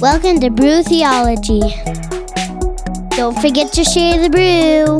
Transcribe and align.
Welcome 0.00 0.40
to 0.40 0.48
Brew 0.48 0.82
Theology. 0.82 1.60
Don't 3.10 3.38
forget 3.38 3.70
to 3.74 3.84
share 3.84 4.18
the 4.18 4.30
brew. 4.30 4.96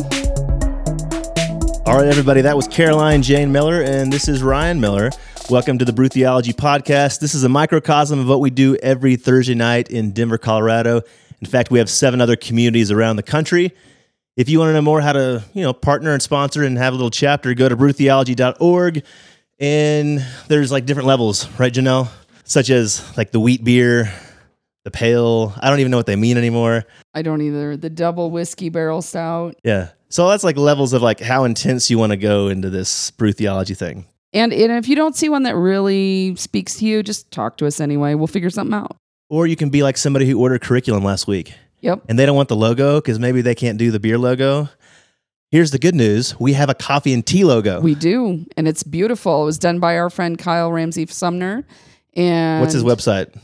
All 1.87 1.97
right, 1.97 2.07
everybody, 2.07 2.43
that 2.43 2.55
was 2.55 2.69
Caroline 2.69 3.23
Jane 3.23 3.51
Miller, 3.51 3.81
and 3.81 4.13
this 4.13 4.29
is 4.29 4.43
Ryan 4.43 4.79
Miller. 4.79 5.09
Welcome 5.49 5.79
to 5.79 5.87
the 5.87 5.95
Brew 5.95 6.09
Theology 6.09 6.53
Podcast. 6.53 7.21
This 7.21 7.35
is 7.35 7.45
a 7.45 7.49
microcosm 7.49 8.19
of 8.19 8.29
what 8.29 8.41
we 8.41 8.51
do 8.51 8.77
every 8.83 9.17
Thursday 9.17 9.55
night 9.55 9.91
in 9.91 10.13
Denver, 10.13 10.37
Colorado. 10.37 11.01
In 11.41 11.47
fact, 11.47 11.71
we 11.71 11.79
have 11.79 11.89
seven 11.89 12.21
other 12.21 12.37
communities 12.37 12.91
around 12.91 13.17
the 13.17 13.23
country. 13.23 13.73
If 14.37 14.51
you 14.51 14.59
want 14.59 14.69
to 14.69 14.75
know 14.75 14.83
more 14.83 15.01
how 15.01 15.15
to, 15.15 15.43
you 15.55 15.63
know, 15.63 15.73
partner 15.73 16.13
and 16.13 16.21
sponsor 16.21 16.63
and 16.63 16.77
have 16.77 16.93
a 16.93 16.97
little 16.97 17.11
chapter, 17.11 17.55
go 17.55 17.71
to 17.71 17.77
brewtheology.org. 17.77 19.03
And 19.59 20.27
there's 20.49 20.71
like 20.71 20.85
different 20.85 21.07
levels, 21.07 21.49
right, 21.59 21.73
Janelle? 21.73 22.11
Such 22.45 22.69
as 22.69 23.17
like 23.17 23.31
the 23.31 23.41
wheat 23.41 23.65
beer, 23.65 24.13
the 24.85 24.91
pale. 24.91 25.55
I 25.61 25.71
don't 25.71 25.81
even 25.81 25.91
know 25.91 25.97
what 25.97 26.07
they 26.07 26.17
mean 26.17 26.37
anymore. 26.37 26.85
I 27.15 27.23
don't 27.23 27.41
either. 27.43 27.77
The 27.77 27.91
double 27.91 28.31
whiskey 28.31 28.69
barrel 28.69 29.03
stout. 29.03 29.57
Yeah. 29.65 29.91
So 30.09 30.29
that's 30.29 30.43
like 30.45 30.57
levels 30.57 30.93
of 30.93 31.03
like 31.03 31.21
how 31.21 31.45
intense 31.45 31.91
you 31.91 31.99
want 31.99 32.11
to 32.11 32.17
go 32.17 32.49
into 32.49 32.71
this 32.71 33.11
brew 33.13 33.33
theology 33.33 33.75
thing. 33.75 34.07
And, 34.33 34.53
and 34.53 34.73
if 34.73 34.89
you 34.89 34.97
don't 34.97 35.15
see 35.17 35.29
one 35.29 35.43
that 35.45 35.57
really 35.57 36.35
speaks 36.37 36.77
to 36.79 36.85
you, 36.87 37.03
just 37.03 37.31
talk 37.31 37.57
to 37.59 37.67
us 37.67 37.81
anyway. 37.81 38.15
We'll 38.15 38.27
figure 38.27 38.51
something 38.51 38.75
out. 38.75 38.97
Or 39.29 39.47
you 39.47 39.57
can 39.57 39.71
be 39.71 39.83
like 39.83 39.97
somebody 39.97 40.27
who 40.29 40.41
ordered 40.41 40.61
curriculum 40.63 41.05
last 41.05 41.27
week 41.27 41.55
Yep. 41.83 42.03
and 42.09 42.19
they 42.19 42.27
don't 42.27 42.37
want 42.37 42.49
the 42.49 42.57
logo 42.57 43.01
because 43.01 43.19
maybe 43.19 43.41
they 43.43 43.55
can't 43.55 43.79
do 43.79 43.91
the 43.91 44.01
beer 44.01 44.19
logo. 44.19 44.69
Here's 45.51 45.73
the 45.73 45.79
good 45.79 45.95
news 45.97 46.39
we 46.39 46.53
have 46.53 46.69
a 46.71 46.75
coffee 46.75 47.13
and 47.13 47.27
tea 47.27 47.45
logo. 47.45 47.81
We 47.81 47.95
do. 47.97 48.45
And 48.57 48.69
it's 48.69 48.83
beautiful. 48.85 49.43
It 49.43 49.47
was 49.47 49.59
done 49.59 49.81
by 49.81 49.99
our 49.99 50.11
friend 50.11 50.39
Kyle 50.39 50.71
Ramsey 50.73 51.07
Sumner. 51.07 51.65
And 52.15 52.61
What's 52.61 52.75
his 52.75 52.85
website? 52.85 53.37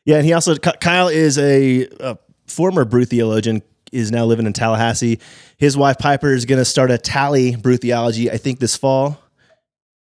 yeah, 0.04 0.16
and 0.16 0.24
he 0.24 0.32
also, 0.32 0.56
Kyle 0.56 1.08
is 1.08 1.38
a, 1.38 1.86
a 2.00 2.18
former 2.46 2.84
brew 2.84 3.04
theologian, 3.04 3.62
is 3.92 4.10
now 4.10 4.24
living 4.24 4.46
in 4.46 4.52
Tallahassee. 4.52 5.20
His 5.56 5.76
wife 5.76 5.98
Piper 5.98 6.32
is 6.32 6.44
going 6.46 6.58
to 6.60 6.64
start 6.64 6.90
a 6.90 6.98
tally 6.98 7.54
brew 7.56 7.76
theology, 7.76 8.30
I 8.30 8.36
think, 8.38 8.58
this 8.60 8.76
fall. 8.76 9.20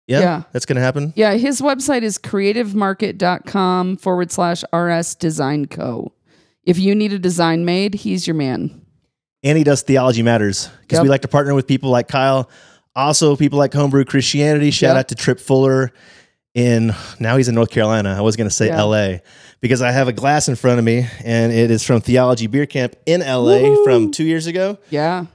Yeah, 0.08 0.20
Yeah. 0.20 0.44
that's 0.52 0.66
going 0.66 0.76
to 0.78 0.82
happen. 0.82 1.14
Yeah, 1.16 1.34
his 1.36 1.62
website 1.62 2.02
is 2.04 2.18
creativemarket.com 2.18 3.98
forward 3.98 4.32
slash 4.32 4.64
RS 4.74 5.16
Design 5.16 5.66
Co. 5.68 6.12
If 6.64 6.78
you 6.80 6.96
need 6.96 7.14
a 7.14 7.20
design 7.20 7.66
made, 7.66 7.94
he's 7.96 8.26
your 8.28 8.36
man. 8.36 8.83
And 9.44 9.58
he 9.58 9.64
does 9.64 9.82
theology 9.82 10.24
matters 10.24 10.70
because 10.82 11.02
we 11.02 11.10
like 11.10 11.22
to 11.24 11.28
partner 11.28 11.54
with 11.54 11.68
people 11.68 11.90
like 11.90 12.08
Kyle, 12.08 12.50
also 12.96 13.36
people 13.36 13.60
like 13.60 13.72
Homebrewed 13.72 14.08
Christianity. 14.08 14.72
Shout 14.72 14.96
Yep. 14.96 14.98
out 14.98 15.08
to 15.10 15.16
Tripp 15.16 15.40
Fuller 15.40 15.92
in 16.54 16.94
now 17.20 17.36
he's 17.38 17.48
in 17.50 17.56
North 17.56 17.70
Carolina. 17.72 18.16
I 18.18 18.22
was 18.22 18.36
going 18.36 18.48
to 18.48 18.54
say 18.54 18.68
Yeah. 18.68 18.78
L.A. 18.80 19.22
because 19.60 19.82
I 19.82 19.92
have 19.92 20.08
a 20.08 20.14
glass 20.14 20.48
in 20.48 20.56
front 20.56 20.80
of 20.80 20.86
me 20.86 21.08
and 21.26 21.52
it 21.52 21.72
is 21.72 21.84
from 21.84 22.00
Theology 22.02 22.48
Beer 22.48 22.66
Camp 22.66 22.96
in 23.06 23.22
L.A. 23.22 23.62
Woohoo. 23.64 23.84
from 23.84 24.12
two 24.12 24.24
years 24.24 24.48
ago. 24.48 24.78
Yeah. 24.90 25.26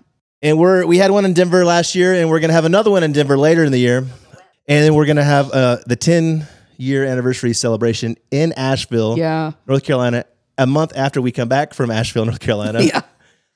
And 0.40 0.58
we're 0.58 0.86
we 0.86 0.98
had 0.98 1.10
one 1.10 1.24
in 1.24 1.32
Denver 1.34 1.64
last 1.64 1.96
year, 1.96 2.14
and 2.14 2.30
we're 2.30 2.38
going 2.38 2.50
to 2.50 2.54
have 2.54 2.64
another 2.64 2.92
one 2.92 3.02
in 3.02 3.10
Denver 3.12 3.36
later 3.36 3.64
in 3.64 3.72
the 3.72 3.78
year, 3.78 3.98
and 3.98 4.84
then 4.84 4.94
we're 4.94 5.04
going 5.06 5.16
to 5.16 5.24
have 5.24 5.50
uh, 5.50 5.78
the 5.86 5.96
10 5.96 6.46
year 6.76 7.04
anniversary 7.04 7.52
celebration 7.52 8.16
in 8.30 8.52
Asheville, 8.52 9.18
Yeah. 9.18 9.50
North 9.66 9.82
Carolina, 9.82 10.24
a 10.56 10.64
month 10.66 10.92
after 10.96 11.20
we 11.20 11.32
come 11.32 11.48
back 11.48 11.74
from 11.74 11.90
Asheville, 11.90 12.24
North 12.24 12.38
Carolina. 12.40 12.80
Yeah. 12.82 13.00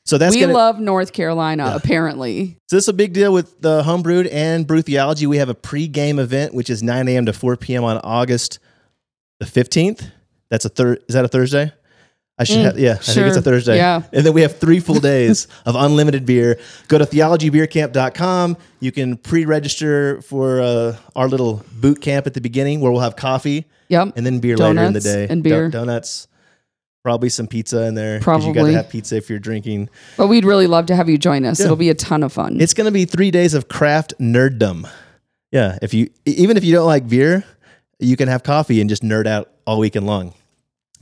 So 0.05 0.19
that's 0.19 0.35
we 0.35 0.41
gonna, 0.41 0.53
love 0.53 0.81
North 0.81 1.13
Carolina, 1.13 1.73
apparently. 1.75 2.57
So 2.69 2.77
this 2.77 2.85
is 2.85 2.89
a 2.89 2.93
big 2.93 3.13
deal 3.13 3.33
with 3.33 3.61
the 3.61 3.83
homebrewed 3.83 4.29
and 4.33 4.67
brew 4.67 4.83
theology. 4.83 5.27
We 5.27 5.37
have 5.39 5.49
a 5.49 5.55
pre-game 5.55 6.19
event, 6.19 6.55
which 6.55 6.71
is 6.71 6.83
9 6.83 7.07
a.m. 7.09 7.27
to 7.27 7.33
4 7.33 7.57
p.m. 7.57 7.85
on 7.85 7.99
August 7.99 8.59
the 9.39 9.47
15th. 9.47 10.11
That's 10.51 10.65
a 10.65 10.69
third. 10.69 11.03
Is 11.09 11.15
that 11.15 11.25
a 11.25 11.29
Thursday? 11.29 11.73
I 12.39 12.45
should 12.45 12.65
have, 12.65 12.79
yeah, 12.79 12.93
I 12.93 12.97
think 12.97 13.27
it's 13.29 13.37
a. 13.37 13.43
Thursday. 13.43 13.77
Yeah. 13.77 14.03
And 14.13 14.27
then 14.27 14.33
we 14.33 14.41
have 14.41 14.59
three 14.59 14.81
full 14.81 14.99
days 15.13 15.47
of 15.67 15.77
unlimited 15.77 16.27
beer. 16.27 16.59
Go 16.89 16.99
to 16.99 17.05
theologybeercamp.com. 17.07 18.57
You 18.81 18.91
can 18.91 19.17
pre-register 19.17 20.21
for 20.23 20.61
uh, 20.61 20.97
our 21.15 21.29
little 21.29 21.65
boot 21.73 22.01
camp 22.01 22.27
at 22.27 22.35
the 22.35 22.41
beginning 22.41 22.81
where 22.81 22.91
we'll 22.91 23.03
have 23.03 23.17
coffee 23.17 23.67
Yep. 23.89 24.15
and 24.17 24.25
then 24.27 24.41
beer 24.41 24.57
later 24.57 24.83
in 24.83 24.93
the 24.95 25.01
day. 25.01 25.27
and 25.29 25.43
beer. 25.43 25.67
Do- 25.69 25.79
donuts. 25.79 26.27
Probably 27.05 27.29
some 27.31 27.49
pizza 27.49 27.83
in 27.87 27.95
there. 27.95 28.21
'cause 28.21 28.47
You 28.47 28.55
got 28.55 28.61
to 28.67 28.73
have 28.77 28.89
pizza 28.91 29.17
if 29.17 29.29
you're 29.29 29.41
drinking. 29.41 29.89
But 30.17 30.29
we'd 30.29 30.45
really 30.45 30.69
love 30.69 30.87
to 30.87 30.95
have 30.97 31.09
you 31.09 31.19
join 31.19 31.45
us. 31.45 31.59
It'll 31.59 31.75
be 31.77 31.91
a 31.91 31.95
ton 31.95 32.23
of 32.23 32.33
fun. 32.33 32.61
It's 32.61 32.75
going 32.75 32.85
to 32.85 32.93
be 32.93 33.05
three 33.05 33.31
days 33.33 33.55
of 33.55 33.69
craft 33.69 34.15
nerddom. 34.21 34.89
Yeah, 35.51 35.79
if 35.83 35.93
you 35.93 36.05
e- 36.27 36.35
even 36.39 36.57
if 36.57 36.65
you 36.65 36.73
don't 36.73 36.87
like 36.87 37.09
beer, 37.09 37.45
you 37.99 38.17
can 38.17 38.29
have 38.29 38.43
coffee 38.43 38.81
and 38.81 38.89
just 38.89 39.03
nerd 39.03 39.27
out 39.27 39.51
all 39.67 39.79
weekend 39.81 40.07
long. 40.07 40.33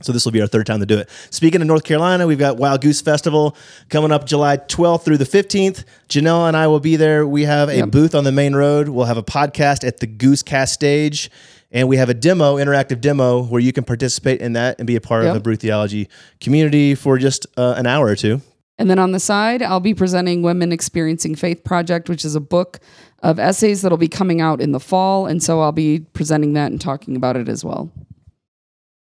So 0.01 0.11
this 0.11 0.25
will 0.25 0.31
be 0.31 0.41
our 0.41 0.47
third 0.47 0.65
time 0.65 0.79
to 0.79 0.85
do 0.87 0.97
it. 0.97 1.07
Speaking 1.29 1.61
of 1.61 1.67
North 1.67 1.83
Carolina, 1.83 2.25
we've 2.25 2.39
got 2.39 2.57
Wild 2.57 2.81
Goose 2.81 3.01
Festival 3.01 3.55
coming 3.89 4.11
up 4.11 4.25
July 4.25 4.57
12th 4.57 5.03
through 5.05 5.17
the 5.17 5.25
15th. 5.25 5.83
Janelle 6.09 6.47
and 6.47 6.57
I 6.57 6.65
will 6.65 6.79
be 6.79 6.95
there. 6.95 7.27
We 7.27 7.43
have 7.43 7.69
a 7.69 7.85
booth 7.85 8.15
on 8.15 8.23
the 8.23 8.31
main 8.31 8.55
road. 8.55 8.89
We'll 8.89 9.05
have 9.05 9.17
a 9.17 9.23
podcast 9.23 9.87
at 9.87 9.99
the 9.99 10.07
Goose 10.07 10.41
Cast 10.41 10.73
stage. 10.73 11.29
And 11.71 11.87
we 11.87 11.97
have 11.97 12.09
a 12.09 12.13
demo, 12.13 12.57
interactive 12.57 12.99
demo, 12.99 13.43
where 13.43 13.61
you 13.61 13.71
can 13.71 13.83
participate 13.85 14.41
in 14.41 14.53
that 14.53 14.77
and 14.77 14.85
be 14.85 14.95
a 14.97 15.01
part 15.01 15.25
of 15.25 15.33
the 15.33 15.39
Brew 15.39 15.55
Theology 15.55 16.09
community 16.41 16.95
for 16.95 17.17
just 17.17 17.47
uh, 17.57 17.75
an 17.77 17.87
hour 17.87 18.07
or 18.07 18.15
two. 18.15 18.41
and 18.77 18.89
then 18.89 18.99
on 18.99 19.11
the 19.11 19.19
side, 19.19 19.61
I'll 19.61 19.79
be 19.79 19.93
presenting 19.93 20.41
Women 20.41 20.71
Experiencing 20.71 21.35
Faith 21.35 21.63
Project, 21.63 22.09
which 22.09 22.25
is 22.25 22.35
a 22.35 22.41
book 22.41 22.79
of 23.23 23.39
essays 23.39 23.81
that'll 23.81 23.97
be 23.97 24.07
coming 24.07 24.41
out 24.41 24.59
in 24.59 24.71
the 24.71 24.79
fall. 24.79 25.27
And 25.27 25.41
so 25.41 25.61
I'll 25.61 25.71
be 25.71 25.99
presenting 25.99 26.53
that 26.53 26.71
and 26.71 26.81
talking 26.81 27.15
about 27.15 27.37
it 27.37 27.47
as 27.47 27.63
well. 27.63 27.91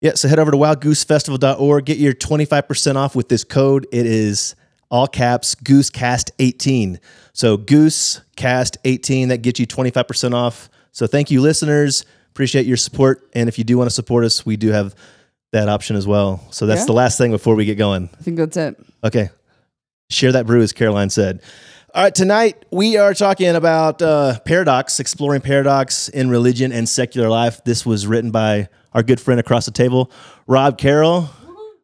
Yeah, 0.01 0.15
so 0.15 0.29
head 0.29 0.39
over 0.39 0.51
to 0.51 0.57
wildgoosefestival.org. 0.57 1.85
Get 1.85 1.99
your 1.99 2.15
25% 2.15 2.97
off 2.97 3.15
with 3.17 3.29
this 3.29 3.45
code. 3.45 3.87
It 3.93 4.07
is 4.07 4.55
all 4.91 5.07
caps 5.07 5.55
GooseCast18. 5.55 6.99
So 7.33 7.59
GooseCast18, 7.59 9.29
that 9.29 9.39
gets 9.39 9.61
you 9.61 9.67
25% 9.67 10.35
off. 10.35 10.69
So 10.93 11.07
thank 11.07 11.31
you, 11.31 11.41
listeners. 11.41 12.05
Appreciate 12.41 12.65
your 12.65 12.79
support. 12.79 13.29
And 13.35 13.51
if 13.51 13.59
you 13.59 13.65
do 13.65 13.77
want 13.77 13.91
to 13.91 13.95
support 13.95 14.25
us, 14.25 14.47
we 14.47 14.57
do 14.57 14.71
have 14.71 14.95
that 15.53 15.69
option 15.69 15.95
as 15.95 16.07
well. 16.07 16.43
So 16.51 16.65
that's 16.65 16.81
Yeah. 16.81 16.87
the 16.87 16.93
last 16.95 17.19
thing 17.19 17.33
before 17.33 17.55
we 17.55 17.67
get 17.67 17.75
going. 17.77 18.09
I 18.19 18.23
think 18.23 18.39
that's 18.39 18.57
it. 18.57 18.77
Okay. 19.05 19.29
Share 20.09 20.33
that 20.33 20.47
brew, 20.47 20.63
as 20.63 20.73
Caroline 20.73 21.11
said. 21.11 21.43
All 21.95 22.03
right, 22.03 22.15
tonight 22.15 22.65
we 22.73 22.97
are 22.97 23.13
talking 23.13 23.49
about 23.55 24.01
uh, 24.01 24.39
paradox, 24.47 25.01
exploring 25.01 25.43
paradox 25.43 26.09
in 26.09 26.31
religion 26.31 26.73
and 26.73 26.89
secular 26.89 27.29
life. 27.29 27.63
This 27.65 27.85
was 27.85 28.07
written 28.07 28.31
by 28.31 28.71
our 28.95 29.03
good 29.03 29.21
friend 29.21 29.39
across 29.39 29.67
the 29.67 29.71
table, 29.71 30.11
Rob 30.47 30.79
Carroll, 30.79 31.29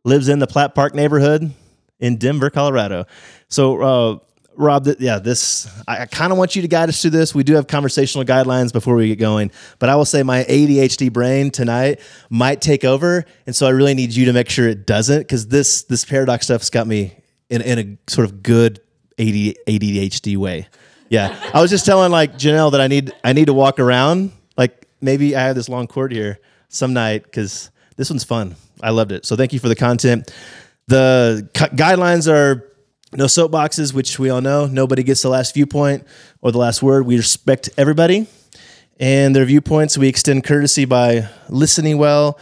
lives 0.07 0.27
in 0.31 0.39
the 0.39 0.47
Platt 0.47 0.75
Park 0.75 0.95
neighborhood 0.95 1.53
in 2.01 2.17
Denver, 2.17 2.49
Colorado. 2.49 3.05
So, 3.49 3.83
uh, 3.83 4.19
Rob, 4.57 4.85
th- 4.85 4.99
yeah, 5.01 5.19
this 5.19 5.69
I, 5.87 6.03
I 6.03 6.07
kind 6.07 6.33
of 6.33 6.39
want 6.39 6.57
you 6.57 6.63
to 6.63 6.69
guide 6.69 6.89
us 6.89 7.01
through 7.01 7.11
this. 7.11 7.35
We 7.35 7.45
do 7.45 7.55
have 7.55 7.67
conversational 7.67 8.25
guidelines 8.25 8.73
before 8.73 8.95
we 8.95 9.09
get 9.09 9.19
going, 9.19 9.51
but 9.79 9.89
I 9.89 9.97
will 9.97 10.05
say 10.05 10.23
my 10.23 10.45
ADHD 10.45 11.13
brain 11.13 11.51
tonight 11.51 12.01
might 12.31 12.61
take 12.61 12.85
over, 12.85 13.25
and 13.47 13.55
so 13.55 13.67
I 13.67 13.71
really 13.71 13.95
need 13.95 14.13
you 14.15 14.27
to 14.27 14.33
make 14.33 14.49
sure 14.49 14.69
it 14.69 14.87
doesn't, 14.87 15.21
because 15.21 15.49
this 15.49 15.83
this 15.85 16.05
paradox 16.05 16.47
stuff's 16.47 16.71
got 16.71 16.87
me 16.87 17.17
in 17.51 17.63
in 17.63 17.79
a 17.79 18.11
sort 18.11 18.25
of 18.25 18.43
good 18.43 18.81
AD, 19.19 19.27
ADHD 19.27 20.37
way. 20.37 20.69
Yeah, 21.09 21.39
I 21.55 21.61
was 21.61 21.71
just 21.71 21.87
telling 21.87 22.11
like 22.11 22.35
Janelle 22.35 22.73
that 22.73 22.81
I 22.81 22.87
need 22.89 23.13
I 23.23 23.33
need 23.33 23.47
to 23.47 23.55
walk 23.55 23.79
around. 23.79 24.33
Like 24.57 24.87
maybe 25.01 25.37
I 25.37 25.43
have 25.43 25.55
this 25.55 25.69
long 25.69 25.87
cord 25.87 26.13
here 26.13 26.39
some 26.69 26.93
night 26.93 27.23
because 27.23 27.71
this 27.97 28.11
one's 28.11 28.25
fun. 28.25 28.57
I 28.83 28.91
loved 28.91 29.13
it. 29.13 29.25
So 29.25 29.37
thank 29.37 29.53
you 29.53 29.59
for 29.59 29.69
the 29.69 29.77
content. 29.77 30.33
The 30.89 31.49
cu- 31.55 31.77
guidelines 31.77 32.31
are 32.31 32.71
no 33.17 33.25
soapboxes, 33.25 33.95
which 33.95 34.19
we 34.19 34.29
all 34.31 34.41
know. 34.41 34.67
Nobody 34.67 35.03
gets 35.03 35.23
the 35.23 35.29
last 35.29 35.55
viewpoint 35.55 36.07
or 36.43 36.53
the 36.53 36.59
last 36.59 36.83
word. 36.83 37.07
We 37.07 37.17
respect 37.17 37.71
everybody 37.77 38.27
and 39.01 39.35
their 39.35 39.45
viewpoints. 39.45 39.97
We 39.97 40.09
extend 40.09 40.45
courtesy 40.45 40.85
by 40.85 41.29
listening 41.49 41.99
well. 41.99 42.39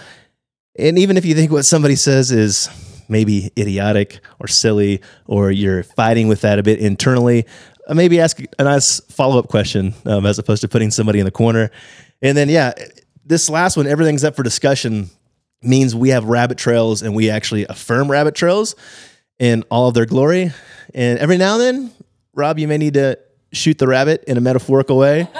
And 0.77 0.99
even 0.99 1.17
if 1.17 1.25
you 1.25 1.35
think 1.35 1.53
what 1.53 1.65
somebody 1.65 1.97
says 1.97 2.33
is 2.33 2.69
maybe 3.09 3.53
idiotic 3.57 4.21
or 4.41 4.49
silly, 4.49 5.01
or 5.27 5.51
you're 5.51 5.83
fighting 5.83 6.27
with 6.27 6.41
that 6.41 6.59
a 6.59 6.63
bit 6.63 6.81
internally, 6.81 7.47
uh, 7.87 7.95
maybe 7.95 8.19
ask 8.21 8.41
a 8.59 8.65
nice 8.65 8.99
follow 9.01 9.39
up 9.39 9.49
question 9.49 9.95
um, 10.07 10.27
as 10.27 10.39
opposed 10.39 10.63
to 10.63 10.69
putting 10.69 10.91
somebody 10.91 11.21
in 11.21 11.25
the 11.25 11.31
corner. 11.31 11.71
And 12.23 12.37
then, 12.37 12.49
yeah, 12.49 12.73
this 13.25 13.49
last 13.49 13.77
one, 13.77 13.87
everything's 13.87 14.25
up 14.25 14.35
for 14.35 14.43
discussion, 14.43 15.11
means 15.63 15.95
we 15.95 16.09
have 16.09 16.25
rabbit 16.25 16.59
trails 16.59 17.03
and 17.03 17.15
we 17.15 17.31
actually 17.31 17.65
affirm 17.67 18.11
rabbit 18.11 18.35
trails 18.35 18.75
in 19.39 19.65
all 19.71 19.89
of 19.89 19.95
their 19.95 20.07
glory. 20.07 20.53
And 20.95 21.19
every 21.19 21.37
now 21.37 21.55
and 21.55 21.63
then, 21.63 21.93
Rob, 22.35 22.59
you 22.59 22.69
may 22.69 22.79
need 22.79 22.95
to 22.95 23.19
shoot 23.53 23.79
the 23.79 23.87
rabbit 23.87 24.25
in 24.27 24.37
a 24.37 24.41
metaphorical 24.41 24.97
way. 24.97 25.29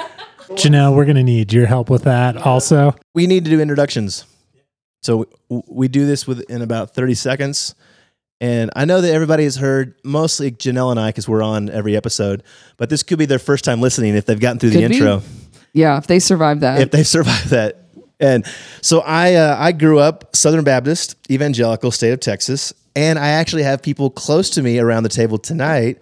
Janelle, 0.49 0.95
we're 0.95 1.05
going 1.05 1.15
to 1.15 1.23
need 1.23 1.51
your 1.51 1.65
help 1.65 1.89
with 1.89 2.03
that 2.03 2.37
also. 2.37 2.95
We 3.13 3.25
need 3.27 3.45
to 3.45 3.51
do 3.51 3.59
introductions. 3.59 4.25
So 5.01 5.27
we 5.49 5.87
do 5.87 6.05
this 6.05 6.27
within 6.27 6.61
about 6.61 6.93
30 6.93 7.15
seconds. 7.15 7.75
And 8.41 8.69
I 8.75 8.85
know 8.85 9.01
that 9.01 9.11
everybody 9.13 9.43
has 9.43 9.55
heard 9.55 9.95
mostly 10.03 10.51
Janelle 10.51 10.91
and 10.91 10.99
I 10.99 11.09
because 11.09 11.27
we're 11.27 11.41
on 11.41 11.69
every 11.69 11.95
episode, 11.95 12.43
but 12.77 12.89
this 12.89 13.01
could 13.01 13.17
be 13.17 13.25
their 13.25 13.39
first 13.39 13.63
time 13.63 13.81
listening 13.81 14.15
if 14.15 14.25
they've 14.25 14.39
gotten 14.39 14.59
through 14.59 14.71
the 14.71 14.79
be. 14.79 14.95
intro. 14.95 15.21
Yeah, 15.73 15.97
if 15.97 16.07
they 16.07 16.19
survive 16.19 16.59
that. 16.61 16.81
if 16.81 16.91
they 16.91 17.03
survive 17.17 17.49
that. 17.49 17.81
And 18.19 18.45
so 18.81 19.01
I 19.01 19.35
uh, 19.35 19.57
I 19.59 19.71
grew 19.73 19.99
up 19.99 20.35
Southern 20.35 20.63
Baptist, 20.63 21.15
evangelical, 21.29 21.91
state 21.91 22.11
of 22.11 22.19
Texas, 22.19 22.73
and 22.95 23.19
I 23.19 23.29
actually 23.29 23.63
have 23.63 23.81
people 23.81 24.09
close 24.09 24.51
to 24.51 24.63
me 24.63 24.79
around 24.79 25.03
the 25.03 25.09
table 25.09 25.37
tonight 25.37 25.99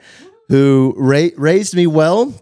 who 0.49 0.93
ra- 0.97 1.29
raised 1.37 1.75
me 1.75 1.87
well 1.87 2.33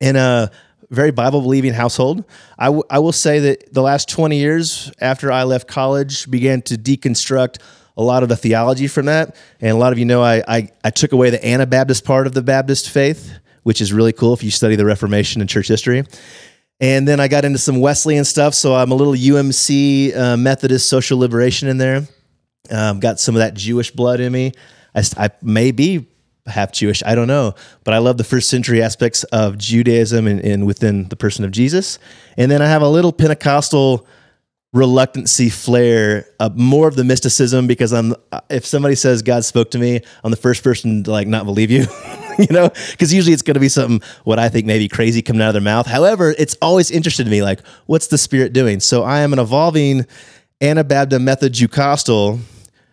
in 0.00 0.16
a 0.16 0.50
very 0.90 1.10
Bible 1.10 1.40
believing 1.40 1.72
household. 1.72 2.24
I, 2.58 2.66
w- 2.66 2.82
I 2.90 2.98
will 2.98 3.12
say 3.12 3.38
that 3.40 3.72
the 3.72 3.82
last 3.82 4.08
20 4.08 4.38
years 4.38 4.90
after 5.00 5.30
I 5.30 5.44
left 5.44 5.68
college 5.68 6.30
began 6.30 6.62
to 6.62 6.74
deconstruct 6.74 7.58
a 7.96 8.02
lot 8.02 8.22
of 8.22 8.28
the 8.28 8.36
theology 8.36 8.86
from 8.86 9.06
that. 9.06 9.36
And 9.60 9.72
a 9.72 9.76
lot 9.76 9.92
of 9.92 9.98
you 9.98 10.04
know 10.04 10.22
I, 10.22 10.42
I, 10.48 10.68
I 10.82 10.90
took 10.90 11.12
away 11.12 11.30
the 11.30 11.44
Anabaptist 11.46 12.04
part 12.04 12.26
of 12.26 12.32
the 12.32 12.42
Baptist 12.42 12.90
faith, 12.90 13.38
which 13.62 13.80
is 13.80 13.92
really 13.92 14.12
cool 14.12 14.32
if 14.32 14.42
you 14.42 14.50
study 14.50 14.74
the 14.74 14.86
Reformation 14.86 15.40
and 15.40 15.50
church 15.50 15.68
history. 15.68 16.04
And 16.80 17.06
then 17.06 17.20
I 17.20 17.28
got 17.28 17.44
into 17.44 17.58
some 17.58 17.78
Wesleyan 17.78 18.24
stuff. 18.24 18.54
So 18.54 18.74
I'm 18.74 18.90
a 18.90 18.94
little 18.94 19.12
UMC 19.12 20.16
uh, 20.16 20.36
Methodist 20.38 20.88
social 20.88 21.18
liberation 21.18 21.68
in 21.68 21.76
there. 21.76 22.06
Um, 22.70 23.00
got 23.00 23.20
some 23.20 23.34
of 23.34 23.40
that 23.40 23.54
Jewish 23.54 23.90
blood 23.90 24.20
in 24.20 24.32
me. 24.32 24.52
I, 24.94 25.02
I 25.16 25.30
may 25.42 25.70
be 25.70 26.06
half 26.46 26.72
Jewish. 26.72 27.02
I 27.04 27.14
don't 27.14 27.28
know. 27.28 27.54
But 27.84 27.94
I 27.94 27.98
love 27.98 28.16
the 28.16 28.24
first 28.24 28.48
century 28.48 28.82
aspects 28.82 29.24
of 29.24 29.58
Judaism 29.58 30.26
and, 30.26 30.40
and 30.40 30.66
within 30.66 31.08
the 31.08 31.16
person 31.16 31.44
of 31.44 31.50
Jesus. 31.50 31.98
And 32.36 32.50
then 32.50 32.62
I 32.62 32.66
have 32.66 32.82
a 32.82 32.88
little 32.88 33.12
Pentecostal 33.12 34.06
reluctancy 34.72 35.50
flair, 35.50 36.26
uh, 36.38 36.48
more 36.54 36.86
of 36.86 36.94
the 36.94 37.02
mysticism 37.02 37.66
because 37.66 37.92
I'm 37.92 38.14
uh, 38.30 38.40
if 38.50 38.64
somebody 38.64 38.94
says 38.94 39.22
God 39.22 39.44
spoke 39.44 39.72
to 39.72 39.78
me, 39.78 40.00
I'm 40.22 40.30
the 40.30 40.36
first 40.36 40.62
person 40.62 41.02
to 41.04 41.10
like 41.10 41.26
not 41.26 41.44
believe 41.44 41.72
you, 41.72 41.86
you 42.38 42.46
know, 42.50 42.70
because 42.90 43.12
usually 43.12 43.32
it's 43.32 43.42
going 43.42 43.54
to 43.54 43.60
be 43.60 43.68
something 43.68 44.00
what 44.22 44.38
I 44.38 44.48
think 44.48 44.66
maybe 44.66 44.86
crazy 44.86 45.22
coming 45.22 45.42
out 45.42 45.48
of 45.48 45.54
their 45.54 45.62
mouth. 45.62 45.86
However, 45.86 46.34
it's 46.38 46.56
always 46.62 46.90
interested 46.92 47.26
me 47.26 47.42
like 47.42 47.60
what's 47.86 48.06
the 48.06 48.18
Spirit 48.18 48.52
doing. 48.52 48.78
So 48.78 49.02
I 49.02 49.20
am 49.20 49.32
an 49.32 49.40
evolving 49.40 50.06
Anabaptist 50.60 51.20
method 51.20 51.52
Jucostal 51.52 52.38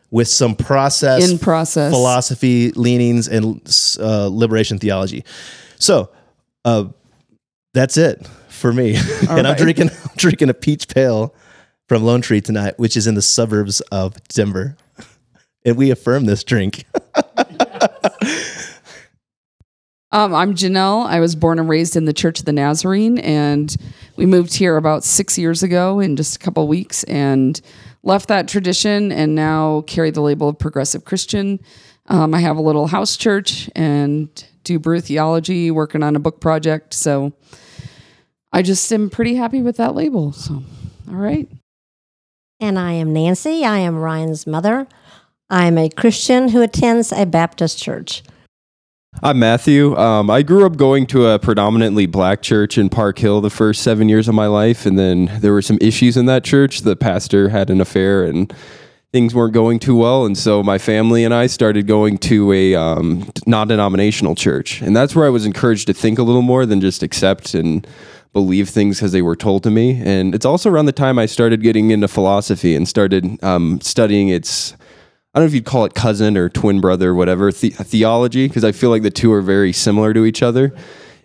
with 0.10 0.28
some 0.28 0.56
process 0.56 1.30
In 1.30 1.38
process. 1.38 1.92
philosophy 1.92 2.72
leanings 2.72 3.28
and 3.28 3.62
uh, 4.00 4.28
liberation 4.28 4.80
theology. 4.80 5.26
So 5.80 6.10
uh, 6.66 6.86
that's 7.74 7.98
it 7.98 8.26
for 8.50 8.72
me. 8.74 8.96
and 9.30 9.48
I'm 9.48 9.58
drinking 9.58 9.90
I'm 10.04 10.16
drinking 10.16 10.50
a 10.50 10.54
peach 10.54 10.88
pale 10.88 11.36
from 11.88 12.04
Lone 12.04 12.22
Tree 12.22 12.42
tonight, 12.42 12.78
which 12.78 12.98
is 12.98 13.08
in 13.08 13.16
the 13.16 13.22
suburbs 13.22 13.82
of 13.92 14.22
Denver. 14.30 14.78
And 15.66 15.78
we 15.78 15.92
affirm 15.92 16.26
this 16.26 16.44
drink. 16.44 16.86
Um, 20.12 20.34
I'm 20.34 20.56
Janelle. 20.56 21.06
I 21.06 21.20
was 21.20 21.36
born 21.36 21.60
and 21.60 21.68
raised 21.68 21.98
in 21.98 22.06
the 22.06 22.14
Church 22.14 22.40
of 22.40 22.46
the 22.46 22.54
Nazarene, 22.54 23.18
and 23.18 23.76
we 24.18 24.26
moved 24.26 24.54
here 24.56 24.78
about 24.78 25.04
six 25.04 25.38
years 25.38 25.64
ago 25.64 26.00
in 26.00 26.16
just 26.16 26.36
a 26.36 26.40
couple 26.40 26.68
weeks 26.68 27.04
and 27.04 27.62
left 28.04 28.28
that 28.28 28.48
tradition 28.48 29.12
and 29.12 29.36
now 29.36 29.82
carry 29.82 30.12
the 30.12 30.22
label 30.22 30.50
of 30.50 30.60
progressive 30.60 31.06
Christian. 31.06 31.60
Um, 32.08 32.34
I 32.34 32.40
have 32.40 32.58
a 32.58 32.62
little 32.62 32.88
house 32.88 33.16
church 33.16 33.70
and 33.76 34.30
do 34.64 34.80
brew 34.80 35.02
theology, 35.02 35.72
working 35.72 36.04
on 36.04 36.16
a 36.16 36.20
book 36.20 36.42
project. 36.42 36.94
So 36.94 37.34
I 38.52 38.62
just 38.64 38.92
am 38.92 39.10
pretty 39.10 39.36
happy 39.36 39.62
with 39.62 39.78
that 39.78 39.94
label. 39.94 40.32
So, 40.32 40.64
all 41.08 41.16
right. 41.16 41.48
And 42.60 42.80
I 42.80 42.94
am 42.94 43.14
Nancy. 43.14 43.64
I 43.64 43.78
am 43.78 43.98
Ryan's 43.98 44.48
mother. 44.48 44.88
I'm 45.50 45.78
a 45.78 45.90
Christian 45.90 46.50
who 46.50 46.62
attends 46.62 47.12
a 47.12 47.26
Baptist 47.26 47.78
church. 47.78 48.24
I'm 49.24 49.40
Matthew. 49.40 49.98
Um, 49.98 50.30
I 50.30 50.44
grew 50.44 50.64
up 50.64 50.78
going 50.78 51.08
to 51.08 51.26
a 51.26 51.40
predominantly 51.40 52.06
black 52.06 52.44
church 52.44 52.78
in 52.78 52.88
Park 52.88 53.18
Hill 53.18 53.42
the 53.42 53.50
first 53.50 53.82
seven 53.82 54.10
years 54.10 54.28
of 54.28 54.36
my 54.36 54.46
life, 54.46 54.86
and 54.86 54.98
then 54.98 55.32
there 55.40 55.54
were 55.54 55.64
some 55.64 55.80
issues 55.82 56.18
in 56.18 56.28
that 56.28 56.44
church. 56.44 56.82
The 56.82 56.96
pastor 56.96 57.50
had 57.50 57.72
an 57.72 57.82
affair, 57.82 58.24
and 58.24 58.54
things 59.12 59.34
weren't 59.34 59.56
going 59.56 59.80
too 59.80 59.96
well. 59.96 60.28
And 60.28 60.38
so 60.38 60.62
my 60.62 60.78
family 60.78 61.24
and 61.24 61.34
I 61.34 61.48
started 61.48 61.88
going 61.88 62.20
to 62.20 62.52
a 62.54 62.76
um, 62.76 63.28
non 63.48 63.68
denominational 63.68 64.36
church. 64.36 64.84
And 64.84 64.96
that's 64.96 65.16
where 65.16 65.26
I 65.26 65.30
was 65.30 65.48
encouraged 65.48 65.88
to 65.88 65.94
think 65.94 66.20
a 66.20 66.24
little 66.24 66.44
more 66.44 66.68
than 66.68 66.80
just 66.80 67.02
accept 67.02 67.56
and 67.56 67.88
believe 68.34 68.70
things 68.70 68.98
because 68.98 69.14
they 69.14 69.24
were 69.24 69.36
told 69.36 69.64
to 69.64 69.72
me. 69.72 70.00
And 70.00 70.36
it's 70.36 70.46
also 70.46 70.70
around 70.70 70.86
the 70.86 70.92
time 70.92 71.18
I 71.18 71.26
started 71.26 71.64
getting 71.64 71.90
into 71.90 72.08
philosophy 72.08 72.76
and 72.76 72.88
started 72.88 73.44
um, 73.44 73.82
studying 73.82 74.30
its. 74.30 74.76
I 75.38 75.40
don't 75.40 75.50
know 75.50 75.50
if 75.50 75.54
you'd 75.54 75.66
call 75.66 75.86
it 75.86 75.94
cousin 75.94 76.36
or 76.36 76.50
twin 76.50 76.82
brother, 76.82 77.12
or 77.12 77.14
whatever, 77.14 77.52
the- 77.52 77.70
theology, 77.70 78.48
because 78.48 78.64
I 78.64 78.72
feel 78.72 78.90
like 78.90 79.04
the 79.04 79.12
two 79.12 79.32
are 79.32 79.44
very 79.44 79.72
similar 79.72 80.12
to 80.12 80.26
each 80.26 80.42
other. 80.42 80.74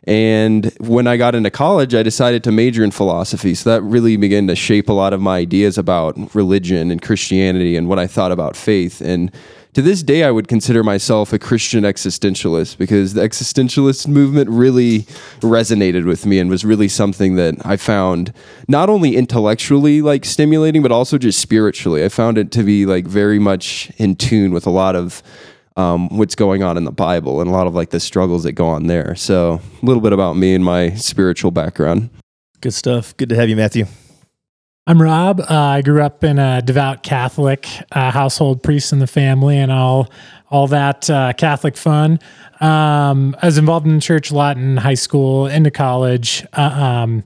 And 0.04 0.70
when 0.80 1.06
I 1.06 1.16
got 1.16 1.34
into 1.34 1.50
college, 1.50 1.94
I 1.94 2.02
decided 2.02 2.44
to 2.44 2.52
major 2.52 2.84
in 2.84 2.90
philosophy. 2.90 3.54
So 3.54 3.70
that 3.70 3.80
really 3.80 4.18
began 4.18 4.48
to 4.48 4.54
shape 4.54 4.90
a 4.90 4.92
lot 4.92 5.14
of 5.14 5.22
my 5.22 5.38
ideas 5.38 5.78
about 5.78 6.34
religion 6.34 6.90
and 6.90 7.00
Christianity 7.00 7.74
and 7.74 7.88
what 7.88 7.98
I 7.98 8.06
thought 8.06 8.32
about 8.32 8.54
faith. 8.54 9.00
And 9.00 9.32
to 9.74 9.80
this 9.80 10.02
day, 10.02 10.22
I 10.22 10.30
would 10.30 10.48
consider 10.48 10.84
myself 10.84 11.32
a 11.32 11.38
Christian 11.38 11.84
existentialist 11.84 12.76
because 12.76 13.14
the 13.14 13.22
existentialist 13.22 14.06
movement 14.06 14.50
really 14.50 15.00
resonated 15.40 16.04
with 16.04 16.26
me 16.26 16.38
and 16.38 16.50
was 16.50 16.64
really 16.64 16.88
something 16.88 17.36
that 17.36 17.54
I 17.64 17.78
found 17.78 18.34
not 18.68 18.90
only 18.90 19.16
intellectually 19.16 20.02
like 20.02 20.26
stimulating, 20.26 20.82
but 20.82 20.92
also 20.92 21.16
just 21.16 21.40
spiritually. 21.40 22.04
I 22.04 22.10
found 22.10 22.36
it 22.36 22.50
to 22.52 22.62
be 22.62 22.84
like 22.84 23.06
very 23.06 23.38
much 23.38 23.90
in 23.96 24.14
tune 24.16 24.52
with 24.52 24.66
a 24.66 24.70
lot 24.70 24.94
of 24.94 25.22
um, 25.76 26.18
what's 26.18 26.34
going 26.34 26.62
on 26.62 26.76
in 26.76 26.84
the 26.84 26.92
Bible 26.92 27.40
and 27.40 27.48
a 27.48 27.52
lot 27.52 27.66
of 27.66 27.74
like 27.74 27.90
the 27.90 28.00
struggles 28.00 28.42
that 28.42 28.52
go 28.52 28.66
on 28.66 28.88
there. 28.88 29.14
So 29.14 29.62
a 29.82 29.86
little 29.86 30.02
bit 30.02 30.12
about 30.12 30.36
me 30.36 30.54
and 30.54 30.62
my 30.62 30.90
spiritual 30.96 31.50
background. 31.50 32.10
Good 32.60 32.74
stuff. 32.74 33.16
Good 33.16 33.30
to 33.30 33.36
have 33.36 33.48
you, 33.48 33.56
Matthew. 33.56 33.86
I'm 34.84 35.00
Rob. 35.00 35.38
Uh, 35.38 35.46
I 35.48 35.82
grew 35.82 36.02
up 36.02 36.24
in 36.24 36.40
a 36.40 36.60
devout 36.60 37.04
Catholic 37.04 37.68
uh, 37.92 38.10
household, 38.10 38.64
priest 38.64 38.92
in 38.92 38.98
the 38.98 39.06
family, 39.06 39.56
and 39.56 39.70
all 39.70 40.10
all 40.50 40.66
that 40.66 41.08
uh, 41.08 41.34
Catholic 41.34 41.76
fun. 41.76 42.18
Um, 42.60 43.36
I 43.40 43.46
was 43.46 43.58
involved 43.58 43.86
in 43.86 44.00
church 44.00 44.32
a 44.32 44.34
lot 44.34 44.56
in 44.56 44.76
high 44.78 44.94
school, 44.94 45.46
into 45.46 45.70
college. 45.70 46.44
Uh, 46.52 46.62
um, 46.62 47.24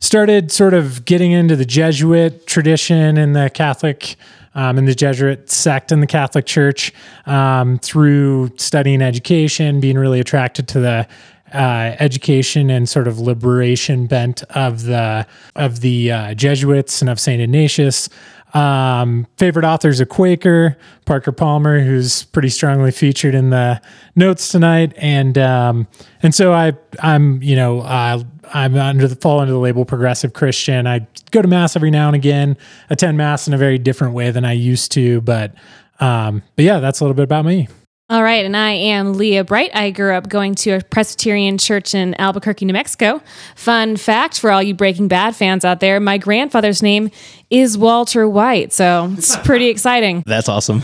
started 0.00 0.52
sort 0.52 0.74
of 0.74 1.06
getting 1.06 1.32
into 1.32 1.56
the 1.56 1.64
Jesuit 1.64 2.46
tradition 2.46 3.16
in 3.16 3.32
the 3.32 3.48
Catholic. 3.48 4.16
Um, 4.52 4.78
in 4.78 4.84
the 4.84 4.96
Jesuit 4.96 5.48
sect 5.48 5.92
in 5.92 6.00
the 6.00 6.08
Catholic 6.08 6.44
Church, 6.44 6.92
um, 7.26 7.78
through 7.78 8.50
studying 8.56 9.00
education, 9.00 9.78
being 9.78 9.96
really 9.96 10.18
attracted 10.18 10.66
to 10.68 10.80
the 10.80 11.06
uh, 11.52 11.96
education 11.98 12.70
and 12.70 12.88
sort 12.88 13.08
of 13.08 13.18
liberation 13.18 14.06
bent 14.06 14.42
of 14.50 14.84
the 14.84 15.26
of 15.56 15.80
the 15.80 16.12
uh, 16.12 16.34
Jesuits 16.34 17.00
and 17.00 17.10
of 17.10 17.18
Saint 17.18 17.42
Ignatius. 17.42 18.08
Um, 18.52 19.26
favorite 19.36 19.64
authors 19.64 20.00
a 20.00 20.06
Quaker, 20.06 20.76
Parker 21.04 21.32
Palmer, 21.32 21.80
who's 21.80 22.24
pretty 22.24 22.48
strongly 22.48 22.90
featured 22.90 23.34
in 23.34 23.50
the 23.50 23.80
notes 24.16 24.48
tonight, 24.48 24.92
and 24.96 25.38
um, 25.38 25.86
and 26.22 26.34
so 26.34 26.52
I 26.52 26.72
I'm 27.00 27.42
you 27.42 27.54
know 27.54 27.80
uh, 27.80 28.22
I'm 28.52 28.76
under 28.76 29.06
the 29.06 29.16
fall 29.16 29.40
under 29.40 29.52
the 29.52 29.58
label 29.58 29.84
progressive 29.84 30.32
Christian. 30.32 30.86
I 30.86 31.06
go 31.30 31.42
to 31.42 31.48
mass 31.48 31.76
every 31.76 31.90
now 31.90 32.08
and 32.08 32.16
again, 32.16 32.56
attend 32.90 33.16
mass 33.16 33.46
in 33.46 33.54
a 33.54 33.58
very 33.58 33.78
different 33.78 34.14
way 34.14 34.30
than 34.30 34.44
I 34.44 34.52
used 34.52 34.90
to, 34.92 35.20
but 35.20 35.54
um, 36.00 36.42
but 36.56 36.64
yeah, 36.64 36.80
that's 36.80 37.00
a 37.00 37.04
little 37.04 37.14
bit 37.14 37.24
about 37.24 37.44
me. 37.44 37.68
All 38.10 38.24
right, 38.24 38.44
and 38.44 38.56
I 38.56 38.72
am 38.72 39.14
Leah 39.14 39.44
Bright. 39.44 39.70
I 39.72 39.92
grew 39.92 40.12
up 40.12 40.28
going 40.28 40.56
to 40.56 40.70
a 40.72 40.80
Presbyterian 40.82 41.58
church 41.58 41.94
in 41.94 42.20
Albuquerque, 42.20 42.64
New 42.64 42.72
Mexico. 42.72 43.22
Fun 43.54 43.96
fact 43.96 44.40
for 44.40 44.50
all 44.50 44.60
you 44.60 44.74
Breaking 44.74 45.06
Bad 45.06 45.36
fans 45.36 45.64
out 45.64 45.78
there 45.78 46.00
my 46.00 46.18
grandfather's 46.18 46.82
name 46.82 47.12
is 47.50 47.78
Walter 47.78 48.28
White, 48.28 48.72
so 48.72 49.14
it's 49.16 49.36
pretty 49.36 49.68
exciting. 49.68 50.24
That's 50.26 50.48
awesome. 50.48 50.82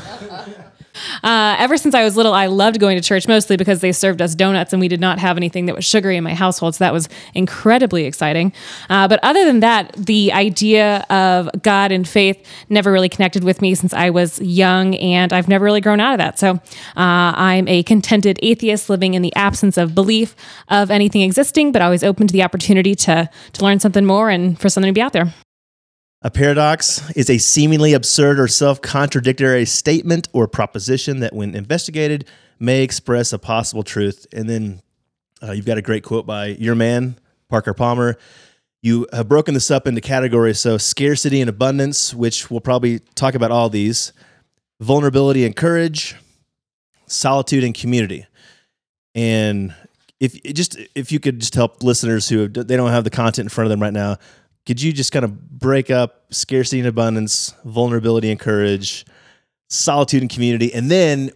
Uh, 1.23 1.57
ever 1.59 1.77
since 1.77 1.95
I 1.95 2.05
was 2.05 2.17
little, 2.17 2.33
I 2.33 2.47
loved 2.47 2.81
going 2.81 2.97
to 2.97 3.03
church 3.03 3.29
mostly 3.29 3.57
because 3.57 3.81
they 3.81 3.93
served 3.93 4.21
us 4.23 4.35
donuts 4.35 4.73
and 4.73 4.81
we 4.81 4.89
did 4.89 5.01
not 5.01 5.19
have 5.19 5.37
anything 5.37 5.67
that 5.67 5.75
was 5.75 5.85
sugary 5.85 6.17
in 6.17 6.25
my 6.25 6.35
household. 6.35 6.75
So 6.75 6.85
that 6.85 6.93
was 6.93 7.09
incredibly 7.35 8.05
exciting. 8.05 8.53
Uh, 8.89 9.09
but 9.09 9.21
other 9.23 9.45
than 9.45 9.61
that, 9.61 9.93
the 9.97 10.33
idea 10.33 11.05
of 11.11 11.49
God 11.63 11.93
and 11.93 12.07
faith 12.07 12.47
never 12.69 12.93
really 12.93 13.09
connected 13.09 13.45
with 13.45 13.63
me 13.63 13.75
since 13.75 13.93
I 13.93 14.11
was 14.11 14.41
young 14.41 14.95
and 14.97 15.33
I've 15.33 15.49
never 15.49 15.65
really 15.65 15.81
grown 15.81 16.01
out 16.01 16.13
of 16.13 16.19
that. 16.19 16.39
So 16.39 16.53
uh, 16.53 16.61
I'm 16.97 17.69
a 17.69 17.83
contented 17.83 18.39
atheist 18.43 18.91
living 18.91 19.15
in 19.15 19.23
the 19.23 19.35
absence 19.37 19.77
of 19.77 19.95
belief 19.95 20.35
of 20.69 20.91
anything 20.91 21.23
existing, 21.23 21.73
but 21.73 21.83
always 21.83 22.05
open 22.05 22.27
to 22.27 22.33
the 22.33 22.43
opportunity 22.43 22.95
to, 22.95 23.29
to 23.53 23.65
learn 23.65 23.81
something 23.81 24.05
more 24.05 24.31
and 24.31 24.59
for 24.61 24.69
something 24.69 24.91
to 24.91 24.95
be 24.95 25.03
out 25.03 25.13
there. 25.13 25.33
A 26.23 26.31
paradox 26.31 27.09
is 27.15 27.29
a 27.29 27.39
seemingly 27.39 27.93
absurd 27.93 28.41
or 28.41 28.49
self 28.49 28.81
contradictory 28.81 29.65
statement 29.67 30.29
or 30.33 30.49
proposition 30.49 31.21
that, 31.21 31.35
when 31.35 31.55
investigated, 31.55 32.27
may 32.59 32.83
express 32.83 33.33
a 33.33 33.39
possible 33.39 33.83
truth. 33.83 34.27
And 34.33 34.49
then 34.49 34.83
uh, 35.43 35.53
you've 35.53 35.67
got 35.67 35.79
a 35.79 35.83
great 35.83 36.03
quote 36.03 36.27
by 36.27 36.47
your 36.47 36.75
man, 36.75 37.17
Parker 37.49 37.75
Palmer. 37.75 38.17
You 38.83 39.07
have 39.13 39.29
broken 39.29 39.55
this 39.55 39.71
up 39.71 39.87
into 39.87 40.01
categories. 40.01 40.59
So, 40.59 40.79
scarcity 40.79 41.41
and 41.41 41.51
abundance, 41.51 42.15
which 42.15 42.51
we'll 42.51 42.61
probably 42.61 43.01
talk 43.15 43.35
about 43.35 43.51
all 43.51 43.69
these, 43.69 44.13
vulnerability 44.81 45.45
and 45.45 45.55
courage, 45.55 46.17
solitude 47.07 47.63
and 47.63 47.75
community. 47.75 48.27
And 49.15 49.75
if 50.19 50.43
just 50.43 50.79
if 50.95 51.13
you 51.13 51.21
could 51.21 51.41
just 51.41 51.55
help 51.55 51.83
listeners 51.83 52.29
who 52.29 52.49
they 52.49 52.77
don't 52.77 52.91
have 52.91 53.05
the 53.05 53.11
content 53.11 53.47
in 53.47 53.49
front 53.51 53.67
of 53.67 53.71
them 53.71 53.83
right 53.83 53.93
now, 53.93 54.17
could 54.67 54.83
you 54.83 54.93
just 54.93 55.13
kind 55.13 55.25
of 55.25 55.59
break 55.59 55.91
up 55.91 56.27
scarcity 56.31 56.81
and 56.81 56.89
abundance, 56.89 57.55
vulnerability 57.65 58.31
and 58.31 58.39
courage, 58.39 59.07
solitude 59.69 60.23
and 60.23 60.31
community, 60.31 60.75
and 60.75 60.91
then 60.91 61.31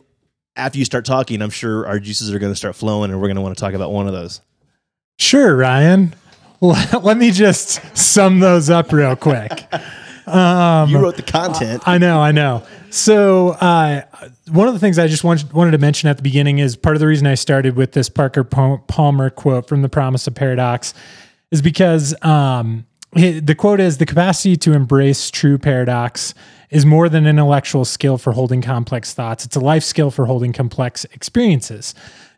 after 0.57 0.79
you 0.79 0.85
start 0.85 1.05
talking, 1.05 1.41
I'm 1.41 1.51
sure 1.51 1.87
our 1.87 1.99
juices 1.99 2.33
are 2.33 2.39
going 2.39 2.53
to 2.53 2.57
start 2.57 2.77
flowing, 2.77 3.11
and 3.11 3.21
we're 3.21 3.29
going 3.29 3.37
to 3.37 3.43
want 3.43 3.57
to 3.57 3.61
talk 3.61 3.73
about 3.73 3.93
one 3.93 4.07
of 4.07 4.13
those. 4.13 4.41
Sure, 5.19 5.57
Ryan. 5.57 6.15
Let 6.61 7.17
me 7.17 7.31
just 7.31 7.97
sum 7.97 8.41
those 8.41 8.69
up 8.69 8.93
real 8.93 9.17
quick. 9.17 9.51
you 10.27 10.99
wrote 10.99 11.17
the 11.17 11.25
content. 11.27 11.83
I 11.87 11.99
know, 11.99 12.21
I 12.21 12.33
know. 12.33 12.65
So, 12.91 13.51
uh, 13.51 14.03
one 14.51 14.69
of 14.69 14.75
the 14.75 14.81
things 14.81 14.99
I 14.99 15.07
just 15.07 15.25
wanted, 15.25 15.53
wanted 15.53 15.71
to 15.71 15.79
mention 15.79 16.09
at 16.09 16.17
the 16.17 16.23
beginning 16.23 16.59
is 16.59 16.77
part 16.77 16.97
of 16.97 17.01
the 17.01 17.07
reason 17.07 17.27
I 17.27 17.35
started 17.35 17.77
with 17.77 17.93
this 17.93 18.09
Parker 18.09 18.45
Palmer 18.45 19.31
quote 19.31 19.69
from 19.69 19.83
The 19.83 19.89
Promise 19.89 20.27
of 20.27 20.35
Paradox 20.35 20.93
is 21.51 21.63
because 21.63 22.15
um, 22.23 22.85
the 23.13 23.57
quote 23.59 23.81
is 23.81 23.99
the 23.99 24.07
capacity 24.07 24.57
to 24.57 24.73
embrace 24.73 25.31
true 25.31 25.59
paradox 25.59 26.33
is 26.71 26.87
more 26.87 27.09
than 27.09 27.27
intellectual 27.27 27.85
skill 27.85 28.19
for 28.19 28.33
holding 28.33 28.63
complex 28.63 29.13
thoughts. 29.13 29.45
It's 29.45 29.57
a 29.57 29.61
life 29.61 29.83
skill 29.83 30.11
for 30.11 30.27
holding 30.27 30.53
complex 30.53 31.05
experiences. 31.07 31.95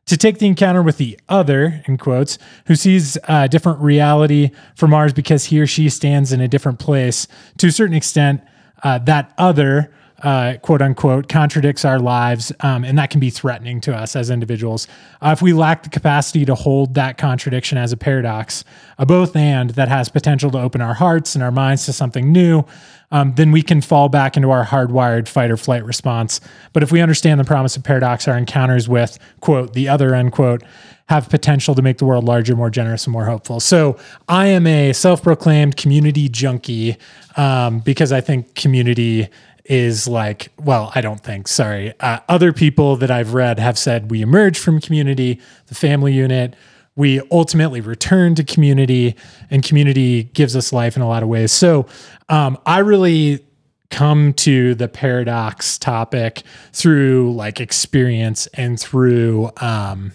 To 0.06 0.16
take 0.16 0.38
the 0.38 0.46
encounter 0.46 0.82
with 0.82 0.96
the 0.96 1.18
other, 1.28 1.82
in 1.86 1.96
quotes, 1.96 2.38
who 2.66 2.74
sees 2.74 3.18
a 3.28 3.48
different 3.48 3.80
reality 3.80 4.50
from 4.74 4.92
ours 4.94 5.12
because 5.12 5.44
he 5.44 5.60
or 5.60 5.66
she 5.66 5.88
stands 5.88 6.32
in 6.32 6.40
a 6.40 6.48
different 6.48 6.78
place, 6.78 7.28
to 7.58 7.68
a 7.68 7.72
certain 7.72 7.94
extent, 7.94 8.40
uh, 8.82 8.98
that 8.98 9.32
other 9.38 9.92
uh, 10.22 10.54
quote 10.62 10.80
unquote 10.80 11.28
contradicts 11.28 11.84
our 11.84 11.98
lives, 11.98 12.52
um, 12.60 12.84
and 12.84 12.96
that 12.98 13.10
can 13.10 13.20
be 13.20 13.30
threatening 13.30 13.80
to 13.80 13.94
us 13.94 14.14
as 14.14 14.30
individuals. 14.30 14.86
Uh, 15.20 15.30
if 15.30 15.42
we 15.42 15.52
lack 15.52 15.82
the 15.82 15.88
capacity 15.88 16.44
to 16.44 16.54
hold 16.54 16.94
that 16.94 17.18
contradiction 17.18 17.76
as 17.76 17.92
a 17.92 17.96
paradox, 17.96 18.64
a 18.98 19.06
both 19.06 19.34
and 19.34 19.70
that 19.70 19.88
has 19.88 20.08
potential 20.08 20.50
to 20.50 20.58
open 20.58 20.80
our 20.80 20.94
hearts 20.94 21.34
and 21.34 21.42
our 21.42 21.50
minds 21.50 21.86
to 21.86 21.92
something 21.92 22.30
new, 22.30 22.64
um, 23.10 23.34
then 23.34 23.52
we 23.52 23.62
can 23.62 23.80
fall 23.80 24.08
back 24.08 24.36
into 24.36 24.50
our 24.50 24.64
hardwired 24.64 25.28
fight 25.28 25.50
or 25.50 25.56
flight 25.56 25.84
response. 25.84 26.40
But 26.72 26.82
if 26.82 26.92
we 26.92 27.00
understand 27.00 27.38
the 27.38 27.44
promise 27.44 27.76
of 27.76 27.82
paradox, 27.82 28.26
our 28.28 28.38
encounters 28.38 28.88
with 28.88 29.18
quote 29.40 29.74
the 29.74 29.88
other 29.88 30.14
unquote 30.14 30.62
have 31.06 31.28
potential 31.28 31.74
to 31.74 31.82
make 31.82 31.98
the 31.98 32.04
world 32.06 32.24
larger, 32.24 32.56
more 32.56 32.70
generous, 32.70 33.04
and 33.06 33.12
more 33.12 33.26
hopeful. 33.26 33.60
So 33.60 33.98
I 34.28 34.46
am 34.46 34.66
a 34.66 34.92
self-proclaimed 34.92 35.76
community 35.76 36.28
junkie 36.28 36.96
um, 37.36 37.80
because 37.80 38.12
I 38.12 38.22
think 38.22 38.54
community 38.54 39.28
is 39.64 40.08
like, 40.08 40.50
well, 40.58 40.90
I 40.94 41.00
don't 41.00 41.20
think, 41.20 41.48
sorry. 41.48 41.92
Uh, 42.00 42.18
other 42.28 42.52
people 42.52 42.96
that 42.96 43.10
I've 43.10 43.34
read 43.34 43.58
have 43.58 43.78
said 43.78 44.10
we 44.10 44.22
emerge 44.22 44.58
from 44.58 44.80
community, 44.80 45.40
the 45.66 45.74
family 45.74 46.12
unit. 46.12 46.54
We 46.94 47.22
ultimately 47.30 47.80
return 47.80 48.34
to 48.34 48.44
community, 48.44 49.16
and 49.50 49.62
community 49.62 50.24
gives 50.24 50.54
us 50.56 50.72
life 50.72 50.96
in 50.96 51.02
a 51.02 51.08
lot 51.08 51.22
of 51.22 51.28
ways. 51.28 51.50
So 51.52 51.86
um, 52.28 52.58
I 52.66 52.80
really 52.80 53.44
come 53.92 54.32
to 54.32 54.74
the 54.74 54.88
paradox 54.88 55.78
topic 55.78 56.42
through 56.72 57.32
like 57.34 57.60
experience 57.60 58.46
and 58.48 58.80
through 58.80 59.50
um, 59.58 60.12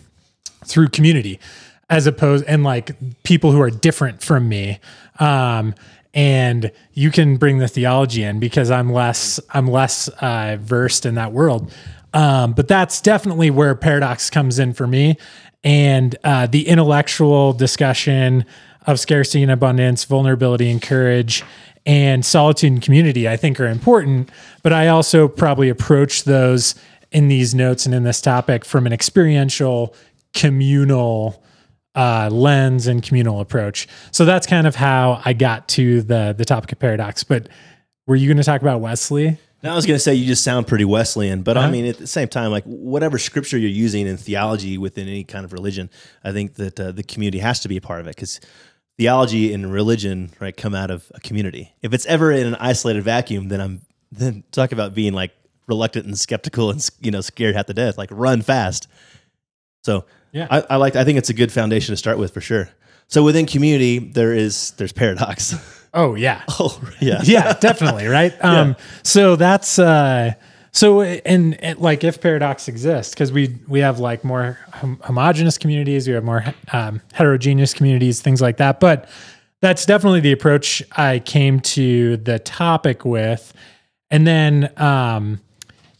through 0.66 0.90
community 0.90 1.40
as 1.90 2.08
opposed 2.08 2.44
and 2.46 2.64
like 2.64 2.96
people 3.24 3.52
who 3.52 3.62
are 3.62 3.70
different 3.70 4.22
from 4.22 4.50
me 4.50 4.80
um, 5.20 5.74
and 6.18 6.72
you 6.94 7.12
can 7.12 7.38
bring 7.38 7.60
the 7.60 7.68
theology 7.68 8.24
in 8.24 8.40
because 8.40 8.72
I'm 8.72 8.92
less 8.92 9.40
I'm 9.52 9.68
less 9.68 10.10
uh, 10.10 10.58
versed 10.60 11.06
in 11.06 11.14
that 11.16 11.32
world. 11.32 11.72
Um, 12.14 12.54
but 12.54 12.68
that's 12.68 13.00
definitely 13.00 13.52
where 13.52 13.76
paradox 13.76 14.32
comes 14.32 14.58
in 14.58 14.74
for 14.74 14.88
me, 14.88 15.18
and 15.64 16.18
uh, 16.24 16.48
the 16.48 16.68
intellectual 16.68 17.54
discussion 17.54 18.46
of 18.88 19.00
scarcity 19.00 19.44
and 19.44 19.52
abundance, 19.52 20.06
vulnerability 20.06 20.72
and 20.72 20.82
courage, 20.82 21.44
and 21.86 22.26
solitude 22.26 22.72
and 22.72 22.82
community. 22.82 23.30
I 23.30 23.38
think 23.38 23.60
are 23.60 23.68
important, 23.68 24.32
but 24.64 24.74
I 24.74 24.88
also 24.88 25.28
probably 25.28 25.70
approach 25.70 26.24
those 26.24 26.74
in 27.12 27.28
these 27.28 27.54
notes 27.54 27.86
and 27.86 27.94
in 27.94 28.04
this 28.04 28.22
topic 28.22 28.66
from 28.66 28.88
an 28.88 28.94
experiential, 28.94 29.94
communal 30.34 31.44
uh, 31.98 32.30
lens 32.32 32.88
and 32.88 33.02
communal 33.02 33.42
approach. 33.42 33.88
So 34.12 34.24
that's 34.24 34.46
kind 34.48 34.68
of 34.68 34.76
how 34.76 35.22
I 35.26 35.34
got 35.34 35.68
to 35.70 36.02
the 36.04 36.34
the 36.38 36.46
topic 36.46 36.72
of 36.72 36.80
paradox. 36.80 37.24
But 37.24 37.50
were 38.06 38.16
you 38.16 38.28
going 38.28 38.38
to 38.38 38.44
talk 38.44 38.62
about 38.62 38.80
Wesley? 38.80 39.38
Now 39.64 39.74
I 39.74 39.76
was 39.76 39.88
going 39.88 39.96
to 39.96 40.00
say 40.00 40.14
you 40.14 40.28
just 40.28 40.44
sound 40.44 40.68
pretty 40.68 40.86
Wesleyan, 40.86 41.42
but 41.42 41.58
Uh-huh. 41.58 41.68
I 41.68 41.72
mean 41.72 41.88
at 41.88 41.98
the 41.98 42.06
same 42.08 42.28
time, 42.28 42.52
like 42.52 42.64
whatever 42.66 43.18
scripture 43.18 43.58
you're 43.58 43.72
using 43.72 44.06
in 44.06 44.16
theology 44.16 44.78
within 44.78 45.08
any 45.08 45.24
kind 45.24 45.44
of 45.44 45.52
religion, 45.52 45.90
I 46.24 46.32
think 46.32 46.54
that 46.56 46.80
uh, 46.80 46.92
the 46.92 47.04
community 47.04 47.40
has 47.40 47.60
to 47.62 47.68
be 47.68 47.76
a 47.78 47.82
part 47.82 48.00
of 48.00 48.08
it 48.08 48.16
because 48.16 48.40
theology 49.00 49.52
and 49.54 49.72
religion 49.74 50.32
right 50.40 50.56
come 50.56 50.76
out 50.76 50.92
of 50.92 51.12
a 51.16 51.20
community. 51.20 51.74
If 51.82 51.94
it's 51.94 52.06
ever 52.06 52.32
in 52.32 52.46
an 52.46 52.56
isolated 52.56 53.04
vacuum, 53.04 53.48
then 53.50 53.60
I'm 53.60 53.82
then 54.12 54.44
talk 54.52 54.72
about 54.72 54.94
being 54.94 55.14
like 55.14 55.32
reluctant 55.68 56.06
and 56.06 56.18
skeptical 56.18 56.70
and 56.70 56.88
you 57.02 57.10
know 57.10 57.22
scared 57.22 57.56
half 57.56 57.66
to 57.66 57.74
death. 57.74 57.98
Like 57.98 58.10
run 58.12 58.44
fast. 58.44 58.88
So 59.84 60.06
Yeah. 60.32 60.48
I, 60.50 60.64
I 60.72 60.76
like. 60.76 60.96
I 60.96 61.04
think 61.04 61.18
it's 61.18 61.30
a 61.30 61.34
good 61.34 61.52
foundation 61.52 61.94
to 61.94 61.98
start 61.98 62.18
with 62.18 62.34
for 62.34 62.42
sure. 62.42 62.70
So 63.08 63.24
within 63.24 63.46
community, 63.46 64.00
there 64.00 64.34
is 64.34 64.72
there's 64.72 64.92
paradox. 64.92 65.56
Oh 65.94 66.16
yeah. 66.16 66.44
oh 66.60 66.80
yeah, 67.00 67.22
yeah, 67.24 67.54
definitely, 67.54 68.08
right? 68.08 68.34
Um, 68.44 68.76
so 69.04 69.36
that's 69.36 69.80
uh, 69.80 70.34
so 70.72 71.02
and, 71.02 71.56
and 71.64 71.80
like 71.80 72.04
if 72.04 72.22
paradox 72.22 72.68
exists, 72.68 73.14
because 73.14 73.32
we 73.32 73.58
we 73.68 73.80
have 73.80 73.98
like 73.98 74.24
more 74.24 74.60
hom- 74.74 75.00
homogenous 75.04 75.58
communities, 75.58 76.08
we 76.08 76.14
have 76.14 76.24
more 76.24 76.44
um, 76.72 77.02
heterogeneous 77.14 77.74
communities, 77.74 78.22
things 78.22 78.42
like 78.42 78.58
that. 78.58 78.80
But 78.80 79.10
that's 79.62 79.86
definitely 79.86 80.20
the 80.20 80.34
approach 80.34 80.84
I 80.92 81.20
came 81.20 81.62
to 81.62 82.18
the 82.18 82.38
topic 82.38 83.04
with, 83.06 83.54
and 84.12 84.28
then 84.28 84.72
um, 84.78 85.42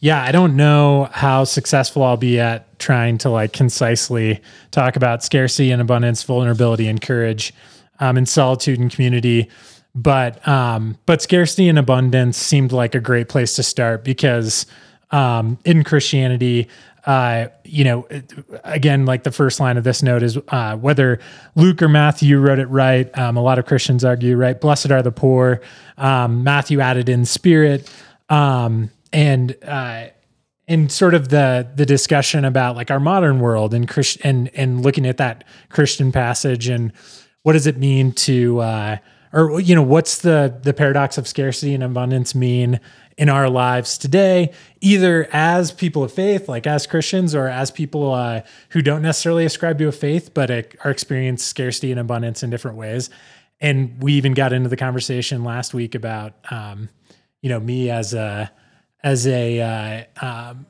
yeah, 0.00 0.22
I 0.22 0.30
don't 0.30 0.56
know 0.56 1.08
how 1.12 1.44
successful 1.44 2.04
I'll 2.04 2.16
be 2.16 2.38
at 2.38 2.78
trying 2.78 3.18
to 3.18 3.30
like 3.30 3.52
concisely 3.52 4.40
talk 4.70 4.96
about 4.96 5.24
scarcity 5.24 5.72
and 5.72 5.82
abundance, 5.82 6.22
vulnerability 6.22 6.86
and 6.86 7.00
courage, 7.00 7.52
um, 7.98 8.16
and 8.16 8.28
solitude 8.28 8.78
and 8.78 8.90
community. 8.92 9.48
But 9.94 10.46
um, 10.46 10.98
but 11.06 11.20
scarcity 11.20 11.68
and 11.68 11.78
abundance 11.78 12.36
seemed 12.36 12.70
like 12.70 12.94
a 12.94 13.00
great 13.00 13.28
place 13.28 13.56
to 13.56 13.62
start 13.64 14.04
because 14.04 14.66
um, 15.10 15.58
in 15.64 15.82
Christianity, 15.82 16.68
uh, 17.04 17.48
you 17.64 17.82
know, 17.84 18.06
again, 18.64 19.06
like 19.06 19.24
the 19.24 19.32
first 19.32 19.58
line 19.58 19.76
of 19.76 19.82
this 19.82 20.02
note 20.02 20.22
is 20.22 20.38
uh, 20.48 20.76
whether 20.76 21.18
Luke 21.56 21.82
or 21.82 21.88
Matthew 21.88 22.38
wrote 22.38 22.58
it 22.58 22.66
right. 22.66 23.16
Um, 23.18 23.36
a 23.36 23.42
lot 23.42 23.58
of 23.58 23.66
Christians 23.66 24.04
argue, 24.04 24.36
right? 24.36 24.60
Blessed 24.60 24.90
are 24.90 25.02
the 25.02 25.10
poor. 25.10 25.60
Um, 25.96 26.44
Matthew 26.44 26.80
added 26.80 27.08
in 27.08 27.24
spirit, 27.24 27.90
um, 28.28 28.90
and 29.12 29.56
uh, 29.62 30.06
and 30.66 30.92
sort 30.92 31.14
of 31.14 31.28
the 31.28 31.68
the 31.74 31.86
discussion 31.86 32.44
about 32.44 32.76
like 32.76 32.90
our 32.90 33.00
modern 33.00 33.40
world 33.40 33.74
and 33.74 33.88
Christ 33.88 34.18
and 34.22 34.50
and 34.54 34.82
looking 34.82 35.06
at 35.06 35.16
that 35.16 35.44
Christian 35.70 36.12
passage 36.12 36.68
and 36.68 36.92
what 37.42 37.54
does 37.54 37.66
it 37.66 37.78
mean 37.78 38.12
to 38.12 38.60
uh, 38.60 38.96
or 39.32 39.60
you 39.60 39.74
know 39.74 39.82
what's 39.82 40.18
the 40.18 40.58
the 40.62 40.74
paradox 40.74 41.18
of 41.18 41.26
scarcity 41.26 41.74
and 41.74 41.82
abundance 41.82 42.34
mean 42.34 42.80
in 43.16 43.28
our 43.28 43.50
lives 43.50 43.98
today 43.98 44.52
either 44.80 45.28
as 45.32 45.72
people 45.72 46.04
of 46.04 46.12
faith 46.12 46.48
like 46.48 46.66
as 46.68 46.86
christians 46.86 47.34
or 47.34 47.48
as 47.48 47.70
people 47.70 48.12
uh, 48.14 48.40
who 48.70 48.80
don't 48.80 49.02
necessarily 49.02 49.44
ascribe 49.44 49.76
to 49.78 49.88
a 49.88 49.92
faith 49.92 50.32
but 50.34 50.50
uh, 50.50 50.62
are 50.84 50.90
experience 50.90 51.42
scarcity 51.42 51.90
and 51.90 52.00
abundance 52.00 52.42
in 52.42 52.50
different 52.50 52.76
ways. 52.76 53.10
And 53.60 54.00
we 54.00 54.12
even 54.14 54.34
got 54.34 54.52
into 54.52 54.68
the 54.68 54.76
conversation 54.76 55.42
last 55.42 55.74
week 55.74 55.94
about 55.94 56.34
um, 56.50 56.88
you 57.42 57.48
know 57.48 57.58
me 57.58 57.90
as 57.90 58.14
a 58.14 58.50
as 59.02 59.26
a 59.26 59.60
uh, 59.60 60.26
um, 60.26 60.66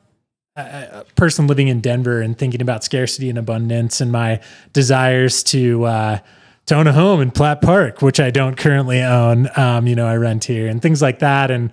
a 0.56 1.04
person 1.14 1.47
living 1.47 1.68
in 1.68 1.80
Denver 1.80 2.20
and 2.20 2.37
thinking 2.37 2.61
about 2.61 2.82
scarcity 2.82 3.28
and 3.28 3.38
abundance 3.38 4.00
and 4.00 4.11
my 4.11 4.40
desires 4.73 5.42
to 5.44 5.85
uh, 5.85 6.18
to 6.66 6.75
own 6.75 6.87
a 6.87 6.92
home 6.92 7.20
in 7.20 7.30
Platt 7.30 7.62
Park, 7.62 8.02
which 8.02 8.20
I 8.20 8.30
don't 8.30 8.56
currently 8.56 9.00
own. 9.00 9.49
Um, 9.56 9.87
you 9.87 9.94
know, 9.94 10.06
I 10.06 10.16
rent 10.16 10.44
here 10.44 10.66
and 10.66 10.82
things 10.82 11.00
like 11.00 11.20
that, 11.20 11.50
and 11.50 11.70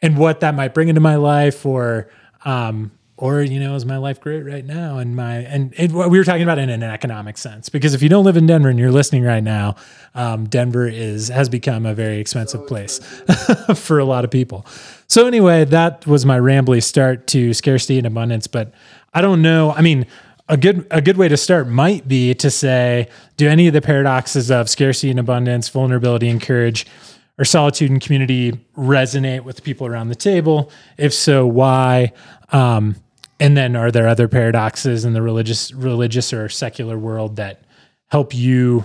and 0.00 0.16
what 0.16 0.40
that 0.40 0.54
might 0.54 0.74
bring 0.74 0.88
into 0.88 1.00
my 1.00 1.16
life, 1.16 1.66
or 1.66 2.08
um, 2.44 2.92
or 3.16 3.42
you 3.42 3.60
know, 3.60 3.74
is 3.74 3.84
my 3.84 3.98
life 3.98 4.20
great 4.20 4.42
right 4.42 4.64
now? 4.64 4.98
And 4.98 5.14
my 5.14 5.38
and 5.38 5.74
it, 5.76 5.92
we 5.92 6.18
were 6.18 6.24
talking 6.24 6.42
about 6.42 6.58
in 6.58 6.70
an 6.70 6.82
economic 6.82 7.36
sense 7.36 7.68
because 7.68 7.94
if 7.94 8.02
you 8.02 8.08
don't 8.08 8.24
live 8.24 8.36
in 8.36 8.46
Denver 8.46 8.68
and 8.68 8.78
you're 8.78 8.92
listening 8.92 9.24
right 9.24 9.42
now, 9.42 9.76
um, 10.14 10.48
Denver 10.48 10.86
is 10.88 11.28
has 11.28 11.48
become 11.48 11.84
a 11.84 11.94
very 11.94 12.18
expensive 12.18 12.66
place 12.66 12.98
for 13.74 13.98
a 13.98 14.04
lot 14.04 14.24
of 14.24 14.30
people. 14.30 14.64
So 15.10 15.26
anyway, 15.26 15.64
that 15.64 16.06
was 16.06 16.24
my 16.24 16.38
rambly 16.38 16.80
start 16.80 17.26
to 17.28 17.52
scarcity 17.52 17.98
and 17.98 18.06
abundance. 18.06 18.46
But 18.46 18.72
I 19.12 19.20
don't 19.20 19.42
know. 19.42 19.72
I 19.72 19.80
mean, 19.80 20.06
a 20.48 20.56
good 20.56 20.86
a 20.92 21.02
good 21.02 21.16
way 21.16 21.26
to 21.26 21.36
start 21.36 21.66
might 21.66 22.06
be 22.06 22.32
to 22.34 22.48
say, 22.48 23.08
do 23.36 23.48
any 23.48 23.66
of 23.66 23.74
the 23.74 23.82
paradoxes 23.82 24.52
of 24.52 24.70
scarcity 24.70 25.10
and 25.10 25.18
abundance, 25.18 25.68
vulnerability 25.68 26.28
and 26.28 26.40
courage, 26.40 26.86
or 27.38 27.44
solitude 27.44 27.90
and 27.90 28.00
community 28.00 28.52
resonate 28.76 29.42
with 29.42 29.56
the 29.56 29.62
people 29.62 29.84
around 29.84 30.10
the 30.10 30.14
table? 30.14 30.70
If 30.96 31.12
so, 31.12 31.44
why? 31.44 32.12
Um, 32.52 32.94
and 33.40 33.56
then 33.56 33.74
are 33.74 33.90
there 33.90 34.06
other 34.06 34.28
paradoxes 34.28 35.04
in 35.04 35.12
the 35.12 35.22
religious 35.22 35.72
religious 35.72 36.32
or 36.32 36.48
secular 36.48 36.96
world 36.96 37.34
that 37.34 37.64
help 38.10 38.32
you 38.32 38.84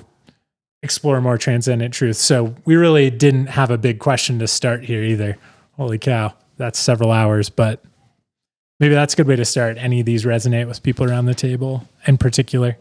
explore 0.82 1.22
more 1.22 1.38
transcendent 1.38 1.94
truth 1.94 2.16
so 2.16 2.56
we 2.66 2.76
really 2.76 3.10
didn't 3.10 3.48
have 3.48 3.72
a 3.72 3.78
big 3.78 3.98
question 3.98 4.38
to 4.38 4.48
start 4.48 4.84
here 4.84 5.04
either 5.04 5.36
holy 5.78 5.98
cow 5.98 6.34
that's 6.58 6.80
several 6.80 7.12
hours 7.12 7.50
but 7.50 7.84
maybe 8.80 8.94
that's 8.94 9.14
a 9.14 9.18
good 9.18 9.28
way 9.28 9.36
to 9.36 9.46
start 9.46 9.78
any 9.78 10.00
of 10.00 10.06
these 10.06 10.26
resonate 10.26 10.68
with 10.68 10.82
people 10.84 11.10
around 11.10 11.26
the 11.26 11.36
table 11.36 11.88
in 12.08 12.18
particular 12.18 12.78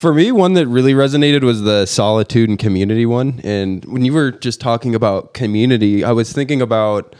For 0.00 0.12
me, 0.12 0.30
one 0.30 0.52
that 0.54 0.66
really 0.66 0.92
resonated 0.92 1.42
was 1.42 1.62
the 1.62 1.86
solitude 1.86 2.50
and 2.50 2.58
community 2.58 3.06
one. 3.06 3.40
And 3.42 3.82
when 3.86 4.04
you 4.04 4.12
were 4.12 4.30
just 4.30 4.60
talking 4.60 4.94
about 4.94 5.32
community, 5.32 6.04
I 6.04 6.12
was 6.12 6.34
thinking 6.34 6.60
about 6.60 7.16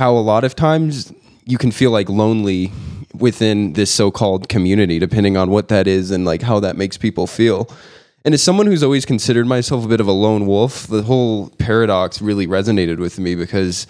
how 0.00 0.16
a 0.16 0.18
lot 0.18 0.42
of 0.42 0.56
times 0.56 1.12
you 1.44 1.56
can 1.56 1.70
feel 1.70 1.92
like 1.92 2.08
lonely 2.08 2.72
within 3.14 3.74
this 3.74 3.94
so-called 3.94 4.48
community 4.48 4.98
depending 4.98 5.36
on 5.36 5.50
what 5.50 5.68
that 5.68 5.86
is 5.86 6.10
and 6.10 6.24
like 6.24 6.42
how 6.42 6.58
that 6.60 6.76
makes 6.76 6.98
people 6.98 7.28
feel. 7.28 7.70
And 8.24 8.34
as 8.34 8.42
someone 8.42 8.66
who's 8.66 8.82
always 8.82 9.06
considered 9.06 9.46
myself 9.46 9.84
a 9.84 9.88
bit 9.88 10.00
of 10.00 10.08
a 10.08 10.12
lone 10.12 10.46
wolf, 10.46 10.88
the 10.88 11.02
whole 11.02 11.50
paradox 11.58 12.20
really 12.20 12.48
resonated 12.48 12.98
with 12.98 13.20
me 13.20 13.36
because 13.36 13.86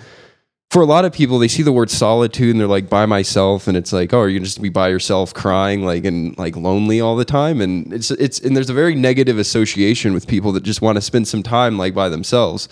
for 0.77 0.83
a 0.83 0.85
lot 0.85 1.07
of 1.07 1.13
people, 1.15 1.39
they 1.39 1.49
see 1.49 1.63
the 1.63 1.73
word 1.73 1.89
solitude 1.89 2.51
and 2.51 2.61
they're 2.61 2.67
like 2.67 2.91
by 2.91 3.07
myself, 3.07 3.67
and 3.67 3.79
it's 3.79 3.95
like, 3.95 4.13
oh, 4.13 4.21
are 4.21 4.29
you 4.29 4.39
just 4.39 4.61
be 4.61 4.69
by 4.69 4.89
yourself, 4.89 5.33
crying 5.33 5.87
like 5.87 6.05
and 6.05 6.37
like 6.37 6.55
lonely 6.55 7.01
all 7.01 7.17
the 7.17 7.25
time? 7.25 7.63
And 7.63 7.91
it's 7.95 8.11
it's 8.11 8.41
and 8.41 8.55
there's 8.55 8.69
a 8.69 8.75
very 8.75 8.95
negative 8.95 9.39
association 9.39 10.13
with 10.13 10.27
people 10.27 10.53
that 10.53 10.65
just 10.65 10.83
want 10.83 10.97
to 10.97 11.01
spend 11.01 11.29
some 11.29 11.43
time 11.43 11.79
like 11.79 11.95
by 11.95 12.11
themselves. 12.11 12.69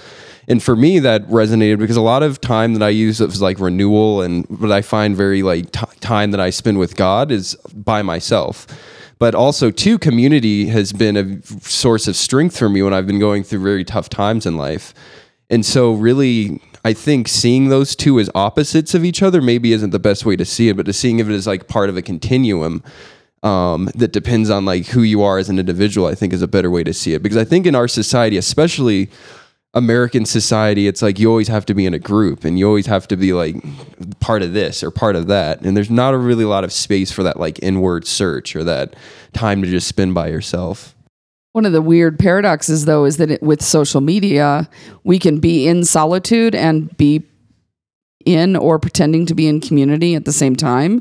And 0.48 0.62
for 0.62 0.76
me, 0.76 0.98
that 0.98 1.26
resonated 1.28 1.78
because 1.78 1.96
a 1.96 2.02
lot 2.02 2.22
of 2.22 2.42
time 2.42 2.74
that 2.74 2.82
I 2.82 2.90
use 2.90 3.22
is 3.22 3.40
like 3.40 3.58
renewal, 3.58 4.20
and 4.20 4.44
what 4.50 4.70
I 4.70 4.82
find 4.82 5.16
very 5.16 5.42
like 5.42 5.72
t- 5.72 5.86
time 6.00 6.30
that 6.32 6.40
I 6.40 6.50
spend 6.50 6.78
with 6.78 6.96
God 6.96 7.30
is 7.30 7.54
by 7.72 8.02
myself 8.02 8.66
but 9.16 9.34
also 9.34 9.70
too 9.70 9.96
community 9.96 10.66
has 10.66 10.92
been 10.92 11.16
a 11.16 11.40
source 11.62 12.08
of 12.08 12.16
strength 12.16 12.58
for 12.58 12.68
me 12.68 12.82
when 12.82 12.92
i've 12.92 13.06
been 13.06 13.20
going 13.20 13.44
through 13.44 13.62
very 13.62 13.84
tough 13.84 14.08
times 14.08 14.44
in 14.44 14.56
life 14.56 14.92
and 15.48 15.64
so 15.64 15.92
really 15.92 16.60
i 16.84 16.92
think 16.92 17.28
seeing 17.28 17.68
those 17.68 17.96
two 17.96 18.18
as 18.20 18.30
opposites 18.34 18.94
of 18.94 19.04
each 19.04 19.22
other 19.22 19.40
maybe 19.40 19.72
isn't 19.72 19.90
the 19.90 19.98
best 19.98 20.24
way 20.24 20.36
to 20.36 20.44
see 20.44 20.68
it 20.68 20.76
but 20.76 20.86
to 20.86 20.92
seeing 20.92 21.18
it 21.18 21.28
as 21.28 21.46
like 21.46 21.68
part 21.68 21.88
of 21.88 21.96
a 21.96 22.02
continuum 22.02 22.82
um, 23.42 23.90
that 23.94 24.12
depends 24.12 24.48
on 24.48 24.64
like 24.64 24.86
who 24.86 25.02
you 25.02 25.22
are 25.22 25.38
as 25.38 25.48
an 25.48 25.58
individual 25.58 26.06
i 26.06 26.14
think 26.14 26.32
is 26.32 26.42
a 26.42 26.48
better 26.48 26.70
way 26.70 26.82
to 26.82 26.94
see 26.94 27.14
it 27.14 27.22
because 27.22 27.36
i 27.36 27.44
think 27.44 27.66
in 27.66 27.74
our 27.74 27.88
society 27.88 28.36
especially 28.36 29.10
American 29.74 30.24
society, 30.24 30.86
it's 30.86 31.02
like 31.02 31.18
you 31.18 31.28
always 31.28 31.48
have 31.48 31.66
to 31.66 31.74
be 31.74 31.84
in 31.84 31.94
a 31.94 31.98
group 31.98 32.44
and 32.44 32.58
you 32.58 32.66
always 32.66 32.86
have 32.86 33.08
to 33.08 33.16
be 33.16 33.32
like 33.32 33.56
part 34.20 34.42
of 34.42 34.52
this 34.52 34.84
or 34.84 34.92
part 34.92 35.16
of 35.16 35.26
that. 35.26 35.62
And 35.62 35.76
there's 35.76 35.90
not 35.90 36.14
a 36.14 36.18
really 36.18 36.44
lot 36.44 36.62
of 36.62 36.72
space 36.72 37.10
for 37.10 37.24
that 37.24 37.40
like 37.40 37.60
inward 37.60 38.06
search 38.06 38.54
or 38.54 38.62
that 38.64 38.94
time 39.32 39.62
to 39.62 39.68
just 39.68 39.88
spend 39.88 40.14
by 40.14 40.28
yourself. 40.28 40.93
One 41.54 41.66
of 41.66 41.72
the 41.72 41.80
weird 41.80 42.18
paradoxes, 42.18 42.84
though, 42.84 43.04
is 43.04 43.16
that 43.18 43.30
it, 43.30 43.40
with 43.40 43.62
social 43.62 44.00
media, 44.00 44.68
we 45.04 45.20
can 45.20 45.38
be 45.38 45.68
in 45.68 45.84
solitude 45.84 46.52
and 46.52 46.94
be 46.96 47.22
in 48.24 48.56
or 48.56 48.80
pretending 48.80 49.24
to 49.26 49.36
be 49.36 49.46
in 49.46 49.60
community 49.60 50.16
at 50.16 50.24
the 50.24 50.32
same 50.32 50.56
time. 50.56 51.00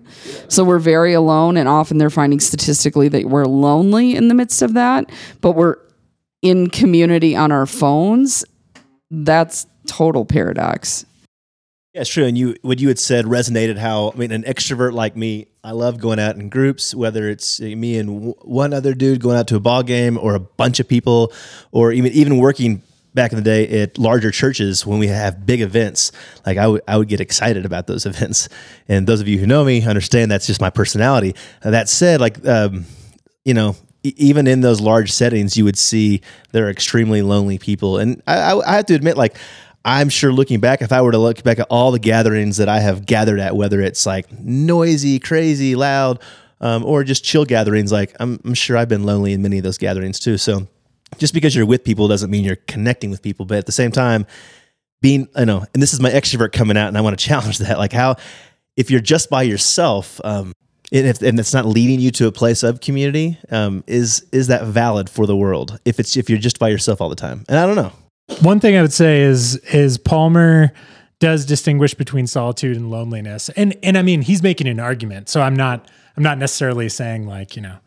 So 0.49 0.63
we're 0.63 0.77
very 0.77 1.13
alone, 1.13 1.57
and 1.57 1.67
often 1.67 1.97
they're 1.97 2.11
finding 2.11 2.39
statistically 2.39 3.07
that 3.07 3.25
we're 3.25 3.45
lonely 3.45 4.15
in 4.15 4.27
the 4.27 4.35
midst 4.35 4.61
of 4.61 4.75
that, 4.75 5.11
but 5.41 5.53
we're 5.53 5.77
in 6.43 6.69
community 6.69 7.35
on 7.35 7.51
our 7.51 7.65
phones. 7.65 8.45
That's 9.09 9.65
total 9.87 10.23
paradox. 10.23 11.03
Yeah, 11.95 12.01
it's 12.01 12.11
true. 12.11 12.25
And 12.25 12.37
you, 12.37 12.57
what 12.61 12.79
you 12.79 12.89
had 12.89 12.99
said 12.99 13.25
resonated. 13.25 13.79
How 13.79 14.11
I 14.11 14.17
mean, 14.17 14.31
an 14.31 14.43
extrovert 14.43 14.93
like 14.93 15.15
me, 15.15 15.47
I 15.63 15.71
love 15.71 15.97
going 15.99 16.19
out 16.19 16.35
in 16.35 16.49
groups. 16.49 16.93
Whether 16.93 17.29
it's 17.29 17.61
uh, 17.61 17.63
me 17.63 17.97
and 17.97 18.09
w- 18.09 18.35
one 18.41 18.73
other 18.73 18.93
dude 18.93 19.21
going 19.21 19.37
out 19.37 19.47
to 19.47 19.55
a 19.55 19.61
ball 19.61 19.83
game, 19.83 20.17
or 20.17 20.35
a 20.35 20.39
bunch 20.39 20.79
of 20.79 20.87
people, 20.87 21.31
or 21.71 21.91
even 21.93 22.11
even 22.11 22.37
working 22.37 22.81
back 23.13 23.31
in 23.31 23.37
the 23.37 23.43
day 23.43 23.81
at 23.81 23.97
larger 23.97 24.31
churches 24.31 24.85
when 24.85 24.99
we 24.99 25.07
have 25.07 25.45
big 25.45 25.61
events. 25.61 26.11
Like 26.45 26.57
I 26.57 26.67
would, 26.67 26.81
I 26.87 26.97
would 26.97 27.07
get 27.07 27.21
excited 27.21 27.65
about 27.65 27.87
those 27.87 28.05
events. 28.13 28.49
And 28.89 29.07
those 29.07 29.21
of 29.21 29.27
you 29.27 29.37
who 29.37 29.47
know 29.47 29.63
me 29.63 29.83
understand 29.83 30.31
that's 30.31 30.47
just 30.47 30.59
my 30.59 30.69
personality. 30.69 31.35
Uh, 31.63 31.71
that 31.71 31.87
said, 31.87 32.19
like 32.19 32.45
um, 32.45 32.85
you 33.45 33.53
know, 33.53 33.75
even 34.03 34.47
in 34.47 34.59
those 34.61 34.81
large 34.81 35.11
settings, 35.11 35.55
you 35.55 35.63
would 35.63 35.77
see 35.77 36.21
there 36.51 36.67
are 36.67 36.69
extremely 36.69 37.21
lonely 37.21 37.57
people. 37.57 37.97
And 37.99 38.21
I, 38.27 38.53
I 38.53 38.75
have 38.75 38.85
to 38.87 38.95
admit, 38.95 39.15
like, 39.15 39.37
I'm 39.85 40.09
sure 40.09 40.31
looking 40.31 40.59
back, 40.59 40.81
if 40.81 40.91
I 40.91 41.01
were 41.01 41.11
to 41.11 41.17
look 41.17 41.43
back 41.43 41.59
at 41.59 41.67
all 41.69 41.91
the 41.91 41.99
gatherings 41.99 42.57
that 42.57 42.69
I 42.69 42.79
have 42.79 43.05
gathered 43.05 43.39
at, 43.39 43.55
whether 43.55 43.81
it's 43.81 44.05
like 44.05 44.31
noisy, 44.31 45.19
crazy, 45.19 45.75
loud, 45.75 46.21
um, 46.61 46.85
or 46.85 47.03
just 47.03 47.23
chill 47.23 47.43
gatherings, 47.43 47.91
like 47.91 48.15
I'm, 48.19 48.39
I'm 48.45 48.53
sure 48.53 48.77
I've 48.77 48.87
been 48.87 49.03
lonely 49.03 49.33
in 49.33 49.41
many 49.41 49.57
of 49.57 49.63
those 49.63 49.77
gatherings 49.77 50.19
too. 50.19 50.37
So 50.37 50.67
just 51.17 51.33
because 51.33 51.55
you're 51.55 51.65
with 51.65 51.83
people 51.83 52.07
doesn't 52.07 52.29
mean 52.29 52.45
you're 52.45 52.55
connecting 52.55 53.09
with 53.09 53.21
people. 53.21 53.45
But 53.45 53.57
at 53.57 53.65
the 53.65 53.71
same 53.71 53.91
time, 53.91 54.25
being, 55.01 55.27
I 55.35 55.43
know, 55.43 55.65
and 55.73 55.83
this 55.83 55.93
is 55.93 55.99
my 55.99 56.09
extrovert 56.09 56.53
coming 56.53 56.77
out, 56.77 56.87
and 56.87 56.97
I 56.97 57.01
want 57.01 57.19
to 57.19 57.25
challenge 57.27 57.57
that. 57.59 57.77
Like, 57.77 57.91
how, 57.91 58.15
if 58.77 58.89
you're 58.89 59.01
just 59.01 59.29
by 59.29 59.43
yourself, 59.43 60.21
um, 60.23 60.53
and 60.91 61.07
if 61.07 61.21
and 61.21 61.39
it's 61.39 61.53
not 61.53 61.65
leading 61.65 61.99
you 61.99 62.11
to 62.11 62.27
a 62.27 62.31
place 62.31 62.63
of 62.63 62.79
community, 62.79 63.37
um, 63.49 63.83
is 63.87 64.25
is 64.31 64.47
that 64.47 64.65
valid 64.65 65.09
for 65.09 65.25
the 65.25 65.35
world? 65.35 65.79
If 65.85 65.99
it's 65.99 66.15
if 66.15 66.29
you're 66.29 66.39
just 66.39 66.59
by 66.59 66.69
yourself 66.69 67.01
all 67.01 67.09
the 67.09 67.15
time, 67.15 67.43
and 67.49 67.57
I 67.57 67.65
don't 67.65 67.75
know. 67.75 67.91
One 68.41 68.59
thing 68.59 68.75
I 68.75 68.81
would 68.81 68.93
say 68.93 69.21
is 69.21 69.57
is 69.57 69.97
Palmer 69.97 70.71
does 71.19 71.45
distinguish 71.45 71.93
between 71.93 72.27
solitude 72.27 72.77
and 72.77 72.89
loneliness. 72.89 73.49
And 73.49 73.77
and 73.83 73.97
I 73.97 74.01
mean 74.01 74.21
he's 74.21 74.43
making 74.43 74.67
an 74.67 74.79
argument. 74.79 75.29
So 75.29 75.41
I'm 75.41 75.55
not 75.55 75.89
I'm 76.17 76.23
not 76.23 76.37
necessarily 76.37 76.89
saying 76.89 77.27
like, 77.27 77.55
you 77.55 77.61
know. 77.61 77.77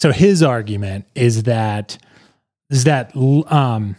So 0.00 0.12
his 0.12 0.42
argument 0.42 1.06
is 1.14 1.44
that 1.44 1.98
is 2.70 2.84
that 2.84 3.14
um 3.16 3.96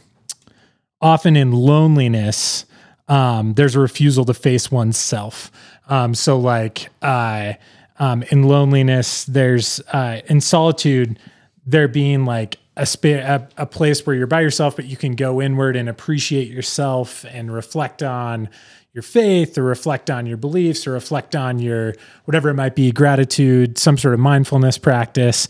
often 1.02 1.36
in 1.36 1.52
loneliness 1.52 2.66
um 3.08 3.54
there's 3.54 3.76
a 3.76 3.80
refusal 3.80 4.26
to 4.26 4.34
face 4.34 4.72
oneself. 4.72 5.52
Um 5.88 6.14
so 6.16 6.38
like 6.40 6.90
uh 7.02 7.54
um 8.00 8.24
in 8.24 8.44
loneliness 8.44 9.26
there's 9.26 9.80
uh 9.92 10.22
in 10.28 10.42
solitude 10.42 11.20
there 11.66 11.88
being 11.88 12.26
like 12.26 12.58
a, 12.76 12.86
spa- 12.86 13.10
a 13.10 13.48
a 13.58 13.66
place 13.66 14.06
where 14.06 14.16
you're 14.16 14.28
by 14.28 14.42
yourself, 14.42 14.76
but 14.76 14.86
you 14.86 14.98
can 14.98 15.16
go 15.16 15.42
inward 15.42 15.76
and 15.76 15.88
appreciate 15.88 16.48
yourself 16.48 17.26
and 17.26 17.54
reflect 17.54 18.02
on 18.02 18.50
your 18.94 19.02
faith 19.02 19.58
or 19.58 19.64
reflect 19.64 20.10
on 20.10 20.26
your 20.26 20.38
beliefs 20.38 20.86
or 20.86 20.92
reflect 20.92 21.36
on 21.36 21.60
your 21.60 21.94
whatever 22.26 22.50
it 22.50 22.54
might 22.54 22.76
be, 22.76 22.92
gratitude, 22.92 23.78
some 23.78 23.98
sort 23.98 24.14
of 24.14 24.20
mindfulness 24.20 24.78
practice. 24.78 25.48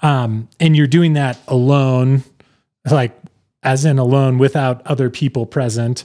Um, 0.00 0.48
and 0.60 0.76
you're 0.76 0.86
doing 0.86 1.14
that 1.14 1.38
alone, 1.48 2.24
like 2.90 3.16
as 3.62 3.84
in 3.84 3.98
alone 3.98 4.38
without 4.38 4.86
other 4.86 5.10
people 5.10 5.46
present. 5.46 6.04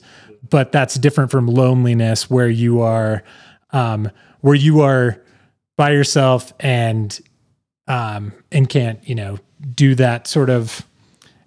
But 0.50 0.72
that's 0.72 0.96
different 0.96 1.32
from 1.32 1.48
loneliness 1.48 2.30
where 2.30 2.50
you 2.50 2.82
are, 2.82 3.24
um, 3.72 4.10
where 4.42 4.56
you 4.56 4.82
are 4.82 5.22
by 5.78 5.92
yourself 5.92 6.54
and 6.60 7.20
um, 7.88 8.34
and 8.52 8.68
can't 8.68 9.08
you 9.08 9.16
know 9.16 9.38
do 9.76 9.95
that 9.95 10.28
sort 10.28 10.50
of 10.50 10.86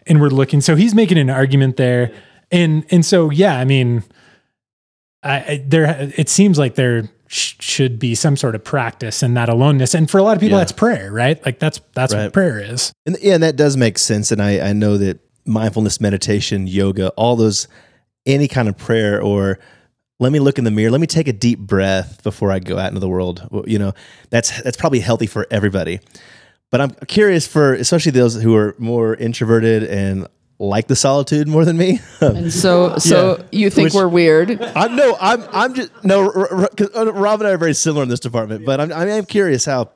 inward 0.07 0.33
looking. 0.33 0.61
So 0.61 0.77
he's 0.77 0.95
making 0.95 1.19
an 1.19 1.31
argument 1.31 1.77
there, 1.77 2.13
and 2.51 2.85
and 2.91 3.05
so 3.05 3.31
yeah, 3.31 3.59
I 3.59 3.65
mean, 3.65 4.03
I, 5.23 5.35
I 5.37 5.65
there 5.67 6.13
it 6.17 6.29
seems 6.29 6.59
like 6.59 6.75
there 6.75 7.09
sh- 7.29 7.55
should 7.61 7.99
be 7.99 8.15
some 8.15 8.37
sort 8.37 8.55
of 8.55 8.63
practice 8.65 9.23
in 9.23 9.35
that 9.35 9.49
aloneness, 9.49 9.95
and 9.95 10.11
for 10.11 10.19
a 10.19 10.23
lot 10.23 10.37
of 10.37 10.41
people, 10.41 10.57
Yeah. 10.59 10.61
that's 10.61 10.73
prayer, 10.73 11.11
right? 11.13 11.45
Like 11.45 11.59
that's 11.59 11.81
that's 11.95 12.13
Right. 12.15 12.25
what 12.25 12.33
prayer 12.33 12.61
is. 12.61 12.93
And 13.07 13.17
yeah, 13.23 13.35
and 13.35 13.43
that 13.43 13.57
does 13.57 13.77
make 13.77 13.99
sense. 13.99 14.31
And 14.31 14.43
I, 14.43 14.69
I 14.69 14.73
know 14.73 14.99
that 14.99 15.21
mindfulness, 15.47 16.01
meditation, 16.01 16.67
yoga, 16.67 17.09
all 17.11 17.37
those, 17.37 17.69
any 18.27 18.49
kind 18.49 18.69
of 18.69 18.77
prayer 18.79 19.21
or 19.23 19.59
let 20.21 20.33
me 20.33 20.39
look 20.39 20.59
in 20.59 20.65
the 20.65 20.71
mirror, 20.71 20.91
let 20.91 21.01
me 21.01 21.07
take 21.07 21.29
a 21.29 21.33
deep 21.33 21.59
breath 21.59 22.23
before 22.23 22.51
I 22.53 22.59
go 22.61 22.79
out 22.79 22.89
into 22.89 23.01
the 23.01 23.09
world. 23.09 23.47
You 23.67 23.79
know, 23.79 23.93
that's 24.31 24.63
that's 24.63 24.77
probably 24.77 25.01
healthy 25.01 25.27
for 25.27 25.47
everybody. 25.51 26.01
But 26.75 26.81
I'm 26.81 26.91
curious 27.07 27.47
for 27.47 27.73
especially 27.75 28.11
those 28.11 28.35
who 28.43 28.57
are 28.57 28.75
more 28.79 29.15
introverted 29.15 29.85
and 29.85 30.27
like 30.59 30.89
the 30.89 30.97
solitude 30.97 31.47
more 31.47 31.65
than 31.65 31.77
me. 31.77 32.01
And 32.21 32.53
so, 32.53 32.99
so 32.99 33.37
Yeah. 33.39 33.45
you 33.53 33.71
think 33.71 33.85
Which- 33.87 33.95
we're 33.95 34.09
weird? 34.09 34.61
I'm 34.61 34.97
no, 34.97 35.17
I'm 35.21 35.45
I'm 35.53 35.75
just 35.75 35.93
no. 36.03 36.23
R- 36.25 36.53
R- 36.53 36.71
uh, 36.97 37.13
Rob 37.13 37.41
and 37.43 37.47
I 37.47 37.53
are 37.53 37.59
very 37.59 37.75
similar 37.75 38.03
in 38.03 38.09
this 38.09 38.19
department, 38.19 38.67
but 38.67 38.81
I'm 38.81 38.93
I 38.93 39.07
am 39.11 39.25
curious 39.25 39.65
how, 39.65 39.93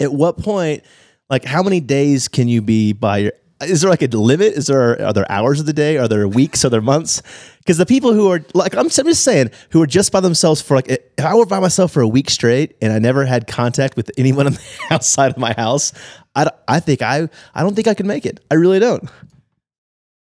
at 0.00 0.12
what 0.12 0.36
point, 0.36 0.82
like 1.30 1.44
how 1.46 1.62
many 1.62 1.80
days 1.80 2.28
can 2.28 2.46
you 2.46 2.60
be 2.60 2.92
by 2.92 3.16
your? 3.18 3.32
Is 3.60 3.80
there 3.80 3.90
like 3.90 4.02
a 4.02 4.06
limit? 4.06 4.52
Is 4.54 4.68
there 4.68 5.00
are 5.04 5.12
there 5.12 5.30
hours 5.30 5.60
of 5.60 5.66
the 5.66 5.72
day? 5.72 5.98
Are 5.98 6.06
there 6.06 6.28
weeks? 6.28 6.64
Are 6.64 6.68
there 6.68 6.80
months? 6.80 7.22
Because 7.58 7.76
the 7.76 7.86
people 7.86 8.12
who 8.12 8.30
are 8.30 8.40
like 8.54 8.76
I'm, 8.76 8.88
just 8.88 9.24
saying 9.24 9.50
who 9.70 9.82
are 9.82 9.86
just 9.86 10.12
by 10.12 10.20
themselves 10.20 10.60
for 10.62 10.76
like 10.76 10.88
if 10.88 11.24
I 11.24 11.34
were 11.34 11.46
by 11.46 11.58
myself 11.58 11.92
for 11.92 12.00
a 12.00 12.08
week 12.08 12.30
straight 12.30 12.76
and 12.80 12.92
I 12.92 12.98
never 12.98 13.24
had 13.24 13.46
contact 13.46 13.96
with 13.96 14.10
anyone 14.16 14.46
on 14.46 14.52
the 14.52 14.60
outside 14.90 15.32
of 15.32 15.38
my 15.38 15.54
house, 15.54 15.92
I 16.36 16.50
I 16.68 16.80
think 16.80 17.02
I 17.02 17.28
I 17.54 17.62
don't 17.62 17.74
think 17.74 17.88
I 17.88 17.94
could 17.94 18.06
make 18.06 18.26
it. 18.26 18.40
I 18.50 18.54
really 18.54 18.78
don't. 18.78 19.08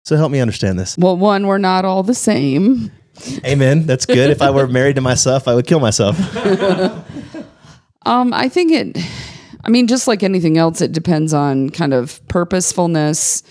So 0.06 0.16
help 0.16 0.32
me 0.32 0.40
understand 0.40 0.80
this. 0.80 0.98
Well, 0.98 1.18
one, 1.18 1.48
we're 1.48 1.58
not 1.58 1.84
all 1.84 2.04
the 2.04 2.14
same. 2.14 2.92
Amen. 3.46 3.86
That's 3.86 4.06
good. 4.06 4.30
if 4.30 4.42
I 4.42 4.52
were 4.52 4.68
married 4.68 4.96
to 4.98 5.02
myself, 5.02 5.48
I 5.48 5.56
would 5.56 5.66
kill 5.68 5.80
myself. 5.80 6.18
Um, 8.06 8.34
I 8.34 8.50
think 8.50 8.72
it. 8.72 8.98
I 9.66 9.70
mean, 9.70 9.88
just 9.88 10.08
like 10.08 10.22
anything 10.22 10.58
else, 10.58 10.80
it 10.82 10.92
depends 10.92 11.34
on 11.34 11.72
kind 11.72 11.94
of 11.94 12.26
purposefulness, 12.28 13.44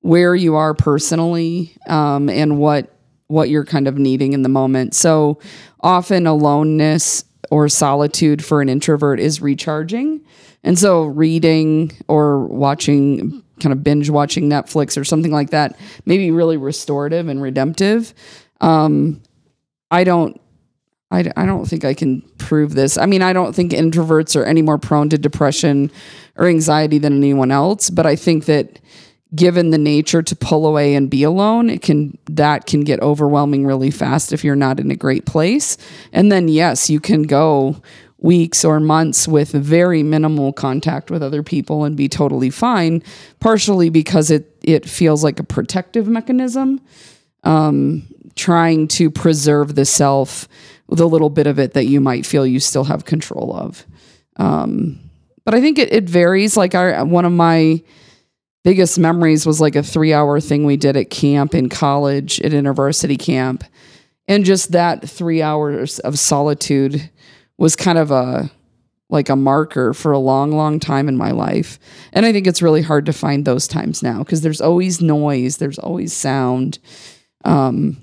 where 0.00 0.34
you 0.34 0.54
are 0.54 0.74
personally, 0.74 1.74
um, 1.88 2.28
and 2.28 2.58
what 2.58 2.90
what 3.28 3.48
you're 3.48 3.64
kind 3.64 3.88
of 3.88 3.96
needing 3.96 4.34
in 4.34 4.42
the 4.42 4.50
moment. 4.50 4.94
So 4.94 5.40
often, 5.80 6.26
aloneness 6.26 7.24
or 7.50 7.68
solitude 7.70 8.44
for 8.44 8.60
an 8.60 8.68
introvert 8.68 9.18
is 9.18 9.40
recharging, 9.40 10.20
and 10.62 10.78
so 10.78 11.04
reading 11.04 11.92
or 12.08 12.46
watching, 12.46 13.42
kind 13.60 13.72
of 13.72 13.82
binge 13.82 14.10
watching 14.10 14.50
Netflix 14.50 15.00
or 15.00 15.04
something 15.04 15.32
like 15.32 15.50
that, 15.50 15.78
may 16.04 16.18
be 16.18 16.30
really 16.30 16.58
restorative 16.58 17.28
and 17.28 17.40
redemptive. 17.40 18.12
Um, 18.60 19.22
I 19.90 20.04
don't 20.04 20.38
I, 21.14 21.30
I 21.36 21.46
don't 21.46 21.66
think 21.66 21.84
I 21.84 21.94
can 21.94 22.22
prove 22.38 22.74
this. 22.74 22.98
I 22.98 23.06
mean, 23.06 23.22
I 23.22 23.32
don't 23.32 23.54
think 23.54 23.72
introverts 23.72 24.38
are 24.38 24.44
any 24.44 24.62
more 24.62 24.78
prone 24.78 25.08
to 25.10 25.18
depression 25.18 25.90
or 26.36 26.46
anxiety 26.46 26.98
than 26.98 27.16
anyone 27.16 27.50
else, 27.50 27.90
but 27.90 28.06
I 28.06 28.16
think 28.16 28.46
that 28.46 28.80
given 29.34 29.70
the 29.70 29.78
nature 29.78 30.22
to 30.22 30.36
pull 30.36 30.66
away 30.66 30.94
and 30.94 31.10
be 31.10 31.22
alone, 31.22 31.70
it 31.70 31.82
can 31.82 32.18
that 32.26 32.66
can 32.66 32.82
get 32.82 33.00
overwhelming 33.00 33.66
really 33.66 33.90
fast 33.90 34.32
if 34.32 34.44
you're 34.44 34.56
not 34.56 34.80
in 34.80 34.90
a 34.90 34.96
great 34.96 35.24
place. 35.26 35.76
And 36.12 36.30
then 36.30 36.48
yes, 36.48 36.90
you 36.90 37.00
can 37.00 37.22
go 37.22 37.80
weeks 38.18 38.64
or 38.64 38.80
months 38.80 39.28
with 39.28 39.52
very 39.52 40.02
minimal 40.02 40.52
contact 40.52 41.10
with 41.10 41.22
other 41.22 41.42
people 41.42 41.84
and 41.84 41.96
be 41.96 42.08
totally 42.08 42.50
fine, 42.50 43.02
partially 43.40 43.90
because 43.90 44.30
it 44.30 44.56
it 44.62 44.88
feels 44.88 45.22
like 45.22 45.38
a 45.38 45.44
protective 45.44 46.08
mechanism. 46.08 46.80
Um, 47.44 48.08
trying 48.36 48.88
to 48.88 49.10
preserve 49.10 49.74
the 49.74 49.84
self 49.84 50.48
the 50.88 51.08
little 51.08 51.30
bit 51.30 51.46
of 51.46 51.58
it 51.58 51.72
that 51.74 51.86
you 51.86 52.00
might 52.00 52.26
feel 52.26 52.46
you 52.46 52.60
still 52.60 52.84
have 52.84 53.04
control 53.04 53.54
of. 53.54 53.86
Um, 54.36 55.00
but 55.44 55.54
I 55.54 55.60
think 55.60 55.78
it, 55.78 55.92
it 55.92 56.04
varies. 56.04 56.56
Like 56.56 56.74
our 56.74 57.04
one 57.04 57.24
of 57.24 57.32
my 57.32 57.82
biggest 58.62 58.98
memories 58.98 59.46
was 59.46 59.60
like 59.60 59.76
a 59.76 59.82
three 59.82 60.12
hour 60.12 60.40
thing 60.40 60.64
we 60.64 60.76
did 60.76 60.96
at 60.96 61.10
camp 61.10 61.54
in 61.54 61.68
college 61.68 62.40
at 62.40 62.52
university 62.52 63.16
camp. 63.16 63.64
And 64.26 64.44
just 64.44 64.72
that 64.72 65.08
three 65.08 65.42
hours 65.42 65.98
of 66.00 66.18
solitude 66.18 67.10
was 67.58 67.76
kind 67.76 67.98
of 67.98 68.10
a 68.10 68.50
like 69.10 69.28
a 69.28 69.36
marker 69.36 69.92
for 69.92 70.12
a 70.12 70.18
long, 70.18 70.50
long 70.50 70.80
time 70.80 71.08
in 71.08 71.16
my 71.16 71.30
life. 71.30 71.78
And 72.12 72.24
I 72.24 72.32
think 72.32 72.46
it's 72.46 72.62
really 72.62 72.82
hard 72.82 73.06
to 73.06 73.12
find 73.12 73.44
those 73.44 73.68
times 73.68 74.02
now 74.02 74.18
because 74.20 74.40
there's 74.40 74.62
always 74.62 75.00
noise, 75.00 75.58
there's 75.58 75.78
always 75.78 76.12
sound. 76.12 76.78
Um, 77.44 77.98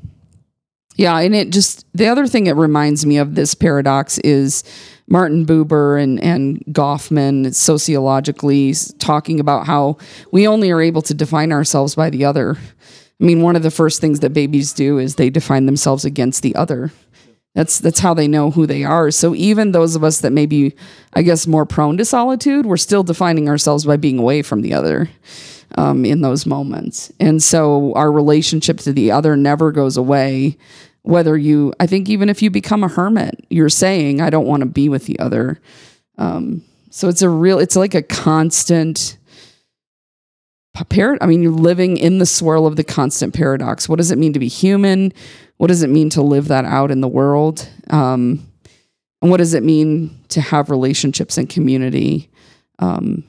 yeah, 0.96 1.18
and 1.20 1.36
it 1.36 1.52
just 1.52 1.86
the 1.94 2.08
other 2.08 2.28
thing 2.28 2.48
it 2.48 2.56
reminds 2.56 3.06
me 3.06 3.18
of 3.18 3.36
this 3.36 3.56
paradox 3.56 4.18
is 4.20 4.64
Martin 5.08 5.46
Buber 5.46 6.02
and 6.02 6.22
and 6.22 6.64
Goffman 6.68 7.54
sociologically 7.54 8.74
talking 9.00 9.40
about 9.40 9.66
how 9.68 9.98
we 10.32 10.48
only 10.48 10.72
are 10.72 10.82
able 10.82 11.02
to 11.04 11.14
define 11.14 11.52
ourselves 11.52 11.96
by 11.96 12.10
the 12.10 12.26
other. 12.26 12.58
I 13.20 13.24
mean, 13.24 13.42
one 13.42 13.56
of 13.56 13.64
the 13.64 13.72
first 13.72 14.02
things 14.02 14.22
that 14.22 14.32
babies 14.32 14.74
do 14.74 14.98
is 14.98 15.16
they 15.16 15.30
define 15.30 15.68
themselves 15.68 16.06
against 16.06 16.42
the 16.42 16.56
other. 16.56 16.92
That's 17.54 17.80
that's 17.80 18.00
how 18.00 18.14
they 18.14 18.28
know 18.28 18.52
who 18.52 18.66
they 18.66 18.84
are. 18.84 19.12
So 19.12 19.36
even 19.36 19.72
those 19.72 19.96
of 19.96 20.04
us 20.04 20.22
that 20.22 20.32
may 20.32 20.46
be, 20.46 20.74
I 21.14 21.22
guess, 21.22 21.48
more 21.48 21.66
prone 21.66 21.98
to 21.98 22.06
solitude, 22.06 22.66
we're 22.66 22.78
still 22.78 23.04
defining 23.04 23.50
ourselves 23.50 23.86
by 23.86 23.98
being 23.98 24.18
away 24.18 24.42
from 24.42 24.62
the 24.62 24.74
other 24.74 25.10
um, 25.78 26.06
in 26.06 26.22
those 26.22 26.46
moments. 26.46 27.12
And 27.20 27.42
so 27.42 27.94
our 27.94 28.12
relationship 28.12 28.78
to 28.80 28.94
the 28.94 29.12
other 29.12 29.36
never 29.36 29.72
goes 29.72 29.98
away. 29.98 30.58
Whether 31.04 31.36
you, 31.36 31.74
I 31.80 31.88
think, 31.88 32.10
even 32.10 32.30
if 32.30 32.42
you 32.42 32.52
become 32.52 32.84
a 32.84 32.88
hermit, 32.88 33.46
you're 33.50 33.70
saying, 33.70 34.22
I 34.22 34.30
don't 34.30 34.46
want 34.46 34.62
to 34.62 34.68
be 34.68 34.88
with 34.88 35.06
the 35.06 35.18
other. 35.20 35.60
Um, 36.18 36.64
so 36.92 37.08
it's 37.08 37.24
a 37.24 37.30
real, 37.30 37.58
it's 37.58 37.76
like 37.76 37.96
a 37.96 38.04
constant 38.04 39.18
parrot. 40.90 41.18
I 41.22 41.26
mean, 41.26 41.42
you're 41.42 41.52
living 41.52 41.98
in 41.98 42.20
the 42.20 42.26
swirl 42.26 42.68
of 42.68 42.76
the 42.76 42.84
constant 42.84 43.34
paradox. 43.34 43.90
What 43.90 43.98
does 43.98 44.12
it 44.12 44.18
mean 44.18 44.34
to 44.34 44.40
be 44.40 44.48
human? 44.48 45.12
What 45.58 45.68
does 45.68 45.84
it 45.84 45.90
mean 45.90 46.10
to 46.12 46.22
live 46.22 46.50
that 46.50 46.66
out 46.66 46.92
in 46.92 47.02
the 47.02 47.08
world? 47.08 47.68
Um, 47.90 48.48
and 49.22 49.32
what 49.32 49.38
does 49.38 49.54
it 49.54 49.64
mean 49.64 50.20
to 50.30 50.42
have 50.42 50.70
relationships 50.70 51.38
and 51.38 51.50
community? 51.50 52.30
Um, 52.80 53.24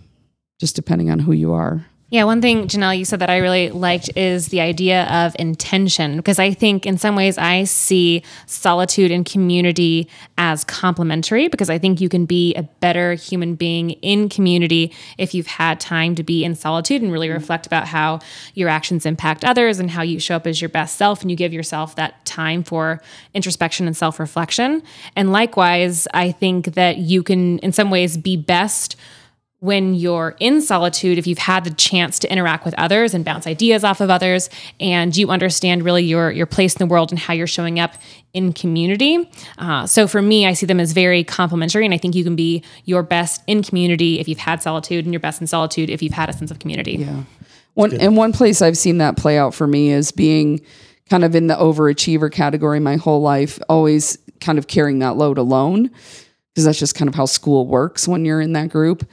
just 0.61 0.76
depending 0.76 1.11
on 1.11 1.18
who 1.18 1.33
you 1.33 1.52
are. 1.52 1.87
Yeah, 2.12 2.25
one 2.25 2.42
thing, 2.42 2.68
Janelle, 2.68 2.98
you 2.98 3.07
said 3.07 3.20
that 3.20 3.31
I 3.31 3.38
really 3.38 3.70
liked 3.70 4.11
is 4.18 4.48
the 4.48 4.61
idea 4.61 5.05
of 5.05 5.35
intention, 5.38 6.18
because 6.18 6.38
I 6.38 6.53
think 6.53 6.85
in 6.85 6.98
some 6.98 7.16
ways 7.16 7.38
I 7.38 7.64
see 7.64 8.22
solitude 8.44 9.11
and 9.11 9.25
community 9.25 10.11
as 10.37 10.62
complementary, 10.62 11.48
because 11.48 11.70
I 11.70 11.79
think 11.79 12.03
you 12.03 12.11
can 12.11 12.27
be 12.27 12.55
a 12.55 12.64
better 12.64 13.14
human 13.14 13.55
being 13.55 13.92
in 14.03 14.29
community 14.29 14.92
if 15.16 15.33
you've 15.33 15.46
had 15.46 15.81
time 15.81 16.14
to 16.16 16.22
be 16.22 16.44
in 16.44 16.55
solitude 16.55 17.01
and 17.01 17.11
really 17.11 17.29
mm-hmm. 17.29 17.38
reflect 17.38 17.66
about 17.66 17.87
how 17.87 18.18
your 18.53 18.68
actions 18.68 19.07
impact 19.07 19.42
others 19.42 19.79
and 19.79 19.90
how 19.90 20.03
you 20.03 20.20
show 20.20 20.37
up 20.37 20.46
as 20.46 20.61
your 20.61 20.68
best 20.68 20.98
self 20.98 21.22
and 21.22 21.31
you 21.31 21.37
give 21.38 21.55
yourself 21.55 21.96
that 21.96 22.22
time 22.27 22.62
for 22.62 23.01
introspection 23.33 23.87
and 23.87 23.96
self 23.96 24.20
reflection. 24.20 24.83
And 25.16 25.33
likewise, 25.33 26.07
I 26.12 26.33
think 26.33 26.75
that 26.75 26.98
you 26.98 27.22
can, 27.22 27.59
in 27.61 27.72
some 27.72 27.90
ways, 27.90 28.18
be 28.18 28.37
best 28.37 28.96
when 29.62 29.94
you're 29.94 30.35
in 30.40 30.61
solitude, 30.61 31.18
if 31.18 31.27
you've 31.29 31.38
had 31.38 31.62
the 31.62 31.70
chance 31.70 32.18
to 32.18 32.33
interact 32.33 32.64
with 32.64 32.75
others 32.79 33.14
and 33.14 33.25
bounce 33.25 33.46
ideas 33.46 33.85
off 33.85 34.01
of 34.01 34.11
others, 34.11 34.51
and 34.81 35.16
you 35.16 35.31
understand 35.31 35.85
really 35.85 36.03
your 36.03 36.33
your 36.33 36.46
place 36.46 36.75
in 36.75 36.81
the 36.81 36.87
world 36.87 37.12
and 37.12 37.18
how 37.20 37.33
you're 37.33 37.46
showing 37.46 37.79
up 37.79 37.94
in 38.33 38.53
community. 38.53 39.31
Uh, 39.59 39.87
so 39.87 40.09
for 40.09 40.20
me, 40.20 40.48
I 40.48 40.55
see 40.55 40.66
them 40.66 40.81
as 40.81 40.90
very 40.90 41.22
complementary, 41.22 41.85
and 41.85 41.94
I 41.94 41.98
think 41.98 42.16
you 42.16 42.25
can 42.25 42.35
be 42.35 42.64
your 42.87 43.05
best 43.05 43.40
in 43.46 43.62
community 43.62 44.18
if 44.18 44.27
you've 44.27 44.38
had 44.38 44.61
solitude, 44.61 45.05
and 45.05 45.14
your 45.14 45.20
best 45.20 45.40
in 45.40 45.46
solitude 45.46 45.90
if 45.90 46.03
you've 46.03 46.12
had 46.12 46.29
a 46.29 46.33
sense 46.33 46.51
of 46.51 46.59
community. 46.59 46.96
Yeah. 46.96 47.22
One 47.75 47.94
and 48.01 48.16
one 48.16 48.33
place 48.33 48.62
I've 48.62 48.77
seen 48.77 48.98
that 48.98 49.16
play 49.16 49.38
out 49.38 49.55
for 49.55 49.68
me 49.68 49.92
is 49.92 50.11
being 50.11 50.61
kind 51.09 51.25
of 51.25 51.37
in 51.37 51.46
the 51.46 51.55
overachiever 51.55 52.33
category 52.33 52.81
my 52.81 52.96
whole 52.96 53.22
life, 53.22 53.61
always 53.68 54.18
kind 54.40 54.59
of 54.59 54.66
carrying 54.66 54.98
that 54.98 55.16
load 55.16 55.38
alone 55.38 55.88
because 56.53 56.64
that's 56.64 56.81
just 56.81 56.96
kind 56.96 57.09
of 57.09 57.14
how 57.14 57.27
school 57.27 57.68
works 57.68 58.09
when 58.09 58.25
you're 58.25 58.40
in 58.40 58.55
that 58.55 58.68
group 58.68 59.07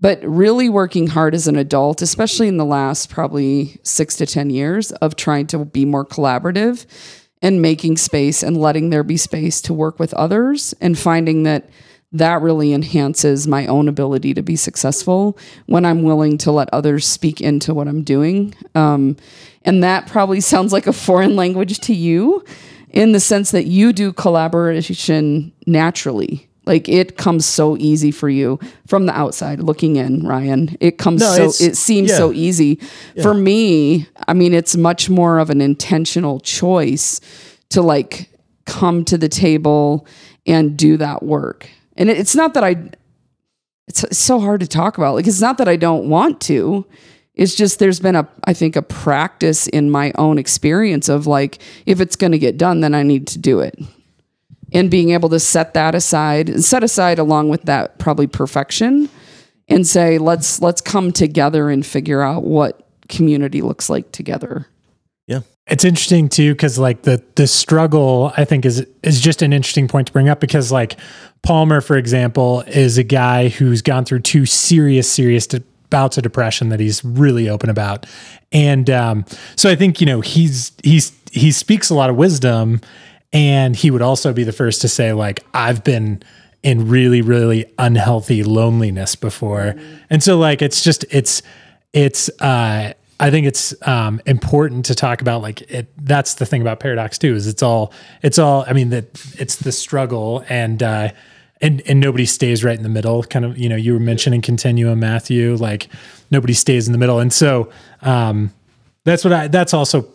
but 0.00 0.22
really 0.22 0.68
working 0.68 1.06
hard 1.08 1.34
as 1.34 1.48
an 1.48 1.56
adult, 1.56 2.02
especially 2.02 2.48
in 2.48 2.56
the 2.56 2.64
last 2.64 3.10
probably 3.10 3.78
six 3.82 4.16
to 4.16 4.26
10 4.26 4.50
years 4.50 4.92
of 4.92 5.16
trying 5.16 5.46
to 5.48 5.64
be 5.64 5.84
more 5.84 6.04
collaborative 6.04 6.86
and 7.40 7.62
making 7.62 7.96
space 7.96 8.42
and 8.42 8.56
letting 8.56 8.90
there 8.90 9.04
be 9.04 9.16
space 9.16 9.60
to 9.62 9.74
work 9.74 9.98
with 9.98 10.12
others 10.14 10.74
and 10.80 10.98
finding 10.98 11.42
that 11.44 11.68
that 12.12 12.40
really 12.40 12.72
enhances 12.72 13.48
my 13.48 13.66
own 13.66 13.88
ability 13.88 14.34
to 14.34 14.42
be 14.42 14.56
successful 14.56 15.36
when 15.66 15.84
I'm 15.84 16.04
willing 16.04 16.38
to 16.38 16.52
let 16.52 16.72
others 16.72 17.06
speak 17.06 17.40
into 17.40 17.74
what 17.74 17.88
I'm 17.88 18.02
doing. 18.02 18.54
Um, 18.74 19.16
and 19.62 19.82
that 19.82 20.06
probably 20.06 20.40
sounds 20.52 20.72
like 20.72 20.86
a 20.86 20.92
foreign 20.92 21.36
language 21.36 21.80
to 21.80 21.94
you 21.94 22.44
in 22.90 23.12
the 23.12 23.20
sense 23.20 23.50
that 23.50 23.66
you 23.66 23.92
do 23.92 24.12
collaboration 24.12 25.52
naturally 25.66 26.48
like 26.66 26.88
it 26.88 27.16
comes 27.16 27.44
so 27.46 27.76
easy 27.78 28.10
for 28.10 28.28
you 28.28 28.58
from 28.86 29.06
the 29.06 29.12
outside 29.12 29.60
looking 29.60 29.96
in, 29.96 30.26
Ryan. 30.26 30.76
It 30.80 30.98
comes 30.98 31.20
No, 31.20 31.50
so 31.50 31.64
it 31.64 31.76
seems 31.76 32.10
yeah. 32.10 32.16
so 32.16 32.32
easy. 32.32 32.76
For 33.22 33.34
me, 33.34 34.06
I 34.26 34.34
mean 34.34 34.54
it's 34.54 34.76
much 34.76 35.10
more 35.10 35.38
of 35.38 35.50
an 35.50 35.60
intentional 35.60 36.40
choice 36.40 37.20
to 37.70 37.82
like 37.82 38.30
come 38.66 39.04
to 39.04 39.18
the 39.18 39.28
table 39.28 40.06
and 40.46 40.76
do 40.76 40.96
that 40.96 41.22
work. 41.22 41.68
And 41.96 42.10
it, 42.10 42.18
it's 42.18 42.34
not 42.34 42.54
that 42.54 42.64
I 42.64 42.90
it's, 43.86 44.04
it's 44.04 44.18
so 44.18 44.40
hard 44.40 44.60
to 44.60 44.66
talk 44.66 44.96
about. 44.96 45.14
Like 45.14 45.26
it's 45.26 45.40
not 45.40 45.58
that 45.58 45.68
I 45.68 45.76
don't 45.76 46.08
want 46.08 46.40
to. 46.42 46.86
It's 47.34 47.54
just 47.54 47.78
there's 47.78 48.00
been 48.00 48.16
a 48.16 48.28
I 48.44 48.54
think 48.54 48.76
a 48.76 48.82
practice 48.82 49.66
in 49.66 49.90
my 49.90 50.12
own 50.16 50.38
experience 50.38 51.08
of 51.08 51.26
like 51.26 51.58
if 51.84 52.00
it's 52.00 52.16
going 52.16 52.32
to 52.32 52.38
get 52.38 52.56
done 52.56 52.80
then 52.80 52.94
I 52.94 53.02
need 53.02 53.26
to 53.28 53.38
do 53.38 53.60
it 53.60 53.78
and 54.74 54.90
being 54.90 55.10
able 55.10 55.28
to 55.30 55.40
set 55.40 55.72
that 55.74 55.94
aside 55.94 56.50
and 56.50 56.64
set 56.64 56.82
aside 56.84 57.18
along 57.18 57.48
with 57.48 57.62
that 57.62 57.98
probably 57.98 58.26
perfection 58.26 59.08
and 59.68 59.86
say 59.86 60.18
let's 60.18 60.60
let's 60.60 60.80
come 60.80 61.12
together 61.12 61.70
and 61.70 61.86
figure 61.86 62.20
out 62.20 62.42
what 62.42 62.86
community 63.08 63.62
looks 63.62 63.88
like 63.88 64.10
together 64.12 64.66
Yeah. 65.26 65.40
It's 65.66 65.84
interesting 65.84 66.28
too 66.28 66.52
because 66.52 66.78
like 66.78 67.02
the 67.02 67.22
the 67.36 67.46
struggle 67.46 68.32
I 68.36 68.44
think 68.44 68.66
is 68.66 68.84
is 69.02 69.20
just 69.20 69.40
an 69.40 69.52
interesting 69.52 69.88
point 69.88 70.08
to 70.08 70.12
bring 70.12 70.28
up 70.28 70.40
because 70.40 70.70
like 70.70 70.96
Palmer 71.42 71.80
for 71.80 71.96
example 71.96 72.62
is 72.66 72.98
a 72.98 73.04
guy 73.04 73.48
who's 73.48 73.80
gone 73.80 74.04
through 74.04 74.20
two 74.20 74.44
serious 74.44 75.10
serious 75.10 75.46
de- 75.46 75.62
bouts 75.90 76.16
of 76.16 76.22
depression 76.22 76.70
that 76.70 76.80
he's 76.80 77.04
really 77.04 77.48
open 77.48 77.70
about 77.70 78.04
and 78.52 78.90
um, 78.90 79.24
so 79.56 79.70
I 79.70 79.76
think 79.76 80.00
you 80.00 80.06
know 80.06 80.20
he's 80.20 80.72
he's 80.82 81.12
he 81.32 81.50
speaks 81.52 81.90
a 81.90 81.94
lot 81.94 82.10
of 82.10 82.16
wisdom 82.16 82.80
and 83.34 83.76
he 83.76 83.90
would 83.90 84.00
also 84.00 84.32
be 84.32 84.44
the 84.44 84.52
first 84.52 84.80
to 84.80 84.88
say 84.88 85.12
like 85.12 85.44
I've 85.52 85.84
been 85.84 86.22
in 86.62 86.88
really 86.88 87.20
really 87.20 87.66
unhealthy 87.78 88.42
loneliness 88.42 89.16
before 89.16 89.74
and 90.08 90.22
so 90.22 90.38
like 90.38 90.62
it's 90.62 90.82
just 90.82 91.04
it's 91.10 91.42
it's 91.92 92.30
uh 92.40 92.94
I 93.20 93.30
think 93.30 93.46
it's 93.46 93.74
um, 93.86 94.20
important 94.26 94.86
to 94.86 94.94
talk 94.94 95.20
about 95.20 95.40
like 95.40 95.62
it. 95.62 95.86
That's 95.96 96.34
the 96.34 96.44
thing 96.44 96.62
about 96.62 96.80
paradox 96.80 97.16
too 97.16 97.34
is 97.34 97.46
it's 97.46 97.62
all 97.62 97.92
it's 98.22 98.38
all. 98.40 98.64
I 98.66 98.72
mean 98.72 98.90
that 98.90 99.04
it's 99.38 99.56
the 99.56 99.70
struggle 99.70 100.44
and 100.48 100.82
uh, 100.82 101.10
and 101.60 101.80
and 101.86 102.00
nobody 102.00 102.26
stays 102.26 102.64
right 102.64 102.76
in 102.76 102.82
the 102.82 102.88
middle. 102.88 103.22
Kind 103.22 103.44
of, 103.44 103.56
you 103.56 103.68
know, 103.68 103.76
you 103.76 103.92
were 103.92 104.00
mentioning 104.00 104.42
continuum, 104.42 104.98
Matthew. 104.98 105.54
Like 105.56 105.88
nobody 106.30 106.54
stays 106.54 106.86
in 106.88 106.92
the 106.92 106.98
middle, 106.98 107.20
and 107.20 107.32
so 107.32 107.70
um, 108.02 108.52
that's 109.04 109.24
what 109.24 109.32
I. 109.32 109.48
That's 109.48 109.72
also 109.72 110.08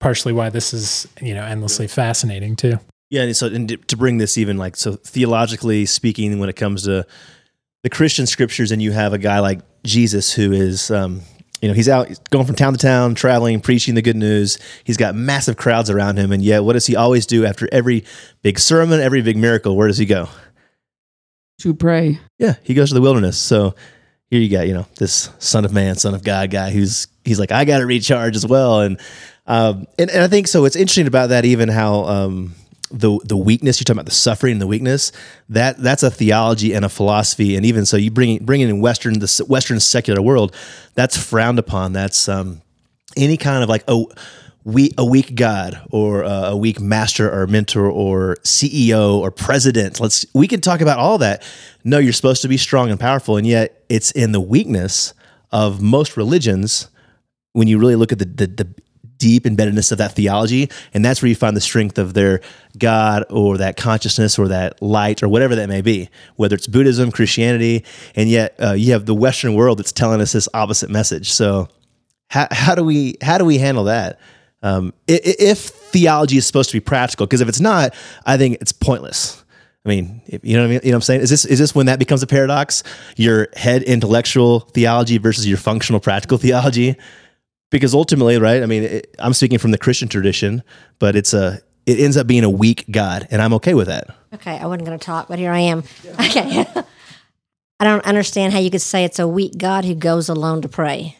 partially 0.00 0.32
why 0.32 0.50
this 0.50 0.74
is 0.74 1.08
you 1.20 1.34
know 1.34 1.42
endlessly 1.42 1.86
fascinating 1.86 2.56
too. 2.56 2.78
Yeah, 3.10 3.22
and 3.22 3.36
so 3.36 3.46
and 3.46 3.88
to 3.88 3.96
bring 3.96 4.18
this 4.18 4.36
even 4.36 4.56
like 4.56 4.76
so 4.76 4.96
theologically 4.96 5.86
speaking, 5.86 6.38
when 6.38 6.48
it 6.48 6.56
comes 6.56 6.84
to 6.84 7.06
the 7.82 7.90
Christian 7.90 8.26
scriptures, 8.26 8.72
and 8.72 8.82
you 8.82 8.92
have 8.92 9.12
a 9.12 9.18
guy 9.18 9.38
like 9.38 9.60
Jesus 9.84 10.32
who 10.32 10.52
is, 10.52 10.90
um, 10.90 11.22
you 11.62 11.68
know, 11.68 11.74
he's 11.74 11.88
out 11.88 12.08
going 12.30 12.46
from 12.46 12.56
town 12.56 12.72
to 12.72 12.78
town, 12.78 13.14
traveling, 13.14 13.60
preaching 13.60 13.94
the 13.94 14.02
good 14.02 14.16
news. 14.16 14.58
He's 14.82 14.96
got 14.96 15.14
massive 15.14 15.56
crowds 15.56 15.88
around 15.88 16.18
him, 16.18 16.32
and 16.32 16.42
yet, 16.42 16.64
what 16.64 16.72
does 16.72 16.86
he 16.86 16.96
always 16.96 17.26
do 17.26 17.46
after 17.46 17.68
every 17.70 18.04
big 18.42 18.58
sermon, 18.58 19.00
every 19.00 19.22
big 19.22 19.36
miracle? 19.36 19.76
Where 19.76 19.86
does 19.86 19.98
he 19.98 20.06
go? 20.06 20.28
To 21.60 21.72
pray. 21.72 22.18
Yeah, 22.38 22.56
he 22.64 22.74
goes 22.74 22.88
to 22.88 22.94
the 22.94 23.00
wilderness. 23.00 23.38
So 23.38 23.74
here 24.30 24.40
you 24.40 24.50
got, 24.50 24.66
you 24.66 24.74
know, 24.74 24.86
this 24.98 25.30
son 25.38 25.64
of 25.64 25.72
man, 25.72 25.94
son 25.94 26.14
of 26.14 26.24
God 26.24 26.50
guy 26.50 26.70
who's 26.70 27.06
he's 27.24 27.38
like, 27.38 27.52
I 27.52 27.64
got 27.64 27.78
to 27.78 27.86
recharge 27.86 28.34
as 28.34 28.46
well, 28.46 28.80
and 28.80 29.00
um, 29.46 29.86
and, 29.98 30.10
and 30.10 30.22
I 30.22 30.28
think 30.28 30.48
so. 30.48 30.64
It's 30.64 30.76
interesting 30.76 31.06
about 31.06 31.28
that, 31.28 31.44
even 31.44 31.68
how 31.68 32.04
um, 32.04 32.54
the 32.90 33.18
the 33.24 33.36
weakness 33.36 33.80
you're 33.80 33.84
talking 33.84 33.98
about 33.98 34.06
the 34.06 34.12
suffering 34.12 34.52
and 34.52 34.60
the 34.60 34.66
weakness 34.66 35.12
that 35.48 35.78
that's 35.78 36.02
a 36.02 36.10
theology 36.10 36.72
and 36.72 36.84
a 36.84 36.88
philosophy. 36.88 37.56
And 37.56 37.66
even 37.66 37.86
so 37.86 37.96
you 37.96 38.10
bring 38.10 38.44
bring 38.44 38.60
it 38.60 38.68
in 38.68 38.80
western 38.80 39.18
the 39.18 39.44
western 39.48 39.80
secular 39.80 40.22
world 40.22 40.54
that's 40.94 41.16
frowned 41.16 41.58
upon. 41.58 41.92
That's 41.92 42.28
um, 42.28 42.60
any 43.16 43.36
kind 43.36 43.62
of 43.62 43.68
like 43.68 43.84
a 43.88 44.04
we 44.64 44.92
a 44.98 45.04
weak 45.04 45.34
god 45.36 45.80
or 45.90 46.22
a, 46.22 46.28
a 46.28 46.56
weak 46.56 46.80
master 46.80 47.30
or 47.30 47.46
mentor 47.46 47.88
or 47.88 48.36
CEO 48.42 49.18
or 49.18 49.30
president. 49.30 50.00
Let's 50.00 50.26
we 50.34 50.48
can 50.48 50.60
talk 50.60 50.80
about 50.80 50.98
all 50.98 51.18
that. 51.18 51.44
No 51.84 51.98
you're 51.98 52.12
supposed 52.12 52.42
to 52.42 52.48
be 52.48 52.56
strong 52.56 52.90
and 52.90 52.98
powerful 52.98 53.36
and 53.36 53.46
yet 53.46 53.84
it's 53.88 54.10
in 54.10 54.32
the 54.32 54.40
weakness 54.40 55.14
of 55.52 55.80
most 55.80 56.16
religions 56.16 56.88
when 57.52 57.68
you 57.68 57.78
really 57.78 57.96
look 57.96 58.12
at 58.12 58.18
the, 58.18 58.24
the, 58.26 58.46
the 58.46 58.74
deep 59.18 59.44
embeddedness 59.44 59.92
of 59.92 59.98
that 59.98 60.12
theology. 60.12 60.70
And 60.94 61.04
that's 61.04 61.22
where 61.22 61.28
you 61.28 61.34
find 61.34 61.56
the 61.56 61.60
strength 61.60 61.98
of 61.98 62.14
their 62.14 62.40
God 62.78 63.24
or 63.30 63.58
that 63.58 63.76
consciousness 63.76 64.38
or 64.38 64.48
that 64.48 64.80
light 64.82 65.22
or 65.22 65.28
whatever 65.28 65.54
that 65.56 65.68
may 65.68 65.80
be, 65.80 66.08
whether 66.36 66.54
it's 66.54 66.66
Buddhism, 66.66 67.10
Christianity. 67.10 67.84
And 68.14 68.28
yet 68.28 68.54
uh, 68.62 68.72
you 68.72 68.92
have 68.92 69.06
the 69.06 69.14
Western 69.14 69.54
world 69.54 69.78
that's 69.78 69.92
telling 69.92 70.20
us 70.20 70.32
this 70.32 70.48
opposite 70.54 70.90
message. 70.90 71.30
So, 71.32 71.68
how, 72.28 72.48
how 72.50 72.74
do 72.74 72.82
we 72.82 73.16
how 73.22 73.38
do 73.38 73.44
we 73.44 73.58
handle 73.58 73.84
that? 73.84 74.18
Um, 74.62 74.92
if 75.06 75.60
theology 75.60 76.38
is 76.38 76.46
supposed 76.46 76.70
to 76.70 76.76
be 76.76 76.80
practical, 76.80 77.24
because 77.24 77.40
if 77.40 77.48
it's 77.48 77.60
not, 77.60 77.94
I 78.24 78.36
think 78.36 78.58
it's 78.60 78.72
pointless. 78.72 79.44
I 79.84 79.88
mean, 79.88 80.22
you 80.42 80.56
know 80.56 80.62
what 80.62 80.66
I 80.66 80.70
mean? 80.70 80.80
You 80.82 80.90
know 80.90 80.96
what 80.96 81.02
I'm 81.02 81.02
saying? 81.02 81.20
Is 81.20 81.30
this 81.30 81.44
is 81.44 81.60
this 81.60 81.72
when 81.72 81.86
that 81.86 82.00
becomes 82.00 82.20
a 82.24 82.26
paradox? 82.26 82.82
Your 83.16 83.46
head 83.54 83.84
intellectual 83.84 84.60
theology 84.60 85.18
versus 85.18 85.46
your 85.46 85.58
functional 85.58 86.00
practical 86.00 86.38
theology 86.38 86.96
because 87.70 87.94
ultimately, 87.94 88.38
right? 88.38 88.62
I 88.62 88.66
mean, 88.66 88.84
it, 88.84 89.14
I'm 89.18 89.32
speaking 89.32 89.58
from 89.58 89.70
the 89.70 89.78
Christian 89.78 90.08
tradition, 90.08 90.62
but 90.98 91.16
it's 91.16 91.34
a 91.34 91.60
it 91.86 92.00
ends 92.00 92.16
up 92.16 92.26
being 92.26 92.44
a 92.44 92.50
weak 92.50 92.84
God, 92.90 93.28
and 93.30 93.40
I'm 93.40 93.54
okay 93.54 93.74
with 93.74 93.86
that. 93.86 94.08
Okay, 94.34 94.58
I 94.58 94.66
wasn't 94.66 94.86
going 94.86 94.98
to 94.98 95.04
talk, 95.04 95.28
but 95.28 95.38
here 95.38 95.52
I 95.52 95.60
am. 95.60 95.84
Okay, 96.20 96.66
I 97.80 97.84
don't 97.84 98.04
understand 98.06 98.52
how 98.54 98.58
you 98.58 98.70
could 98.70 98.80
say 98.80 99.04
it's 99.04 99.18
a 99.18 99.28
weak 99.28 99.58
God 99.58 99.84
who 99.84 99.94
goes 99.94 100.28
alone 100.28 100.62
to 100.62 100.68
pray. 100.68 101.16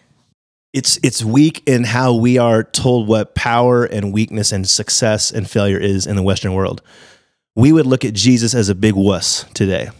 It's 0.72 0.98
it's 1.02 1.22
weak 1.22 1.62
in 1.66 1.85
how 1.85 2.14
we 2.14 2.38
are 2.38 2.62
told 2.62 3.09
what 3.09 3.35
power 3.35 3.85
and 3.85 4.12
weakness 4.12 4.52
and 4.52 4.68
success 4.68 5.30
and 5.30 5.48
failure 5.48 5.78
is 5.78 6.06
in 6.06 6.16
the 6.16 6.22
Western 6.22 6.54
world. 6.54 6.82
We 7.54 7.72
would 7.72 7.87
look 7.87 8.04
at 8.04 8.12
Jesus 8.12 8.54
as 8.54 8.68
a 8.68 8.74
big 8.74 8.94
wuss 8.94 9.44
today 9.54 9.90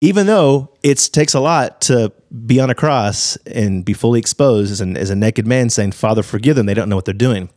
even 0.00 0.26
though 0.26 0.70
it 0.82 0.98
takes 1.12 1.34
a 1.34 1.40
lot 1.40 1.80
to 1.82 2.12
be 2.46 2.60
on 2.60 2.70
a 2.70 2.74
cross 2.74 3.36
and 3.46 3.84
be 3.84 3.92
fully 3.92 4.20
exposed 4.20 4.70
as, 4.70 4.80
an, 4.80 4.96
as 4.96 5.10
a 5.10 5.16
naked 5.16 5.46
man 5.46 5.70
saying, 5.70 5.92
Father, 5.92 6.22
forgive 6.22 6.56
them. 6.56 6.66
They 6.66 6.74
don't 6.74 6.88
know 6.88 6.96
what 6.96 7.04
they're 7.04 7.14
doing. 7.14 7.48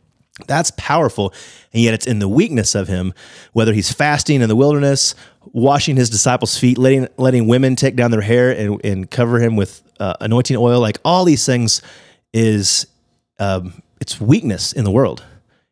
That's 0.46 0.72
powerful. 0.76 1.32
And 1.72 1.82
yet 1.82 1.94
it's 1.94 2.06
in 2.06 2.18
the 2.18 2.28
weakness 2.28 2.74
of 2.74 2.88
him, 2.88 3.12
whether 3.52 3.72
he's 3.72 3.92
fasting 3.92 4.40
in 4.40 4.48
the 4.48 4.56
wilderness, 4.56 5.14
washing 5.52 5.96
his 5.96 6.10
disciples' 6.10 6.58
feet, 6.58 6.78
letting, 6.78 7.06
letting 7.16 7.46
women 7.46 7.76
take 7.76 7.96
down 7.96 8.10
their 8.10 8.22
hair 8.22 8.50
and, 8.50 8.80
and 8.84 9.10
cover 9.10 9.38
him 9.38 9.56
with 9.56 9.82
uh, 10.00 10.14
anointing 10.20 10.56
oil, 10.56 10.80
like 10.80 10.98
all 11.04 11.24
these 11.24 11.44
things 11.46 11.82
is, 12.32 12.86
um, 13.38 13.82
it's 14.00 14.20
weakness 14.20 14.72
in 14.72 14.84
the 14.84 14.90
world. 14.90 15.22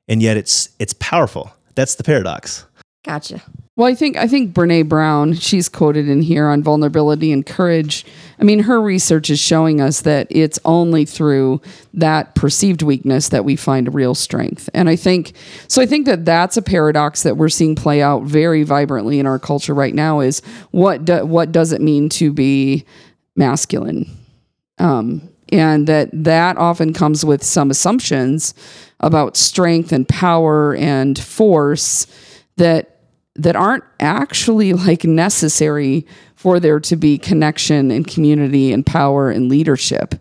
And 0.09 0.23
yet 0.23 0.37
it's, 0.37 0.69
it's 0.79 0.93
powerful. 0.95 1.53
That's 1.75 1.95
the 1.95 2.05
paradox. 2.05 2.67
Gotcha. 3.05 3.43
Well, 3.77 3.89
I 3.89 3.95
think 3.95 4.17
I 4.17 4.27
think 4.27 4.53
Brene 4.53 4.89
Brown, 4.89 5.33
she's 5.33 5.69
quoted 5.69 6.09
in 6.09 6.23
here 6.23 6.49
on 6.49 6.63
vulnerability 6.63 7.33
and 7.33 7.47
courage. 7.47 8.05
I 8.39 8.45
mean, 8.45 8.61
her 8.61 8.81
research 8.81 9.31
is 9.31 9.39
showing 9.39 9.81
us 9.81 10.03
that 10.03 10.27
it's 10.29 10.59
only 10.65 11.05
through 11.05 11.63
that 11.95 12.35
perceived 12.35 12.83
weakness 12.83 13.29
that 13.29 13.45
we 13.45 13.57
find 13.57 13.95
real 13.95 14.15
strength. 14.15 14.69
And 14.75 14.89
I 14.89 14.97
think 14.97 15.33
so 15.69 15.81
I 15.81 15.87
think 15.87 16.07
that 16.07 16.25
that's 16.25 16.57
a 16.57 16.63
paradox 16.63 17.23
that 17.23 17.37
we're 17.37 17.49
seeing 17.49 17.75
play 17.75 18.03
out 18.03 18.25
very 18.25 18.65
vibrantly 18.65 19.19
in 19.19 19.27
our 19.27 19.39
culture 19.39 19.73
right 19.73 19.95
now 19.95 20.21
is 20.21 20.43
what 20.73 21.05
do, 21.05 21.25
what 21.25 21.53
does 21.53 21.73
it 21.73 21.81
mean 21.81 22.09
to 22.11 22.33
be 22.33 22.85
masculine? 23.37 24.11
Um, 24.79 25.29
and 25.53 25.87
that 25.87 26.11
that 26.13 26.57
often 26.59 26.93
comes 26.93 27.25
with 27.25 27.43
some 27.43 27.71
assumptions 27.71 28.53
about 28.99 29.37
strength 29.37 29.93
and 29.93 30.09
power 30.09 30.75
and 30.75 31.19
force 31.19 32.07
that 32.57 33.00
that 33.37 33.57
aren't 33.57 33.85
actually 34.01 34.73
like 34.73 35.05
necessary 35.05 36.07
for 36.35 36.59
there 36.59 36.81
to 36.81 36.97
be 36.97 37.19
connection 37.19 37.91
and 37.91 38.07
community 38.07 38.73
and 38.73 38.85
power 38.85 39.31
and 39.31 39.49
leadership. 39.49 40.15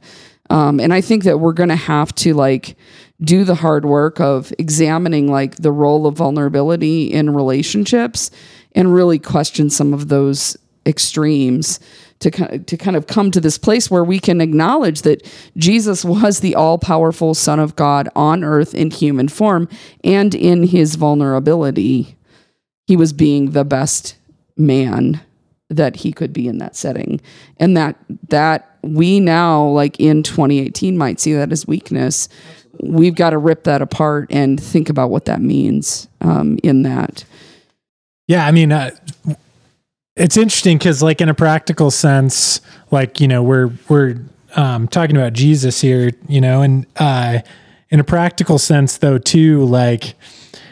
Um, 0.49 0.79
and 0.79 0.93
I 0.93 1.01
think 1.01 1.23
that 1.23 1.39
we're 1.39 1.53
going 1.53 1.69
to 1.69 1.75
have 1.75 2.13
to 2.15 2.33
like 2.33 2.75
do 3.21 3.43
the 3.43 3.55
hard 3.55 3.85
work 3.85 4.19
of 4.19 4.53
examining 4.57 5.29
like 5.29 5.57
the 5.57 5.71
role 5.71 6.07
of 6.07 6.15
vulnerability 6.15 7.11
in 7.11 7.33
relationships 7.33 8.31
and 8.73 8.93
really 8.93 9.19
question 9.19 9.69
some 9.69 9.93
of 9.93 10.07
those 10.07 10.57
extremes 10.85 11.79
to 12.19 12.31
to 12.59 12.77
kind 12.77 12.97
of 12.97 13.07
come 13.07 13.31
to 13.31 13.39
this 13.39 13.57
place 13.57 13.91
where 13.91 14.03
we 14.03 14.19
can 14.19 14.41
acknowledge 14.41 15.03
that 15.03 15.25
Jesus 15.55 16.03
was 16.03 16.39
the 16.39 16.55
all-powerful 16.55 17.33
son 17.33 17.59
of 17.59 17.75
God 17.75 18.09
on 18.15 18.43
earth 18.43 18.73
in 18.73 18.91
human 18.91 19.27
form 19.27 19.69
and 20.03 20.33
in 20.33 20.63
his 20.63 20.95
vulnerability 20.95 22.17
he 22.89 22.95
was 22.95 23.13
being 23.13 23.51
the 23.51 23.63
best 23.63 24.15
man 24.57 25.21
that 25.69 25.97
he 25.97 26.11
could 26.11 26.33
be 26.33 26.47
in 26.47 26.57
that 26.57 26.75
setting. 26.75 27.21
And 27.57 27.77
that 27.77 27.95
that 28.29 28.77
we 28.81 29.19
now 29.19 29.67
like 29.67 29.99
in 29.99 30.23
2018 30.23 30.97
might 30.97 31.19
see 31.19 31.33
that 31.33 31.51
as 31.51 31.67
weakness. 31.67 32.29
We've 32.81 33.13
got 33.13 33.29
to 33.29 33.37
rip 33.37 33.65
that 33.65 33.83
apart 33.83 34.31
and 34.31 34.59
think 34.59 34.89
about 34.89 35.11
what 35.11 35.25
that 35.25 35.39
means 35.39 36.07
um, 36.21 36.57
in 36.63 36.81
that. 36.81 37.23
Yeah 38.27 38.47
i 38.47 38.51
mean 38.51 38.71
uh, 38.71 38.89
it's 40.15 40.35
interesting 40.35 40.79
because 40.79 41.03
like 41.03 41.21
in 41.21 41.29
a 41.29 41.35
practical 41.35 41.91
sense 41.91 42.59
like 42.89 43.19
you 43.19 43.27
know 43.27 43.43
we're 43.43 43.71
we're 43.87 44.17
um, 44.55 44.87
talking 44.87 45.15
about 45.15 45.33
jesus 45.33 45.79
here 45.79 46.11
you 46.27 46.41
know 46.41 46.63
and 46.63 46.87
uh, 46.97 47.39
in 47.91 47.99
a 47.99 48.03
practical 48.03 48.57
sense 48.57 48.97
though 48.97 49.19
too 49.19 49.63
like 49.65 50.15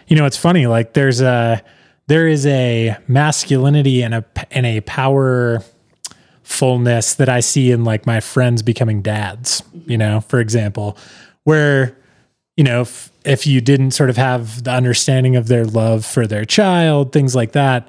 you 0.07 0.15
know 0.15 0.25
it's 0.25 0.37
funny 0.37 0.65
like 0.65 0.93
there's 0.93 1.21
a 1.21 1.61
there 2.07 2.27
is 2.27 2.45
a 2.45 2.97
masculinity 3.07 4.01
and 4.01 4.15
a 4.15 4.25
and 4.51 4.65
a 4.65 4.81
power 4.81 5.63
fullness 6.43 7.15
that 7.15 7.27
I 7.29 7.41
see 7.41 7.71
in 7.71 7.83
like 7.83 8.05
my 8.05 8.21
friends 8.21 8.61
becoming 8.61 9.01
dads, 9.01 9.61
you 9.85 9.97
know, 9.97 10.21
for 10.21 10.39
example, 10.39 10.97
where 11.43 11.97
you 12.57 12.63
know, 12.63 12.81
if, 12.81 13.11
if 13.23 13.45
you 13.45 13.61
didn't 13.61 13.91
sort 13.91 14.09
of 14.09 14.17
have 14.17 14.63
the 14.63 14.71
understanding 14.71 15.35
of 15.35 15.47
their 15.47 15.63
love 15.63 16.03
for 16.03 16.25
their 16.25 16.43
child, 16.43 17.11
things 17.11 17.35
like 17.35 17.51
that, 17.51 17.87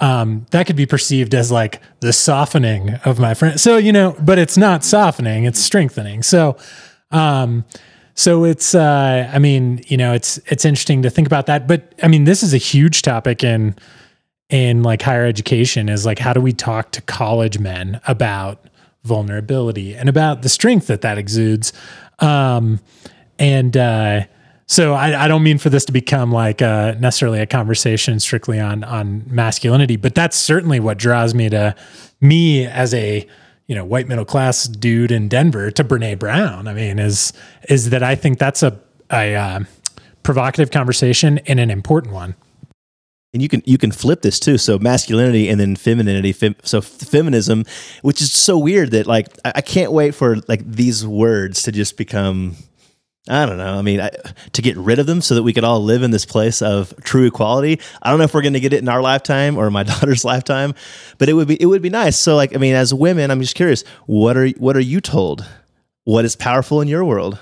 um, 0.00 0.46
that 0.50 0.66
could 0.66 0.76
be 0.76 0.86
perceived 0.86 1.34
as 1.34 1.52
like 1.52 1.80
the 2.00 2.12
softening 2.12 2.94
of 3.04 3.18
my 3.18 3.34
friend. 3.34 3.60
So, 3.60 3.76
you 3.76 3.92
know, 3.92 4.16
but 4.20 4.38
it's 4.38 4.56
not 4.56 4.84
softening, 4.84 5.44
it's 5.44 5.60
strengthening. 5.60 6.22
So, 6.22 6.56
um, 7.10 7.64
so 8.16 8.44
it's, 8.44 8.74
uh, 8.74 9.30
I 9.32 9.38
mean, 9.38 9.84
you 9.88 9.98
know, 9.98 10.14
it's 10.14 10.38
it's 10.46 10.64
interesting 10.64 11.02
to 11.02 11.10
think 11.10 11.26
about 11.26 11.46
that. 11.46 11.68
But 11.68 11.94
I 12.02 12.08
mean, 12.08 12.24
this 12.24 12.42
is 12.42 12.54
a 12.54 12.58
huge 12.58 13.02
topic 13.02 13.44
in 13.44 13.76
in 14.48 14.82
like 14.82 15.02
higher 15.02 15.26
education. 15.26 15.90
Is 15.90 16.06
like 16.06 16.18
how 16.18 16.32
do 16.32 16.40
we 16.40 16.54
talk 16.54 16.92
to 16.92 17.02
college 17.02 17.58
men 17.58 18.00
about 18.08 18.64
vulnerability 19.04 19.94
and 19.94 20.08
about 20.08 20.40
the 20.40 20.48
strength 20.48 20.86
that 20.86 21.02
that 21.02 21.18
exudes? 21.18 21.74
Um, 22.18 22.80
and 23.38 23.76
uh, 23.76 24.22
so 24.64 24.94
I, 24.94 25.24
I, 25.24 25.28
don't 25.28 25.42
mean 25.42 25.58
for 25.58 25.68
this 25.68 25.84
to 25.84 25.92
become 25.92 26.32
like 26.32 26.62
uh, 26.62 26.94
necessarily 26.98 27.40
a 27.40 27.46
conversation 27.46 28.18
strictly 28.18 28.58
on 28.58 28.82
on 28.82 29.24
masculinity, 29.26 29.96
but 29.96 30.14
that's 30.14 30.38
certainly 30.38 30.80
what 30.80 30.96
draws 30.96 31.34
me 31.34 31.50
to 31.50 31.76
me 32.22 32.66
as 32.66 32.94
a 32.94 33.28
you 33.66 33.74
know 33.74 33.84
white 33.84 34.08
middle 34.08 34.24
class 34.24 34.64
dude 34.64 35.10
in 35.10 35.28
Denver 35.28 35.70
to 35.70 35.84
Brene 35.84 36.18
Brown. 36.18 36.68
I 36.68 36.74
mean, 36.74 36.98
is 36.98 37.32
is 37.68 37.90
that 37.90 38.02
I 38.02 38.14
think 38.14 38.38
that's 38.38 38.62
a 38.62 38.78
a 39.10 39.34
uh, 39.34 39.60
provocative 40.22 40.70
conversation 40.70 41.38
and 41.46 41.60
an 41.60 41.70
important 41.70 42.12
one. 42.14 42.34
and 43.32 43.42
you 43.42 43.48
can 43.48 43.62
you 43.66 43.78
can 43.78 43.92
flip 43.92 44.22
this 44.22 44.40
too. 44.40 44.58
So 44.58 44.78
masculinity 44.78 45.48
and 45.48 45.60
then 45.60 45.76
femininity. 45.76 46.32
Fem, 46.32 46.56
so 46.62 46.80
feminism, 46.80 47.64
which 48.02 48.22
is 48.22 48.32
so 48.32 48.56
weird 48.56 48.92
that 48.92 49.06
like 49.06 49.28
I, 49.44 49.52
I 49.56 49.60
can't 49.60 49.92
wait 49.92 50.14
for 50.14 50.36
like 50.48 50.64
these 50.66 51.06
words 51.06 51.62
to 51.64 51.72
just 51.72 51.96
become 51.96 52.56
I 53.28 53.44
don't 53.44 53.58
know. 53.58 53.76
I 53.76 53.82
mean, 53.82 54.00
I, 54.00 54.10
to 54.52 54.62
get 54.62 54.76
rid 54.76 55.00
of 55.00 55.06
them 55.06 55.20
so 55.20 55.34
that 55.34 55.42
we 55.42 55.52
could 55.52 55.64
all 55.64 55.82
live 55.82 56.02
in 56.02 56.12
this 56.12 56.24
place 56.24 56.62
of 56.62 56.94
true 57.02 57.26
equality. 57.26 57.80
I 58.00 58.10
don't 58.10 58.18
know 58.18 58.24
if 58.24 58.34
we're 58.34 58.42
going 58.42 58.52
to 58.52 58.60
get 58.60 58.72
it 58.72 58.80
in 58.80 58.88
our 58.88 59.02
lifetime 59.02 59.56
or 59.56 59.68
my 59.70 59.82
daughter's 59.84 60.24
lifetime, 60.24 60.74
but 61.18 61.28
it 61.28 61.32
would 61.32 61.48
be 61.48 61.60
it 61.60 61.66
would 61.66 61.82
be 61.82 61.90
nice. 61.90 62.16
So, 62.16 62.36
like, 62.36 62.54
I 62.54 62.58
mean, 62.58 62.74
as 62.74 62.94
women, 62.94 63.30
I'm 63.30 63.40
just 63.40 63.56
curious 63.56 63.82
what 64.06 64.36
are 64.36 64.48
what 64.50 64.76
are 64.76 64.80
you 64.80 65.00
told? 65.00 65.44
What 66.04 66.24
is 66.24 66.36
powerful 66.36 66.80
in 66.80 66.86
your 66.86 67.04
world? 67.04 67.38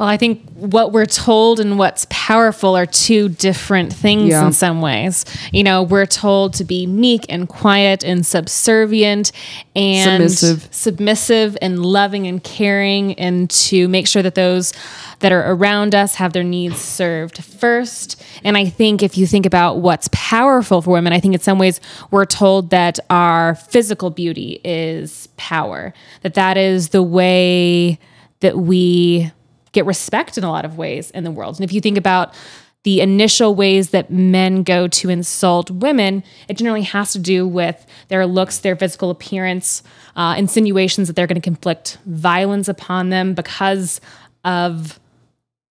Well, 0.00 0.08
I 0.08 0.16
think 0.16 0.48
what 0.54 0.92
we're 0.92 1.04
told 1.04 1.60
and 1.60 1.78
what's 1.78 2.06
powerful 2.08 2.74
are 2.74 2.86
two 2.86 3.28
different 3.28 3.92
things 3.92 4.30
Yeah. 4.30 4.46
in 4.46 4.54
some 4.54 4.80
ways. 4.80 5.26
You 5.52 5.62
know, 5.62 5.82
we're 5.82 6.06
told 6.06 6.54
to 6.54 6.64
be 6.64 6.86
meek 6.86 7.26
and 7.28 7.46
quiet 7.46 8.02
and 8.02 8.24
subservient 8.24 9.30
and 9.76 10.30
Submissive. 10.30 10.68
submissive 10.70 11.58
and 11.60 11.84
loving 11.84 12.26
and 12.26 12.42
caring 12.42 13.12
and 13.18 13.50
to 13.50 13.88
make 13.88 14.06
sure 14.06 14.22
that 14.22 14.34
those 14.36 14.72
that 15.18 15.32
are 15.32 15.52
around 15.52 15.94
us 15.94 16.14
have 16.14 16.32
their 16.32 16.44
needs 16.44 16.78
served 16.80 17.44
first. 17.44 18.22
And 18.42 18.56
I 18.56 18.70
think 18.70 19.02
if 19.02 19.18
you 19.18 19.26
think 19.26 19.44
about 19.44 19.80
what's 19.80 20.08
powerful 20.12 20.80
for 20.80 20.92
women, 20.92 21.12
I 21.12 21.20
think 21.20 21.34
in 21.34 21.40
some 21.40 21.58
ways 21.58 21.78
we're 22.10 22.24
told 22.24 22.70
that 22.70 22.98
our 23.10 23.54
physical 23.54 24.08
beauty 24.08 24.62
is 24.64 25.28
power. 25.36 25.92
That 26.22 26.32
that 26.32 26.56
is 26.56 26.88
the 26.88 27.02
way 27.02 27.98
that 28.40 28.56
we 28.56 29.30
get 29.72 29.86
respect 29.86 30.36
in 30.36 30.44
a 30.44 30.50
lot 30.50 30.64
of 30.64 30.76
ways 30.76 31.10
in 31.10 31.24
the 31.24 31.30
world. 31.30 31.56
And 31.56 31.64
if 31.64 31.72
you 31.72 31.80
think 31.80 31.98
about 31.98 32.34
the 32.82 33.00
initial 33.00 33.54
ways 33.54 33.90
that 33.90 34.10
men 34.10 34.62
go 34.62 34.88
to 34.88 35.10
insult 35.10 35.70
women, 35.70 36.24
it 36.48 36.56
generally 36.56 36.82
has 36.82 37.12
to 37.12 37.18
do 37.18 37.46
with 37.46 37.84
their 38.08 38.26
looks, 38.26 38.58
their 38.58 38.74
physical 38.74 39.10
appearance, 39.10 39.82
uh, 40.16 40.34
insinuations 40.38 41.06
that 41.06 41.14
they're 41.14 41.26
going 41.26 41.40
to 41.40 41.46
conflict 41.46 41.98
violence 42.06 42.68
upon 42.68 43.10
them 43.10 43.34
because 43.34 44.00
of, 44.44 44.98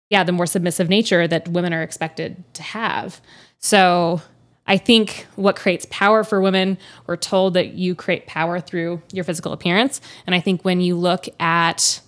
yeah, 0.09 0.23
the 0.23 0.31
more 0.31 0.45
submissive 0.45 0.87
nature 0.87 1.27
that 1.27 1.47
women 1.49 1.73
are 1.73 1.83
expected 1.83 2.41
to 2.53 2.63
have. 2.63 3.19
So 3.59 4.21
I 4.65 4.77
think 4.77 5.27
what 5.35 5.57
creates 5.57 5.85
power 5.89 6.23
for 6.23 6.39
women, 6.39 6.77
we're 7.05 7.17
told 7.17 7.55
that 7.55 7.73
you 7.73 7.95
create 7.95 8.27
power 8.27 8.61
through 8.61 9.01
your 9.11 9.25
physical 9.25 9.51
appearance. 9.51 9.99
And 10.25 10.33
I 10.33 10.39
think 10.39 10.63
when 10.63 10.79
you 10.79 10.95
look 10.95 11.27
at 11.37 11.99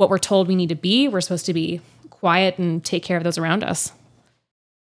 what 0.00 0.08
we're 0.08 0.18
told 0.18 0.48
we 0.48 0.56
need 0.56 0.70
to 0.70 0.74
be, 0.74 1.08
we're 1.08 1.20
supposed 1.20 1.44
to 1.44 1.52
be 1.52 1.80
quiet 2.08 2.58
and 2.58 2.82
take 2.82 3.02
care 3.04 3.18
of 3.18 3.22
those 3.22 3.36
around 3.36 3.62
us. 3.62 3.92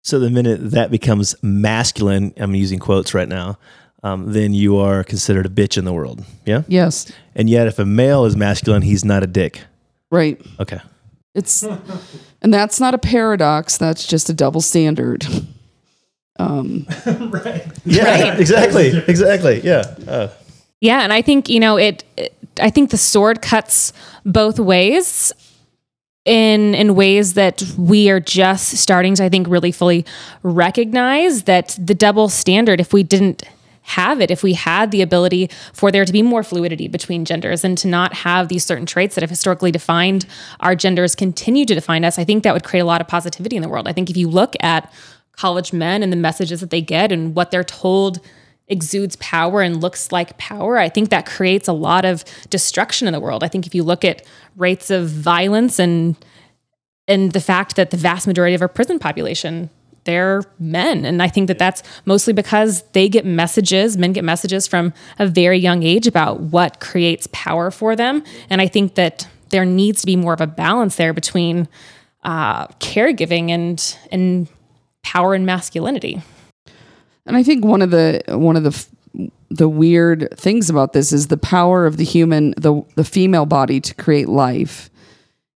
So 0.02 0.18
the 0.18 0.30
minute 0.30 0.72
that 0.72 0.92
becomes 0.92 1.36
masculine, 1.44 2.34
I'm 2.38 2.56
using 2.56 2.80
quotes 2.80 3.14
right 3.14 3.28
now, 3.28 3.60
um, 4.02 4.32
then 4.32 4.54
you 4.54 4.78
are 4.78 5.04
considered 5.04 5.46
a 5.46 5.50
bitch 5.50 5.78
in 5.78 5.84
the 5.84 5.92
world. 5.92 6.24
Yeah. 6.46 6.64
Yes. 6.70 7.12
And 7.36 7.50
yet, 7.50 7.68
if 7.68 7.80
a 7.80 7.86
male 7.86 8.24
is 8.24 8.38
masculine, 8.38 8.82
he's 8.82 9.04
not 9.04 9.24
a 9.24 9.28
dick. 9.28 9.62
Right. 10.10 10.42
Okay. 10.58 10.80
It's 11.36 11.64
and 12.42 12.54
that's 12.54 12.80
not 12.80 12.94
a 12.94 12.98
paradox. 12.98 13.78
That's 13.78 14.08
just 14.08 14.30
a 14.30 14.34
double 14.34 14.62
standard. 14.62 15.28
Um, 16.40 16.88
right. 17.06 17.68
Yeah. 17.84 18.38
Exactly. 18.38 18.98
Exactly. 19.06 19.60
Yeah. 19.62 19.84
Uh, 20.08 20.30
Yeah, 20.82 21.02
and 21.02 21.12
I 21.12 21.22
think 21.22 21.50
you 21.50 21.60
know 21.60 21.78
it, 21.78 22.04
it. 22.18 22.34
I 22.62 22.70
think 22.70 22.90
the 22.90 22.98
sword 22.98 23.42
cuts 23.42 23.94
both 24.26 24.60
ways, 24.60 25.32
in 26.26 26.76
in 26.76 26.96
ways 26.96 27.34
that 27.34 27.64
we 27.78 28.10
are 28.10 28.20
just 28.20 28.78
starting 28.78 29.16
to, 29.16 29.24
I 29.24 29.30
think, 29.30 29.48
really 29.48 29.72
fully 29.72 30.06
recognize 30.44 31.44
that 31.44 31.78
the 31.82 31.96
double 31.96 32.30
standard. 32.30 32.80
If 32.80 32.94
we 32.94 33.04
didn't 33.04 33.44
have 33.82 34.22
it, 34.22 34.30
if 34.30 34.44
we 34.44 34.54
had 34.54 34.92
the 34.92 35.02
ability 35.02 35.50
for 35.74 35.92
there 35.92 36.06
to 36.06 36.14
be 36.14 36.22
more 36.22 36.44
fluidity 36.44 36.88
between 36.88 37.26
genders 37.26 37.64
and 37.64 37.76
to 37.80 37.88
not 37.88 38.14
have 38.14 38.48
these 38.48 38.64
certain 38.64 38.86
traits 38.86 39.16
that 39.16 39.22
have 39.22 39.32
historically 39.32 39.72
defined 39.72 40.28
our 40.60 40.76
genders 40.76 41.16
continue 41.16 41.66
to 41.66 41.74
define 41.74 42.06
us, 42.06 42.20
I 42.20 42.24
think 42.24 42.44
that 42.44 42.54
would 42.54 42.64
create 42.64 42.82
a 42.82 42.86
lot 42.86 43.02
of 43.02 43.08
positivity 43.08 43.56
in 43.56 43.64
the 43.64 43.70
world. 43.70 43.88
I 43.88 43.94
think 43.94 44.12
if 44.12 44.18
you 44.18 44.30
look 44.30 44.54
at 44.60 44.94
college 45.32 45.74
men 45.74 46.04
and 46.04 46.12
the 46.14 46.18
messages 46.18 46.60
that 46.60 46.70
they 46.70 46.82
get 46.82 47.12
and 47.12 47.34
what 47.34 47.50
they're 47.50 47.64
told 47.64 48.20
exudes 48.70 49.16
power 49.18 49.62
and 49.62 49.82
looks 49.82 50.12
like 50.12 50.38
power, 50.38 50.78
I 50.78 50.90
think 50.90 51.10
that 51.10 51.26
creates 51.26 51.68
a 51.68 51.74
lot 51.74 52.06
of 52.06 52.24
destruction 52.50 53.08
in 53.08 53.14
the 53.14 53.20
world. 53.20 53.44
I 53.44 53.48
think 53.48 53.66
if 53.66 53.74
you 53.74 53.84
look 53.84 54.06
at 54.06 54.26
rates 54.56 54.90
of 54.90 55.10
violence 55.10 55.80
and 55.80 56.16
and 57.08 57.32
the 57.32 57.42
fact 57.42 57.76
that 57.76 57.90
the 57.90 57.98
vast 57.98 58.28
majority 58.28 58.54
of 58.54 58.62
our 58.62 58.68
prison 58.68 59.00
population 59.00 59.70
they're 60.06 60.44
men. 60.60 61.06
And 61.06 61.22
i 61.22 61.28
think 61.28 61.48
that 61.48 61.60
that's 61.60 61.84
mostly 62.06 62.34
because 62.34 62.84
they 62.94 63.10
get 63.10 63.26
messages 63.26 63.98
men 63.98 64.14
get 64.14 64.24
messages 64.24 64.68
from 64.68 64.94
a 65.18 65.28
very 65.28 65.58
young 65.58 65.84
age 65.84 66.08
about 66.08 66.40
what 66.40 66.80
creates 66.80 67.28
power 67.32 67.72
for 67.72 67.96
them. 67.96 68.24
And 68.50 68.62
i 68.62 68.68
think 68.68 68.96
that 68.96 69.28
there 69.50 69.66
needs 69.66 70.02
to 70.02 70.06
be 70.06 70.16
more 70.16 70.34
of 70.34 70.42
a 70.42 70.48
balance 70.48 70.96
there 70.96 71.14
between 71.14 71.68
uh, 72.24 72.68
caregiving 72.80 73.50
and 73.50 73.98
and 74.12 74.48
power 75.02 75.34
and 75.34 75.46
masculinity 75.46 76.22
And 77.30 77.38
I 77.38 77.44
think 77.44 77.64
one 77.64 77.84
of 77.84 77.92
the 77.92 78.24
one 78.30 78.56
of 78.56 78.64
the 78.64 79.30
the 79.52 79.70
weird 79.70 80.30
things 80.36 80.68
about 80.68 80.94
this 80.94 81.14
is 81.14 81.28
the 81.28 81.38
power 81.38 81.86
of 81.86 81.98
the 81.98 82.04
human 82.04 82.56
the 82.58 82.82
the 82.96 83.04
female 83.04 83.46
body 83.46 83.80
to 83.82 83.94
create 83.94 84.28
life 84.28 84.90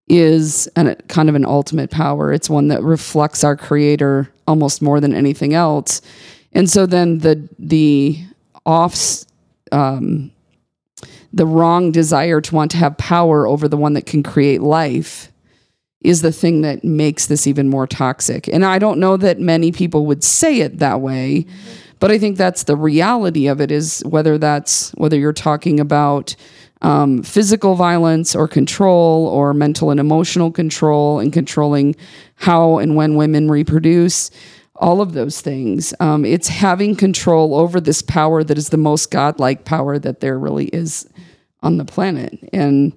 is 0.07 0.69
an, 0.75 0.95
kind 1.07 1.29
of 1.29 1.35
an 1.35 1.45
ultimate 1.45 1.89
power. 1.89 2.31
It's 2.31 2.47
one 2.47 2.67
that 2.67 2.83
reflects 2.83 3.43
our 3.43 3.57
creator 3.57 4.31
almost 4.47 4.83
more 4.83 4.99
than 4.99 5.15
anything 5.15 5.55
else. 5.55 5.99
And 6.51 6.69
so 6.69 6.85
then 6.85 7.17
the 7.17 7.49
the 7.57 8.23
offs 8.65 9.25
um, 9.71 10.31
the 11.33 11.47
wrong 11.47 11.91
desire 11.91 12.39
to 12.39 12.53
want 12.53 12.69
to 12.71 12.77
have 12.77 12.95
power 12.99 13.47
over 13.47 13.67
the 13.67 13.77
one 13.77 13.93
that 13.93 14.05
can 14.05 14.21
create 14.21 14.61
life 14.61 15.32
is 16.03 16.21
the 16.21 16.31
thing 16.31 16.61
that 16.61 16.83
makes 16.83 17.27
this 17.27 17.47
even 17.47 17.69
more 17.69 17.87
toxic. 17.87 18.47
And 18.47 18.65
I 18.65 18.77
don't 18.77 18.99
know 18.99 19.17
that 19.17 19.39
many 19.39 19.71
people 19.71 20.05
would 20.05 20.23
say 20.23 20.59
it 20.59 20.79
that 20.79 21.01
way, 21.01 21.45
but 21.99 22.11
I 22.11 22.19
think 22.19 22.37
that's 22.37 22.63
the 22.63 22.75
reality 22.75 23.47
of 23.47 23.61
it 23.61 23.71
is 23.71 24.03
whether 24.05 24.37
that's 24.37 24.91
whether 24.91 25.17
you're 25.17 25.31
talking 25.31 25.79
about 25.79 26.35
um, 26.81 27.23
physical 27.23 27.75
violence 27.75 28.35
or 28.35 28.47
control 28.47 29.27
or 29.27 29.53
mental 29.53 29.89
and 29.89 30.01
emotional 30.01 30.51
control 30.51 31.19
and 31.19 31.31
controlling 31.31 31.95
how 32.35 32.77
and 32.77 32.97
when 32.97 33.15
women 33.15 33.49
reproduce 33.49 34.29
all 34.75 34.99
of 34.99 35.13
those 35.13 35.39
things 35.39 35.93
um, 36.01 36.25
it's 36.25 36.49
having 36.49 36.93
control 36.93 37.55
over 37.55 37.79
this 37.79 38.01
power 38.01 38.43
that 38.43 38.57
is 38.57 38.67
the 38.67 38.75
most 38.75 39.11
godlike 39.11 39.63
power 39.63 39.97
that 39.97 40.19
there 40.19 40.37
really 40.37 40.65
is 40.67 41.07
on 41.61 41.77
the 41.77 41.85
planet 41.85 42.37
and 42.51 42.93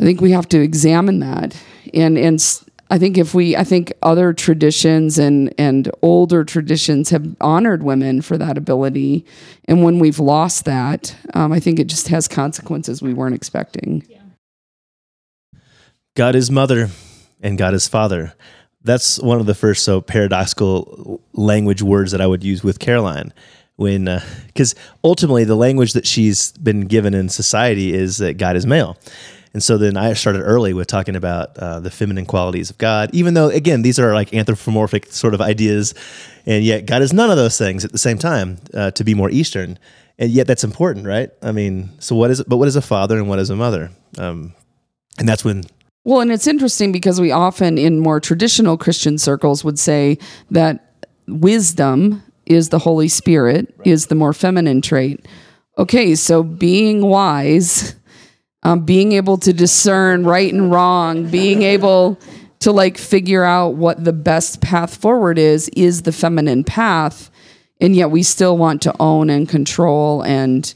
I 0.00 0.04
think 0.04 0.20
we 0.20 0.32
have 0.32 0.48
to 0.50 0.60
examine 0.60 1.20
that. 1.20 1.56
And 1.92 2.18
and 2.18 2.42
I 2.90 2.98
think 2.98 3.16
if 3.16 3.34
we 3.34 3.56
I 3.56 3.64
think 3.64 3.92
other 4.02 4.32
traditions 4.32 5.18
and 5.18 5.54
and 5.58 5.90
older 6.02 6.44
traditions 6.44 7.10
have 7.10 7.36
honored 7.40 7.82
women 7.82 8.20
for 8.20 8.36
that 8.38 8.58
ability. 8.58 9.24
And 9.66 9.84
when 9.84 9.98
we've 9.98 10.18
lost 10.18 10.64
that, 10.64 11.16
um, 11.34 11.52
I 11.52 11.60
think 11.60 11.78
it 11.78 11.86
just 11.86 12.08
has 12.08 12.28
consequences 12.28 13.02
we 13.02 13.14
weren't 13.14 13.34
expecting. 13.34 14.06
God 16.16 16.34
is 16.36 16.50
mother 16.50 16.90
and 17.40 17.58
God 17.58 17.74
is 17.74 17.88
father. 17.88 18.34
That's 18.82 19.18
one 19.18 19.40
of 19.40 19.46
the 19.46 19.54
first 19.54 19.84
so 19.84 20.00
paradoxical 20.00 21.20
language 21.32 21.82
words 21.82 22.12
that 22.12 22.20
I 22.20 22.26
would 22.26 22.44
use 22.44 22.62
with 22.62 22.78
Caroline 22.78 23.32
when 23.76 24.20
because 24.46 24.74
ultimately 25.02 25.44
the 25.44 25.56
language 25.56 25.94
that 25.94 26.06
she's 26.06 26.52
been 26.52 26.82
given 26.82 27.14
in 27.14 27.28
society 27.28 27.92
is 27.92 28.18
that 28.18 28.38
God 28.38 28.56
is 28.56 28.66
male. 28.66 28.96
And 29.54 29.62
so 29.62 29.78
then 29.78 29.96
I 29.96 30.12
started 30.14 30.40
early 30.40 30.74
with 30.74 30.88
talking 30.88 31.14
about 31.14 31.56
uh, 31.56 31.78
the 31.78 31.90
feminine 31.90 32.26
qualities 32.26 32.70
of 32.70 32.78
God, 32.78 33.08
even 33.12 33.34
though, 33.34 33.48
again, 33.48 33.82
these 33.82 34.00
are 34.00 34.12
like 34.12 34.34
anthropomorphic 34.34 35.12
sort 35.12 35.32
of 35.32 35.40
ideas. 35.40 35.94
And 36.44 36.64
yet, 36.64 36.86
God 36.86 37.02
is 37.02 37.12
none 37.12 37.30
of 37.30 37.36
those 37.36 37.56
things 37.56 37.84
at 37.84 37.92
the 37.92 37.98
same 37.98 38.18
time 38.18 38.58
uh, 38.74 38.90
to 38.90 39.04
be 39.04 39.14
more 39.14 39.30
Eastern. 39.30 39.78
And 40.18 40.32
yet, 40.32 40.48
that's 40.48 40.64
important, 40.64 41.06
right? 41.06 41.30
I 41.40 41.52
mean, 41.52 41.90
so 42.00 42.16
what 42.16 42.32
is? 42.32 42.42
But 42.42 42.56
what 42.56 42.66
is 42.66 42.76
a 42.76 42.82
father 42.82 43.16
and 43.16 43.28
what 43.28 43.38
is 43.38 43.48
a 43.48 43.56
mother? 43.56 43.90
Um, 44.18 44.54
and 45.18 45.28
that's 45.28 45.44
when 45.44 45.62
Well, 46.04 46.20
and 46.20 46.32
it's 46.32 46.48
interesting 46.48 46.92
because 46.92 47.20
we 47.20 47.30
often 47.30 47.78
in 47.78 48.00
more 48.00 48.20
traditional 48.20 48.76
Christian 48.76 49.18
circles 49.18 49.64
would 49.64 49.78
say 49.78 50.18
that 50.50 51.06
wisdom 51.28 52.22
is 52.46 52.68
the 52.68 52.78
Holy 52.80 53.08
Spirit, 53.08 53.74
is 53.84 54.06
the 54.06 54.14
more 54.14 54.32
feminine 54.32 54.82
trait. 54.82 55.26
Okay, 55.78 56.14
so 56.14 56.42
being 56.42 57.06
wise, 57.06 57.94
um, 58.64 58.84
being 58.84 59.12
able 59.12 59.36
to 59.38 59.52
discern 59.52 60.24
right 60.24 60.52
and 60.52 60.72
wrong, 60.72 61.26
being 61.30 61.62
able 61.62 62.18
to 62.60 62.72
like 62.72 62.96
figure 62.96 63.44
out 63.44 63.74
what 63.74 64.02
the 64.02 64.12
best 64.12 64.60
path 64.62 64.96
forward 64.96 65.38
is, 65.38 65.68
is 65.70 66.02
the 66.02 66.12
feminine 66.12 66.64
path. 66.64 67.30
And 67.80 67.94
yet 67.94 68.10
we 68.10 68.22
still 68.22 68.56
want 68.56 68.80
to 68.82 68.94
own 68.98 69.28
and 69.28 69.48
control 69.48 70.22
and 70.22 70.72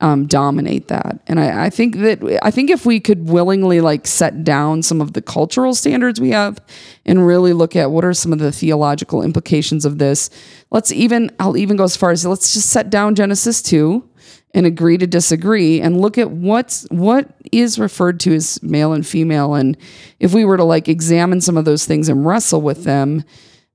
um, 0.00 0.26
dominate 0.26 0.88
that. 0.88 1.20
And 1.26 1.40
I, 1.40 1.66
I 1.66 1.70
think 1.70 1.96
that 1.96 2.38
I 2.42 2.50
think 2.50 2.70
if 2.70 2.86
we 2.86 3.00
could 3.00 3.28
willingly 3.28 3.80
like 3.80 4.06
set 4.06 4.44
down 4.44 4.82
some 4.82 5.00
of 5.00 5.12
the 5.12 5.22
cultural 5.22 5.74
standards 5.74 6.20
we 6.20 6.30
have 6.30 6.60
and 7.04 7.26
really 7.26 7.52
look 7.52 7.74
at 7.76 7.90
what 7.90 8.04
are 8.04 8.14
some 8.14 8.32
of 8.32 8.38
the 8.38 8.52
theological 8.52 9.22
implications 9.22 9.84
of 9.84 9.98
this, 9.98 10.30
let's 10.70 10.92
even 10.92 11.30
I'll 11.40 11.56
even 11.56 11.76
go 11.76 11.84
as 11.84 11.96
far 11.96 12.10
as 12.10 12.24
let's 12.24 12.54
just 12.54 12.70
set 12.70 12.90
down 12.90 13.14
Genesis 13.14 13.60
two 13.60 14.07
and 14.54 14.66
agree 14.66 14.98
to 14.98 15.06
disagree 15.06 15.80
and 15.80 16.00
look 16.00 16.18
at 16.18 16.30
what's 16.30 16.86
what 16.90 17.28
is 17.52 17.78
referred 17.78 18.18
to 18.20 18.34
as 18.34 18.62
male 18.62 18.92
and 18.92 19.06
female 19.06 19.54
and 19.54 19.76
if 20.20 20.32
we 20.32 20.44
were 20.44 20.56
to 20.56 20.64
like 20.64 20.88
examine 20.88 21.40
some 21.40 21.56
of 21.56 21.64
those 21.64 21.84
things 21.84 22.08
and 22.08 22.26
wrestle 22.26 22.62
with 22.62 22.84
them 22.84 23.24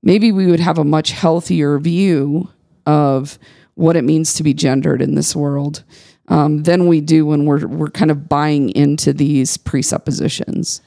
maybe 0.02 0.32
we 0.32 0.46
would 0.46 0.60
have 0.60 0.78
a 0.78 0.84
much 0.84 1.12
healthier 1.12 1.78
view 1.78 2.48
of 2.86 3.38
what 3.74 3.96
it 3.96 4.02
means 4.04 4.34
to 4.34 4.42
be 4.42 4.54
gendered 4.54 5.02
in 5.02 5.14
this 5.14 5.34
world 5.34 5.84
um, 6.28 6.62
than 6.62 6.86
we 6.86 7.00
do 7.00 7.26
when 7.26 7.44
we're 7.44 7.66
we're 7.66 7.90
kind 7.90 8.10
of 8.10 8.28
buying 8.28 8.70
into 8.70 9.12
these 9.12 9.56
presuppositions. 9.56 10.80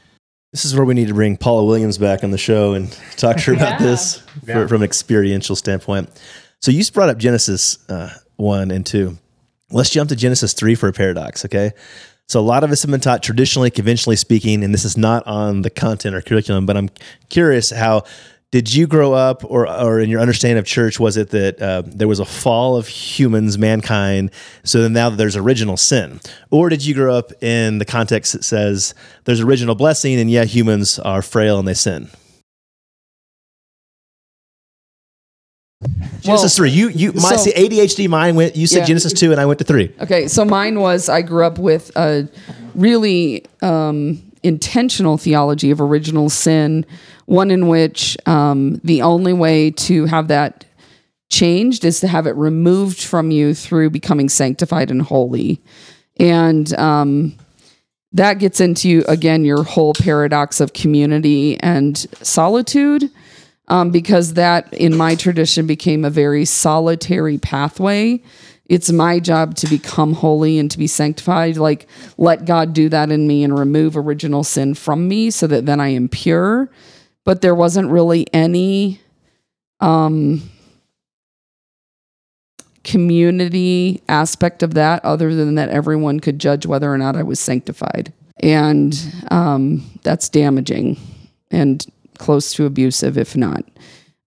This 0.53 0.65
is 0.65 0.75
where 0.75 0.85
we 0.85 0.93
need 0.93 1.09
to 1.09 1.13
bring 1.13 1.37
Paula 1.37 1.65
Williams 1.65 1.97
back 1.97 2.23
on 2.23 2.31
the 2.31 2.37
show 2.37 2.73
and 2.73 2.91
talk 3.17 3.37
to 3.37 3.43
her 3.43 3.53
about 3.53 3.79
this 3.79 4.19
for, 4.45 4.67
from 4.67 4.81
an 4.81 4.85
experiential 4.85 5.55
standpoint. 5.55 6.09
So 6.61 6.71
you 6.71 6.83
brought 6.91 7.09
up 7.09 7.17
Genesis 7.17 7.77
uh, 7.89 8.13
one 8.37 8.71
and 8.71 8.85
two. 8.85 9.17
Let's 9.71 9.89
jump 9.89 10.09
to 10.09 10.15
Genesis 10.15 10.53
three 10.53 10.75
for 10.75 10.87
a 10.87 10.93
paradox. 10.93 11.45
Okay. 11.45 11.71
So 12.27 12.39
a 12.39 12.41
lot 12.41 12.63
of 12.63 12.71
us 12.71 12.81
have 12.81 12.91
been 12.91 12.99
taught 12.99 13.23
traditionally, 13.23 13.71
conventionally 13.71 14.17
speaking, 14.17 14.63
and 14.63 14.73
this 14.73 14.83
is 14.83 14.97
not 14.97 15.25
on 15.25 15.61
the 15.61 15.69
content 15.69 16.13
or 16.13 16.21
curriculum, 16.21 16.65
but 16.65 16.75
I'm 16.75 16.89
curious 17.29 17.69
how 17.69 18.03
did 18.51 18.73
you 18.73 18.87
grow 18.87 19.13
up 19.13 19.43
or, 19.45 19.67
or 19.67 19.99
in 19.99 20.09
your 20.09 20.21
understanding 20.21 20.57
of 20.57 20.65
church 20.65 20.99
was 20.99 21.17
it 21.17 21.29
that 21.29 21.61
uh, 21.61 21.83
there 21.85 22.07
was 22.07 22.19
a 22.19 22.25
fall 22.25 22.77
of 22.77 22.87
humans 22.87 23.57
mankind 23.57 24.31
so 24.63 24.81
then 24.81 24.93
now 24.93 25.09
there's 25.09 25.35
original 25.35 25.75
sin 25.75 26.19
or 26.49 26.69
did 26.69 26.85
you 26.85 26.93
grow 26.93 27.13
up 27.13 27.31
in 27.43 27.77
the 27.77 27.85
context 27.85 28.33
that 28.33 28.43
says 28.43 28.93
there's 29.25 29.41
original 29.41 29.75
blessing 29.75 30.17
and 30.19 30.31
yeah 30.31 30.45
humans 30.45 30.97
are 30.99 31.21
frail 31.21 31.59
and 31.59 31.67
they 31.67 31.73
sin 31.73 32.09
Genesis 36.21 36.55
three. 36.55 36.71
You 36.71 36.89
you 36.89 37.13
my 37.13 37.35
so- 37.35 37.37
see 37.37 37.53
ADHD. 37.53 38.07
Mine 38.07 38.35
went. 38.35 38.55
You 38.55 38.67
said 38.67 38.79
Yeah. 38.79 38.85
Genesis 38.85 39.13
two, 39.13 39.31
and 39.31 39.39
I 39.39 39.45
went 39.45 39.59
to 39.59 39.65
three. 39.65 39.91
Okay, 40.01 40.27
so 40.27 40.43
mine 40.43 40.79
was 40.79 41.09
I 41.09 41.21
grew 41.21 41.45
up 41.45 41.57
with 41.57 41.95
a 41.95 42.27
really 42.75 43.45
um, 43.61 44.21
intentional 44.43 45.17
theology 45.17 45.71
of 45.71 45.79
original 45.79 46.29
sin, 46.29 46.85
one 47.25 47.51
in 47.51 47.67
which 47.67 48.17
um, 48.25 48.79
the 48.83 49.01
only 49.01 49.33
way 49.33 49.71
to 49.71 50.05
have 50.05 50.27
that 50.29 50.65
changed 51.29 51.83
is 51.85 51.99
to 51.99 52.07
have 52.07 52.25
it 52.25 52.35
removed 52.35 53.01
from 53.03 53.31
you 53.31 53.53
through 53.53 53.89
becoming 53.89 54.29
sanctified 54.29 54.89
and 54.89 55.01
holy. 55.01 55.61
And 56.19 56.73
um, 56.79 57.35
that 58.13 58.35
gets 58.35 58.59
into, 58.61 59.03
again, 59.07 59.43
your 59.43 59.63
whole 59.63 59.93
paradox 59.93 60.59
of 60.61 60.73
community 60.73 61.59
and 61.59 61.97
solitude. 62.21 63.11
Um, 63.69 63.91
because 63.91 64.35
that, 64.35 64.73
in 64.73 64.95
my 64.95 65.15
tradition, 65.15 65.67
became 65.67 66.05
a 66.05 66.09
very 66.09 66.45
solitary 66.45 67.37
pathway. 67.37 68.21
It's 68.65 68.91
my 68.91 69.19
job 69.19 69.55
to 69.55 69.67
become 69.67 70.13
holy 70.13 70.57
and 70.59 70.69
to 70.71 70.77
be 70.77 70.87
sanctified. 70.87 71.57
Like, 71.57 71.87
let 72.17 72.45
God 72.45 72.73
do 72.73 72.89
that 72.89 73.11
in 73.11 73.27
me 73.27 73.43
and 73.43 73.57
remove 73.57 73.97
original 73.97 74.43
sin 74.43 74.73
from 74.73 75.07
me 75.07 75.31
so 75.31 75.47
that 75.47 75.65
then 75.65 75.79
I 75.79 75.89
am 75.89 76.07
pure. 76.07 76.69
But 77.23 77.41
there 77.41 77.55
wasn't 77.55 77.91
really 77.91 78.25
any 78.33 79.01
um, 79.79 80.49
community 82.83 84.01
aspect 84.07 84.63
of 84.63 84.73
that 84.75 85.03
other 85.03 85.35
than 85.35 85.55
that 85.55 85.69
everyone 85.69 86.19
could 86.21 86.39
judge 86.39 86.65
whether 86.65 86.91
or 86.91 86.97
not 86.97 87.17
I 87.17 87.23
was 87.23 87.39
sanctified. 87.39 88.13
And 88.39 88.97
um, 89.29 89.83
that's 90.03 90.29
damaging 90.29 90.97
and 91.51 91.85
close 92.17 92.53
to 92.53 92.65
abusive, 92.65 93.17
if 93.17 93.35
not. 93.35 93.63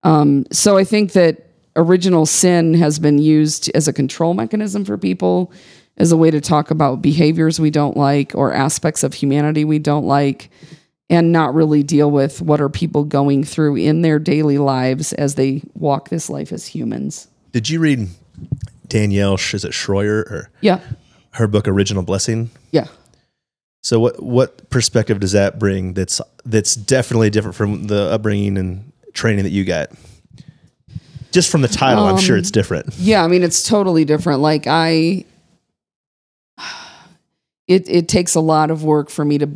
Um, 0.02 0.46
so 0.52 0.76
I 0.76 0.84
think 0.84 1.12
that 1.12 1.46
original 1.76 2.26
sin 2.26 2.74
has 2.74 2.98
been 2.98 3.18
used 3.18 3.70
as 3.74 3.86
a 3.88 3.92
control 3.92 4.34
mechanism 4.34 4.84
for 4.84 4.96
people, 4.98 5.52
as 5.96 6.10
a 6.12 6.16
way 6.16 6.30
to 6.30 6.40
talk 6.40 6.70
about 6.70 7.02
behaviors 7.02 7.60
we 7.60 7.70
don't 7.70 7.96
like 7.96 8.34
or 8.34 8.52
aspects 8.52 9.02
of 9.02 9.14
humanity 9.14 9.64
we 9.64 9.78
don't 9.78 10.06
like, 10.06 10.50
and 11.10 11.32
not 11.32 11.54
really 11.54 11.82
deal 11.82 12.10
with 12.10 12.40
what 12.40 12.60
are 12.60 12.68
people 12.68 13.04
going 13.04 13.44
through 13.44 13.76
in 13.76 14.02
their 14.02 14.18
daily 14.18 14.58
lives 14.58 15.12
as 15.14 15.34
they 15.34 15.62
walk 15.74 16.08
this 16.08 16.30
life 16.30 16.52
as 16.52 16.66
humans. 16.66 17.26
Did 17.52 17.68
you 17.68 17.80
read 17.80 18.08
Danielle? 18.86 19.34
Is 19.34 19.64
it 19.64 19.72
Shroyer 19.72 20.20
or 20.30 20.50
Yeah. 20.60 20.80
her 21.32 21.46
book 21.46 21.66
Original 21.68 22.02
Blessing? 22.02 22.50
Yeah. 22.70 22.86
So 23.82 23.98
what 23.98 24.22
what 24.22 24.68
perspective 24.70 25.20
does 25.20 25.32
that 25.32 25.58
bring? 25.58 25.94
That's 25.94 26.20
that's 26.44 26.74
definitely 26.74 27.30
different 27.30 27.56
from 27.56 27.86
the 27.86 28.10
upbringing 28.10 28.58
and 28.58 28.92
training 29.12 29.44
that 29.44 29.50
you 29.50 29.64
got. 29.64 29.90
Just 31.32 31.50
from 31.50 31.62
the 31.62 31.68
title, 31.68 32.04
I'm 32.04 32.18
sure 32.18 32.36
it's 32.36 32.48
um, 32.48 32.52
different. 32.52 32.94
Yeah, 32.96 33.24
I 33.24 33.28
mean 33.28 33.42
it's 33.42 33.66
totally 33.66 34.04
different. 34.04 34.40
Like 34.40 34.66
I 34.66 35.24
it 37.68 37.88
it 37.88 38.08
takes 38.08 38.34
a 38.34 38.40
lot 38.40 38.70
of 38.70 38.84
work 38.84 39.08
for 39.08 39.24
me 39.24 39.38
to 39.38 39.48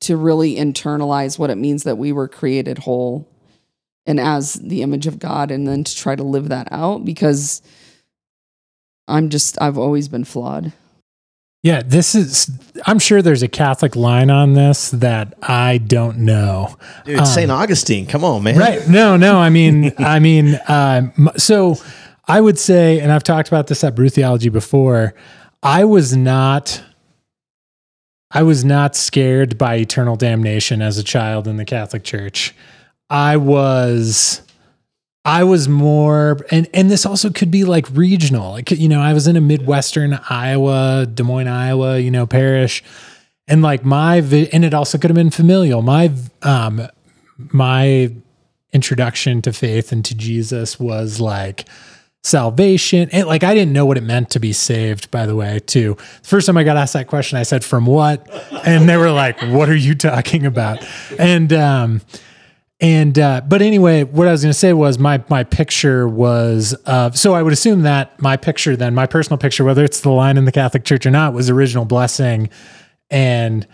to 0.00 0.16
really 0.16 0.56
internalize 0.56 1.38
what 1.38 1.50
it 1.50 1.56
means 1.56 1.84
that 1.84 1.96
we 1.96 2.12
were 2.12 2.28
created 2.28 2.78
whole 2.78 3.26
and 4.06 4.20
as 4.20 4.54
the 4.54 4.82
image 4.82 5.06
of 5.06 5.18
God 5.18 5.50
and 5.50 5.66
then 5.66 5.82
to 5.82 5.96
try 5.96 6.14
to 6.14 6.22
live 6.22 6.50
that 6.50 6.68
out 6.70 7.04
because 7.04 7.62
I'm 9.08 9.30
just 9.30 9.60
I've 9.60 9.78
always 9.78 10.08
been 10.08 10.24
flawed. 10.24 10.72
Yeah, 11.64 11.80
this 11.82 12.14
is. 12.14 12.50
I'm 12.84 12.98
sure 12.98 13.22
there's 13.22 13.42
a 13.42 13.48
Catholic 13.48 13.96
line 13.96 14.28
on 14.28 14.52
this 14.52 14.90
that 14.90 15.32
I 15.42 15.78
don't 15.78 16.18
know. 16.18 16.76
Dude, 17.06 17.26
St. 17.26 17.50
Augustine, 17.50 18.04
come 18.04 18.22
on, 18.22 18.42
man. 18.42 18.58
Right? 18.58 18.86
No, 18.86 19.16
no. 19.16 19.38
I 19.38 19.48
mean, 19.48 19.94
I 19.98 20.18
mean, 20.18 20.60
um, 20.68 21.30
so 21.38 21.76
I 22.28 22.42
would 22.42 22.58
say, 22.58 23.00
and 23.00 23.10
I've 23.10 23.22
talked 23.24 23.48
about 23.48 23.68
this 23.68 23.82
at 23.82 23.96
Brew 23.96 24.10
Theology 24.10 24.50
before. 24.50 25.14
I 25.62 25.86
was 25.86 26.14
not. 26.14 26.82
I 28.30 28.42
was 28.42 28.62
not 28.62 28.94
scared 28.94 29.56
by 29.56 29.76
eternal 29.76 30.16
damnation 30.16 30.82
as 30.82 30.98
a 30.98 31.02
child 31.02 31.48
in 31.48 31.56
the 31.56 31.64
Catholic 31.64 32.04
Church. 32.04 32.54
I 33.08 33.38
was. 33.38 34.42
I 35.24 35.44
was 35.44 35.68
more, 35.68 36.38
and 36.50 36.68
and 36.74 36.90
this 36.90 37.06
also 37.06 37.30
could 37.30 37.50
be 37.50 37.64
like 37.64 37.86
regional. 37.90 38.52
Like 38.52 38.70
you 38.70 38.88
know, 38.88 39.00
I 39.00 39.14
was 39.14 39.26
in 39.26 39.36
a 39.36 39.40
midwestern 39.40 40.20
Iowa, 40.28 41.06
Des 41.06 41.22
Moines, 41.22 41.48
Iowa, 41.48 41.98
you 41.98 42.10
know, 42.10 42.26
parish, 42.26 42.84
and 43.48 43.62
like 43.62 43.84
my 43.84 44.16
and 44.16 44.64
it 44.64 44.74
also 44.74 44.98
could 44.98 45.10
have 45.10 45.16
been 45.16 45.30
familial. 45.30 45.80
My 45.80 46.12
um 46.42 46.88
my 47.38 48.12
introduction 48.72 49.40
to 49.42 49.52
faith 49.52 49.92
and 49.92 50.04
to 50.04 50.14
Jesus 50.14 50.78
was 50.78 51.20
like 51.20 51.66
salvation. 52.22 53.08
And 53.12 53.26
like 53.26 53.44
I 53.44 53.54
didn't 53.54 53.72
know 53.72 53.86
what 53.86 53.96
it 53.96 54.02
meant 54.02 54.30
to 54.30 54.40
be 54.40 54.52
saved, 54.52 55.10
by 55.10 55.26
the 55.26 55.36
way, 55.36 55.60
too. 55.60 55.96
The 56.22 56.28
first 56.28 56.46
time 56.46 56.56
I 56.56 56.64
got 56.64 56.76
asked 56.76 56.94
that 56.94 57.06
question, 57.06 57.38
I 57.38 57.44
said, 57.44 57.64
From 57.64 57.86
what? 57.86 58.28
And 58.66 58.88
they 58.88 58.96
were 58.96 59.12
like, 59.12 59.40
What 59.40 59.68
are 59.68 59.76
you 59.76 59.94
talking 59.94 60.44
about? 60.44 60.84
And 61.18 61.52
um 61.52 62.02
and 62.80 63.18
uh, 63.18 63.40
but 63.46 63.62
anyway, 63.62 64.02
what 64.02 64.26
I 64.26 64.32
was 64.32 64.42
going 64.42 64.52
to 64.52 64.58
say 64.58 64.72
was 64.72 64.98
my 64.98 65.22
my 65.28 65.44
picture 65.44 66.08
was 66.08 66.74
uh, 66.86 67.12
so 67.12 67.32
I 67.32 67.42
would 67.42 67.52
assume 67.52 67.82
that 67.82 68.20
my 68.20 68.36
picture 68.36 68.76
then 68.76 68.94
my 68.94 69.06
personal 69.06 69.38
picture, 69.38 69.64
whether 69.64 69.84
it's 69.84 70.00
the 70.00 70.10
line 70.10 70.36
in 70.36 70.44
the 70.44 70.52
Catholic 70.52 70.84
Church 70.84 71.06
or 71.06 71.10
not, 71.10 71.34
was 71.34 71.48
original 71.48 71.84
blessing, 71.84 72.50
and 73.10 73.66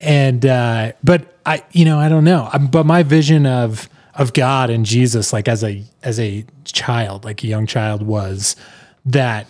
and 0.00 0.46
uh, 0.46 0.92
but 1.02 1.38
I 1.44 1.64
you 1.72 1.84
know 1.84 1.98
I 1.98 2.08
don't 2.08 2.24
know, 2.24 2.48
Um, 2.52 2.68
but 2.68 2.86
my 2.86 3.02
vision 3.02 3.46
of 3.46 3.88
of 4.14 4.32
God 4.32 4.70
and 4.70 4.86
Jesus 4.86 5.32
like 5.32 5.48
as 5.48 5.64
a 5.64 5.82
as 6.04 6.20
a 6.20 6.44
child, 6.64 7.24
like 7.24 7.42
a 7.42 7.48
young 7.48 7.66
child, 7.66 8.02
was 8.02 8.54
that 9.06 9.48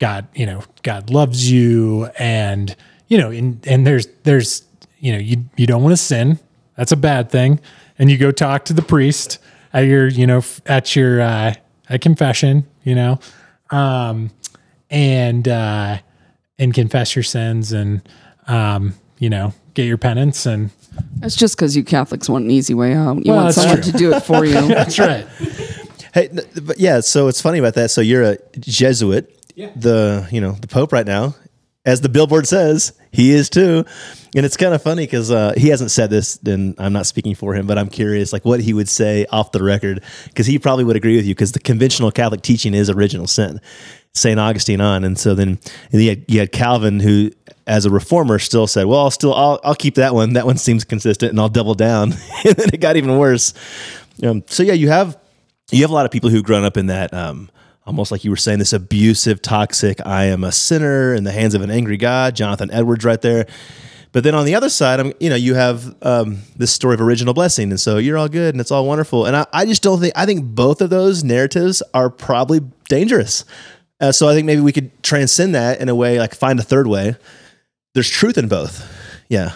God 0.00 0.28
you 0.34 0.44
know 0.44 0.62
God 0.82 1.08
loves 1.08 1.50
you 1.50 2.10
and 2.18 2.76
you 3.08 3.16
know 3.16 3.30
and 3.30 3.66
and 3.66 3.86
there's 3.86 4.06
there's 4.24 4.64
you 4.98 5.12
know 5.12 5.18
you 5.18 5.46
you 5.56 5.66
don't 5.66 5.82
want 5.82 5.94
to 5.94 5.96
sin. 5.96 6.38
That's 6.76 6.92
a 6.92 6.96
bad 6.96 7.30
thing 7.30 7.58
and 7.98 8.10
you 8.10 8.18
go 8.18 8.30
talk 8.30 8.64
to 8.66 8.72
the 8.72 8.82
priest 8.82 9.38
at 9.72 9.80
your 9.80 10.08
you 10.08 10.26
know 10.26 10.42
at 10.66 10.94
your 10.96 11.20
uh 11.20 11.54
at 11.88 12.00
confession 12.00 12.66
you 12.82 12.94
know 12.94 13.18
um 13.70 14.30
and 14.90 15.48
uh 15.48 15.98
and 16.58 16.74
confess 16.74 17.16
your 17.16 17.22
sins 17.22 17.72
and 17.72 18.00
um 18.46 18.94
you 19.18 19.28
know 19.30 19.52
get 19.74 19.84
your 19.86 19.98
penance 19.98 20.46
and 20.46 20.70
That's 21.18 21.34
just 21.34 21.56
because 21.56 21.76
you 21.76 21.82
Catholics 21.82 22.28
want 22.28 22.44
an 22.44 22.50
easy 22.52 22.74
way 22.74 22.94
out. 22.94 23.16
You 23.26 23.32
Well, 23.32 23.42
want 23.44 23.54
someone 23.54 23.82
true. 23.82 23.90
to 23.92 23.98
do 23.98 24.12
it 24.12 24.20
for 24.20 24.44
you. 24.44 24.52
that's 24.68 24.98
right 24.98 25.26
Hey, 26.12 26.28
but 26.62 26.78
yeah. 26.78 27.00
So 27.00 27.26
it's 27.26 27.40
funny 27.40 27.58
about 27.58 27.74
that. 27.74 27.90
So 27.90 28.00
you're 28.00 28.22
a 28.22 28.38
Jesuit. 28.60 29.34
Yeah. 29.56 29.70
The 29.74 30.28
you 30.30 30.40
know 30.40 30.52
the 30.52 30.68
Pope 30.68 30.92
right 30.92 31.04
now, 31.06 31.34
as 31.84 32.00
the 32.00 32.08
billboard 32.08 32.46
says, 32.46 32.92
he 33.12 33.32
is 33.32 33.50
too. 33.50 33.84
And 34.34 34.44
it's 34.44 34.56
kind 34.56 34.74
of 34.74 34.82
funny 34.82 35.04
because 35.04 35.30
uh, 35.30 35.52
he 35.56 35.68
hasn't 35.68 35.90
said 35.90 36.10
this, 36.10 36.38
and 36.44 36.74
I'm 36.78 36.92
not 36.92 37.06
speaking 37.06 37.34
for 37.34 37.54
him, 37.54 37.66
but 37.66 37.78
I'm 37.78 37.88
curious, 37.88 38.32
like 38.32 38.44
what 38.44 38.60
he 38.60 38.72
would 38.72 38.88
say 38.88 39.26
off 39.30 39.52
the 39.52 39.62
record, 39.62 40.02
because 40.24 40.46
he 40.46 40.58
probably 40.58 40.84
would 40.84 40.96
agree 40.96 41.16
with 41.16 41.26
you, 41.26 41.34
because 41.34 41.52
the 41.52 41.60
conventional 41.60 42.10
Catholic 42.10 42.42
teaching 42.42 42.74
is 42.74 42.90
original 42.90 43.26
sin. 43.26 43.60
St. 44.14 44.38
Augustine 44.38 44.80
on. 44.80 45.04
And 45.04 45.18
so 45.18 45.34
then 45.34 45.58
and 45.92 46.02
you, 46.02 46.10
had, 46.10 46.24
you 46.28 46.38
had 46.38 46.52
Calvin, 46.52 47.00
who, 47.00 47.30
as 47.66 47.84
a 47.84 47.90
reformer, 47.90 48.38
still 48.38 48.66
said, 48.66 48.86
well, 48.86 49.00
I'll 49.00 49.10
still, 49.10 49.34
I'll, 49.34 49.60
I'll 49.64 49.74
keep 49.74 49.96
that 49.96 50.14
one. 50.14 50.34
That 50.34 50.46
one 50.46 50.56
seems 50.56 50.84
consistent 50.84 51.30
and 51.30 51.40
I'll 51.40 51.48
double 51.48 51.74
down. 51.74 52.12
and 52.44 52.56
then 52.56 52.70
it 52.72 52.80
got 52.80 52.96
even 52.96 53.18
worse. 53.18 53.54
Um, 54.22 54.44
so 54.46 54.62
yeah, 54.62 54.74
you 54.74 54.88
have, 54.88 55.18
you 55.70 55.82
have 55.82 55.90
a 55.90 55.94
lot 55.94 56.06
of 56.06 56.12
people 56.12 56.30
who've 56.30 56.44
grown 56.44 56.64
up 56.64 56.76
in 56.76 56.86
that, 56.86 57.12
um, 57.12 57.50
almost 57.86 58.10
like 58.10 58.24
you 58.24 58.30
were 58.30 58.36
saying, 58.36 58.58
this 58.58 58.72
abusive, 58.72 59.42
toxic, 59.42 60.04
I 60.06 60.24
am 60.24 60.44
a 60.44 60.52
sinner 60.52 61.14
in 61.14 61.24
the 61.24 61.32
hands 61.32 61.54
of 61.54 61.62
an 61.62 61.70
angry 61.70 61.96
God, 61.96 62.34
Jonathan 62.34 62.70
Edwards 62.70 63.04
right 63.04 63.20
there. 63.20 63.46
But 64.12 64.22
then 64.22 64.34
on 64.34 64.46
the 64.46 64.54
other 64.54 64.68
side, 64.68 65.00
I'm, 65.00 65.12
you 65.18 65.28
know, 65.28 65.36
you 65.36 65.54
have 65.54 65.96
um, 66.02 66.38
this 66.56 66.72
story 66.72 66.94
of 66.94 67.00
original 67.00 67.34
blessing, 67.34 67.70
and 67.70 67.80
so 67.80 67.98
you're 67.98 68.16
all 68.16 68.28
good 68.28 68.54
and 68.54 68.60
it's 68.60 68.70
all 68.70 68.86
wonderful. 68.86 69.26
And 69.26 69.34
I, 69.36 69.46
I 69.52 69.66
just 69.66 69.82
don't 69.82 69.98
think 69.98 70.12
I 70.16 70.24
think 70.24 70.44
both 70.44 70.80
of 70.80 70.88
those 70.88 71.24
narratives 71.24 71.82
are 71.92 72.10
probably 72.10 72.60
dangerous. 72.88 73.44
Uh, 74.00 74.12
so 74.12 74.28
I 74.28 74.34
think 74.34 74.46
maybe 74.46 74.60
we 74.60 74.70
could 74.70 75.02
transcend 75.02 75.56
that 75.56 75.80
in 75.80 75.88
a 75.88 75.96
way, 75.96 76.20
like 76.20 76.32
find 76.32 76.60
a 76.60 76.62
third 76.62 76.86
way. 76.86 77.16
There's 77.94 78.08
truth 78.08 78.38
in 78.38 78.46
both, 78.46 78.88
yeah. 79.28 79.52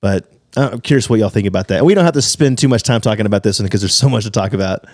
But 0.00 0.32
I'm 0.56 0.80
curious 0.80 1.08
what 1.08 1.20
y'all 1.20 1.28
think 1.28 1.46
about 1.46 1.68
that. 1.68 1.78
And 1.78 1.86
we 1.86 1.94
don't 1.94 2.04
have 2.04 2.14
to 2.14 2.22
spend 2.22 2.58
too 2.58 2.68
much 2.68 2.82
time 2.82 3.00
talking 3.00 3.26
about 3.26 3.44
this 3.44 3.60
one 3.60 3.66
because 3.66 3.80
there's 3.80 3.94
so 3.94 4.08
much 4.08 4.24
to 4.24 4.30
talk 4.30 4.52
about. 4.52 4.86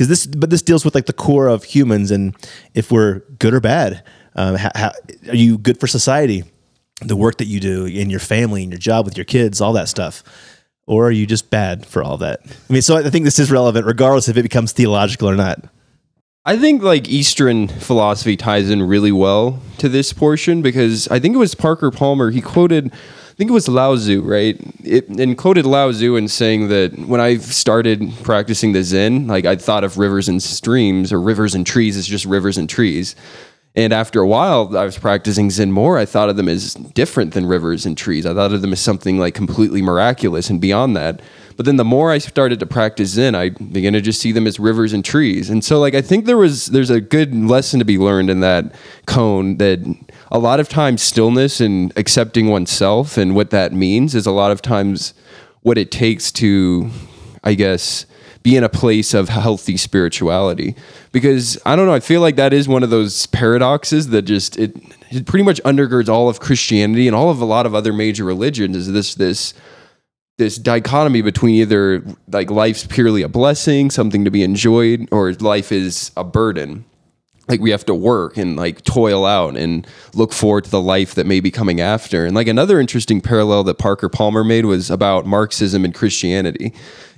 Because 0.00 0.08
this, 0.08 0.26
but 0.26 0.48
this 0.48 0.62
deals 0.62 0.82
with 0.82 0.94
like 0.94 1.04
the 1.04 1.12
core 1.12 1.46
of 1.46 1.62
humans 1.62 2.10
and 2.10 2.34
if 2.72 2.90
we're 2.90 3.18
good 3.38 3.52
or 3.52 3.60
bad. 3.60 4.02
Um, 4.34 4.54
how, 4.54 4.70
how, 4.74 4.92
are 5.28 5.36
you 5.36 5.58
good 5.58 5.78
for 5.78 5.86
society? 5.86 6.44
the 7.00 7.16
work 7.16 7.38
that 7.38 7.46
you 7.46 7.60
do 7.60 7.86
in 7.86 8.10
your 8.10 8.20
family 8.20 8.62
and 8.62 8.72
your 8.72 8.78
job 8.78 9.04
with 9.04 9.16
your 9.16 9.24
kids, 9.24 9.60
all 9.60 9.72
that 9.72 9.88
stuff? 9.88 10.22
Or 10.86 11.06
are 11.06 11.10
you 11.10 11.26
just 11.26 11.50
bad 11.50 11.86
for 11.86 12.02
all 12.02 12.16
that? 12.18 12.40
I 12.44 12.72
mean, 12.72 12.82
so 12.82 12.96
I 12.96 13.08
think 13.10 13.24
this 13.24 13.38
is 13.38 13.50
relevant 13.50 13.86
regardless 13.86 14.28
if 14.28 14.36
it 14.36 14.42
becomes 14.42 14.72
theological 14.72 15.28
or 15.28 15.36
not. 15.36 15.64
I 16.44 16.56
think 16.56 16.82
like 16.82 17.08
Eastern 17.08 17.68
philosophy 17.68 18.36
ties 18.36 18.70
in 18.70 18.82
really 18.82 19.12
well 19.12 19.60
to 19.78 19.88
this 19.88 20.12
portion 20.12 20.62
because 20.62 21.06
I 21.08 21.20
think 21.20 21.34
it 21.34 21.38
was 21.38 21.54
Parker 21.54 21.90
Palmer. 21.90 22.30
He 22.30 22.40
quoted, 22.40 22.92
think 23.40 23.48
it 23.48 23.54
was 23.54 23.68
Lao 23.68 23.96
Tzu, 23.96 24.20
right? 24.20 24.60
It, 24.84 25.08
and 25.08 25.38
quoted 25.38 25.64
Lao 25.64 25.90
Tzu 25.90 26.16
in 26.16 26.28
saying 26.28 26.68
that 26.68 26.92
when 26.98 27.22
I 27.22 27.38
started 27.38 28.12
practicing 28.22 28.72
the 28.72 28.82
Zen, 28.82 29.28
like 29.28 29.46
I 29.46 29.56
thought 29.56 29.82
of 29.82 29.96
rivers 29.96 30.28
and 30.28 30.42
streams 30.42 31.10
or 31.10 31.18
rivers 31.18 31.54
and 31.54 31.66
trees 31.66 31.96
as 31.96 32.06
just 32.06 32.26
rivers 32.26 32.58
and 32.58 32.68
trees. 32.68 33.16
And 33.74 33.94
after 33.94 34.20
a 34.20 34.26
while, 34.26 34.76
I 34.76 34.84
was 34.84 34.98
practicing 34.98 35.48
Zen 35.48 35.72
more. 35.72 35.96
I 35.96 36.04
thought 36.04 36.28
of 36.28 36.36
them 36.36 36.50
as 36.50 36.74
different 36.74 37.32
than 37.32 37.46
rivers 37.46 37.86
and 37.86 37.96
trees. 37.96 38.26
I 38.26 38.34
thought 38.34 38.52
of 38.52 38.60
them 38.60 38.74
as 38.74 38.80
something 38.80 39.16
like 39.16 39.34
completely 39.34 39.80
miraculous 39.80 40.50
and 40.50 40.60
beyond 40.60 40.94
that. 40.98 41.22
But 41.56 41.64
then 41.64 41.76
the 41.76 41.84
more 41.84 42.10
I 42.10 42.18
started 42.18 42.60
to 42.60 42.66
practice 42.66 43.08
Zen, 43.08 43.34
I 43.34 43.48
began 43.48 43.94
to 43.94 44.02
just 44.02 44.20
see 44.20 44.32
them 44.32 44.46
as 44.46 44.60
rivers 44.60 44.92
and 44.92 45.02
trees. 45.02 45.48
And 45.48 45.64
so, 45.64 45.80
like, 45.80 45.94
I 45.94 46.02
think 46.02 46.26
there 46.26 46.36
was 46.36 46.66
there's 46.66 46.90
a 46.90 47.00
good 47.00 47.34
lesson 47.34 47.78
to 47.78 47.86
be 47.86 47.96
learned 47.96 48.28
in 48.28 48.40
that 48.40 48.74
koan 49.06 49.56
that 49.58 49.80
a 50.30 50.38
lot 50.38 50.60
of 50.60 50.68
times 50.68 51.02
stillness 51.02 51.60
and 51.60 51.92
accepting 51.96 52.48
oneself 52.48 53.16
and 53.16 53.34
what 53.34 53.50
that 53.50 53.72
means 53.72 54.14
is 54.14 54.26
a 54.26 54.30
lot 54.30 54.52
of 54.52 54.62
times 54.62 55.12
what 55.62 55.76
it 55.76 55.90
takes 55.90 56.30
to, 56.32 56.88
I 57.42 57.54
guess, 57.54 58.06
be 58.42 58.56
in 58.56 58.64
a 58.64 58.68
place 58.68 59.12
of 59.12 59.28
healthy 59.28 59.76
spirituality. 59.76 60.74
Because 61.12 61.58
I 61.66 61.76
don't 61.76 61.86
know 61.86 61.94
I 61.94 62.00
feel 62.00 62.20
like 62.20 62.36
that 62.36 62.52
is 62.52 62.68
one 62.68 62.82
of 62.82 62.90
those 62.90 63.26
paradoxes 63.26 64.08
that 64.08 64.22
just 64.22 64.56
it, 64.56 64.76
it 65.10 65.26
pretty 65.26 65.44
much 65.44 65.60
undergirds 65.62 66.08
all 66.08 66.28
of 66.28 66.40
Christianity 66.40 67.06
and 67.06 67.16
all 67.16 67.30
of 67.30 67.40
a 67.40 67.44
lot 67.44 67.66
of 67.66 67.74
other 67.74 67.92
major 67.92 68.24
religions 68.24 68.76
is 68.76 68.92
this 68.92 69.14
this 69.14 69.54
this 70.38 70.56
dichotomy 70.56 71.20
between 71.20 71.56
either 71.56 72.02
like 72.32 72.50
life's 72.50 72.86
purely 72.86 73.20
a 73.20 73.28
blessing 73.28 73.90
something 73.90 74.24
to 74.24 74.30
be 74.30 74.42
enjoyed 74.42 75.06
or 75.12 75.34
life 75.34 75.70
is 75.70 76.12
a 76.16 76.24
burden 76.24 76.84
like 77.50 77.60
we 77.60 77.70
have 77.70 77.84
to 77.86 77.94
work 77.94 78.36
and 78.36 78.56
like 78.56 78.82
toil 78.84 79.26
out 79.26 79.56
and 79.56 79.86
look 80.14 80.32
forward 80.32 80.64
to 80.64 80.70
the 80.70 80.80
life 80.80 81.14
that 81.16 81.26
may 81.26 81.40
be 81.40 81.50
coming 81.50 81.80
after. 81.80 82.24
And 82.24 82.34
like 82.34 82.46
another 82.46 82.78
interesting 82.78 83.20
parallel 83.20 83.64
that 83.64 83.76
Parker 83.76 84.08
Palmer 84.08 84.44
made 84.44 84.64
was 84.64 84.90
about 84.90 85.26
Marxism 85.26 85.84
and 85.84 85.92
Christianity 85.92 86.72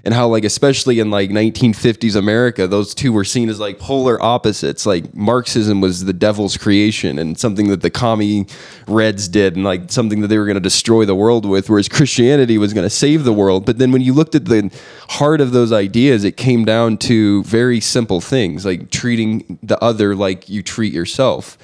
and 0.05 0.15
how 0.15 0.27
like 0.27 0.45
especially 0.45 0.99
in 0.99 1.11
like 1.11 1.31
1950s 1.31 2.17
America 2.17 2.67
those 2.67 2.95
two 2.95 3.13
were 3.13 3.25
seen 3.25 3.49
as 3.49 3.61
like 3.61 3.79
polar 3.79 4.21
opposites. 4.23 4.85
Like 4.85 5.15
Marxism 5.15 5.81
was 5.81 6.05
the 6.05 6.13
devil's 6.13 6.57
creation 6.57 7.19
and 7.19 7.39
something 7.39 7.69
that 7.69 7.83
the 7.83 7.91
commie 7.91 8.47
reds 8.89 9.29
did 9.29 9.55
and 9.55 9.65
like 9.65 9.91
something 9.91 10.21
that 10.21 10.29
they 10.29 10.39
were 10.39 10.47
going 10.47 10.57
to 10.57 10.61
destroy 10.61 11.05
the 11.05 11.15
world 11.15 11.47
with 11.47 11.69
whereas 11.69 11.89
Christianity 11.89 12.59
was 12.59 12.73
going 12.73 12.87
to 12.87 12.91
save 12.91 13.25
the 13.25 13.33
world. 13.33 13.65
But 13.65 13.79
then 13.79 13.93
when 13.93 14.03
you 14.03 14.13
looked 14.13 14.35
at 14.35 14.47
the 14.47 14.71
heart 15.09 15.41
of 15.41 15.53
those 15.53 15.73
ideas 15.73 16.25
it 16.25 16.37
came 16.37 16.65
down 16.65 16.99
to 16.99 17.43
very 17.45 17.81
simple 17.81 18.21
things 18.21 18.65
like 18.65 18.91
treating 18.91 19.59
the 19.63 19.83
other 19.83 20.17
like 20.17 20.49
you 20.49 20.63
treat 20.63 20.93
yourself. 20.93 21.57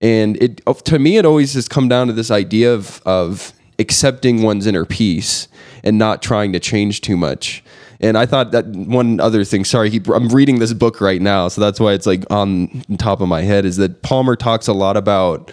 And 0.00 0.40
it 0.42 0.60
to 0.84 0.98
me 0.98 1.18
it 1.18 1.24
always 1.24 1.54
has 1.54 1.68
come 1.68 1.88
down 1.88 2.08
to 2.08 2.12
this 2.12 2.30
idea 2.30 2.74
of 2.74 3.00
of 3.06 3.52
accepting 3.78 4.42
one's 4.42 4.66
inner 4.66 4.84
peace 4.84 5.48
and 5.84 5.98
not 5.98 6.22
trying 6.22 6.52
to 6.52 6.60
change 6.60 7.00
too 7.00 7.16
much. 7.16 7.62
And 8.00 8.18
I 8.18 8.26
thought 8.26 8.52
that 8.52 8.66
one 8.66 9.20
other 9.20 9.44
thing, 9.44 9.64
sorry, 9.64 9.90
he, 9.90 10.00
I'm 10.14 10.28
reading 10.28 10.58
this 10.58 10.72
book 10.72 11.00
right 11.00 11.20
now, 11.20 11.48
so 11.48 11.60
that's 11.60 11.80
why 11.80 11.92
it's 11.92 12.06
like 12.06 12.24
on 12.30 12.82
top 12.98 13.20
of 13.20 13.28
my 13.28 13.42
head, 13.42 13.64
is 13.64 13.76
that 13.76 14.02
Palmer 14.02 14.36
talks 14.36 14.68
a 14.68 14.72
lot 14.72 14.96
about 14.96 15.52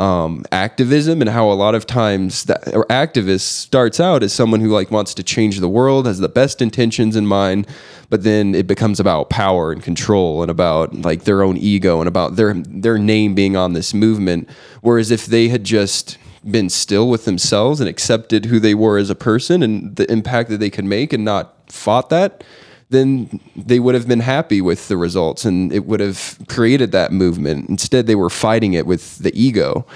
um, 0.00 0.46
activism 0.50 1.20
and 1.20 1.28
how 1.28 1.50
a 1.50 1.52
lot 1.52 1.74
of 1.74 1.84
times 1.84 2.44
that 2.44 2.74
or 2.74 2.86
activist 2.86 3.40
starts 3.40 4.00
out 4.00 4.22
as 4.22 4.32
someone 4.32 4.60
who 4.60 4.70
like 4.70 4.90
wants 4.90 5.12
to 5.14 5.22
change 5.22 5.60
the 5.60 5.68
world, 5.68 6.06
has 6.06 6.20
the 6.20 6.28
best 6.28 6.62
intentions 6.62 7.16
in 7.16 7.26
mind, 7.26 7.66
but 8.08 8.22
then 8.22 8.54
it 8.54 8.66
becomes 8.66 8.98
about 8.98 9.28
power 9.28 9.72
and 9.72 9.82
control 9.82 10.40
and 10.40 10.50
about 10.50 10.94
like 10.94 11.24
their 11.24 11.42
own 11.42 11.58
ego 11.58 12.00
and 12.00 12.08
about 12.08 12.36
their 12.36 12.54
their 12.54 12.96
name 12.98 13.34
being 13.34 13.56
on 13.56 13.74
this 13.74 13.92
movement. 13.92 14.48
Whereas 14.80 15.10
if 15.10 15.26
they 15.26 15.48
had 15.48 15.64
just 15.64 16.16
been 16.48 16.70
still 16.70 17.08
with 17.08 17.24
themselves 17.24 17.80
and 17.80 17.88
accepted 17.88 18.46
who 18.46 18.58
they 18.58 18.74
were 18.74 18.98
as 18.98 19.10
a 19.10 19.14
person 19.14 19.62
and 19.62 19.96
the 19.96 20.10
impact 20.10 20.48
that 20.50 20.58
they 20.58 20.70
could 20.70 20.84
make 20.84 21.12
and 21.12 21.24
not 21.24 21.70
fought 21.70 22.08
that, 22.10 22.44
then 22.88 23.40
they 23.54 23.78
would 23.78 23.94
have 23.94 24.08
been 24.08 24.20
happy 24.20 24.60
with 24.60 24.88
the 24.88 24.96
results 24.96 25.44
and 25.44 25.72
it 25.72 25.86
would 25.86 26.00
have 26.00 26.38
created 26.48 26.92
that 26.92 27.12
movement. 27.12 27.68
Instead, 27.68 28.06
they 28.06 28.14
were 28.14 28.30
fighting 28.30 28.72
it 28.72 28.86
with 28.86 29.18
the 29.18 29.32
ego. 29.40 29.86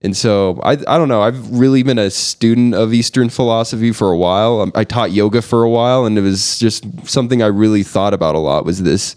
And 0.00 0.16
so 0.16 0.60
I, 0.62 0.72
I 0.72 0.96
don't 0.96 1.08
know. 1.08 1.22
I've 1.22 1.50
really 1.50 1.82
been 1.82 1.98
a 1.98 2.10
student 2.10 2.74
of 2.74 2.94
Eastern 2.94 3.28
philosophy 3.28 3.92
for 3.92 4.12
a 4.12 4.16
while. 4.16 4.60
Um, 4.60 4.72
I 4.74 4.84
taught 4.84 5.10
yoga 5.10 5.42
for 5.42 5.64
a 5.64 5.68
while, 5.68 6.06
and 6.06 6.16
it 6.16 6.20
was 6.20 6.58
just 6.58 6.84
something 7.08 7.42
I 7.42 7.48
really 7.48 7.82
thought 7.82 8.14
about 8.14 8.36
a 8.36 8.38
lot. 8.38 8.64
Was 8.64 8.82
this 8.82 9.16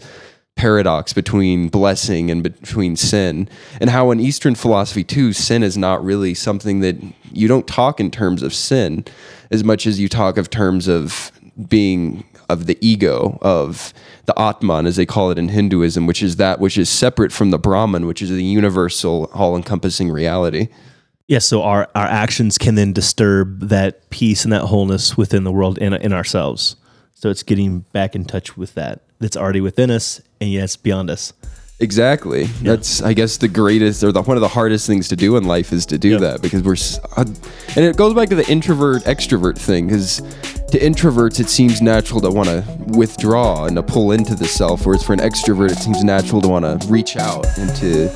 paradox 0.56 1.12
between 1.12 1.68
blessing 1.68 2.30
and 2.30 2.42
between 2.42 2.94
sin 2.94 3.48
and 3.80 3.90
how 3.90 4.10
in 4.10 4.20
eastern 4.20 4.54
philosophy 4.54 5.02
too 5.02 5.32
sin 5.32 5.62
is 5.62 5.78
not 5.78 6.04
really 6.04 6.34
something 6.34 6.80
that 6.80 6.96
you 7.32 7.48
don't 7.48 7.66
talk 7.66 7.98
in 7.98 8.10
terms 8.10 8.42
of 8.42 8.54
sin 8.54 9.04
as 9.50 9.64
much 9.64 9.86
as 9.86 9.98
you 9.98 10.08
talk 10.08 10.36
of 10.36 10.50
terms 10.50 10.88
of 10.88 11.32
being 11.68 12.22
of 12.48 12.66
the 12.66 12.78
ego 12.80 13.38
of 13.40 13.94
the 14.26 14.38
atman 14.38 14.86
as 14.86 14.96
they 14.96 15.06
call 15.06 15.30
it 15.30 15.38
in 15.38 15.48
hinduism 15.48 16.06
which 16.06 16.22
is 16.22 16.36
that 16.36 16.60
which 16.60 16.76
is 16.76 16.88
separate 16.88 17.32
from 17.32 17.50
the 17.50 17.58
brahman 17.58 18.06
which 18.06 18.20
is 18.20 18.30
the 18.30 18.44
universal 18.44 19.30
all-encompassing 19.34 20.10
reality. 20.10 20.68
Yeah 21.28 21.38
so 21.38 21.62
our 21.62 21.88
our 21.94 22.06
actions 22.06 22.58
can 22.58 22.74
then 22.74 22.92
disturb 22.92 23.60
that 23.60 24.10
peace 24.10 24.44
and 24.44 24.52
that 24.52 24.66
wholeness 24.66 25.16
within 25.16 25.44
the 25.44 25.52
world 25.52 25.78
and 25.80 25.94
in 25.94 26.12
ourselves. 26.12 26.76
So 27.14 27.30
it's 27.30 27.42
getting 27.42 27.80
back 27.92 28.14
in 28.14 28.24
touch 28.24 28.56
with 28.56 28.74
that 28.74 29.02
that's 29.20 29.36
already 29.36 29.60
within 29.60 29.90
us 29.90 30.20
and 30.42 30.50
yes 30.50 30.76
beyond 30.76 31.08
us. 31.08 31.32
Exactly. 31.78 32.42
Yeah. 32.42 32.48
That's 32.62 33.02
I 33.02 33.12
guess 33.12 33.38
the 33.38 33.48
greatest 33.48 34.04
or 34.04 34.12
the 34.12 34.22
one 34.22 34.36
of 34.36 34.40
the 34.40 34.48
hardest 34.48 34.86
things 34.86 35.08
to 35.08 35.16
do 35.16 35.36
in 35.36 35.44
life 35.44 35.72
is 35.72 35.86
to 35.86 35.98
do 35.98 36.10
yeah. 36.10 36.18
that 36.18 36.42
because 36.42 36.62
we're 36.62 36.76
uh, 37.16 37.24
and 37.76 37.84
it 37.84 37.96
goes 37.96 38.14
back 38.14 38.28
to 38.28 38.36
the 38.36 38.48
introvert 38.48 39.02
extrovert 39.02 39.56
thing 39.56 39.88
cuz 39.88 40.18
to 40.70 40.78
introverts 40.78 41.40
it 41.40 41.48
seems 41.48 41.82
natural 41.82 42.20
to 42.20 42.30
want 42.30 42.48
to 42.48 42.64
withdraw 42.96 43.64
and 43.64 43.76
to 43.76 43.82
pull 43.82 44.12
into 44.12 44.34
the 44.34 44.44
self 44.44 44.86
whereas 44.86 45.02
for 45.02 45.12
an 45.12 45.18
extrovert 45.18 45.70
it 45.70 45.78
seems 45.78 46.04
natural 46.04 46.40
to 46.40 46.48
want 46.48 46.64
to 46.64 46.86
reach 46.88 47.16
out 47.16 47.46
and 47.58 47.74
to 47.76 48.08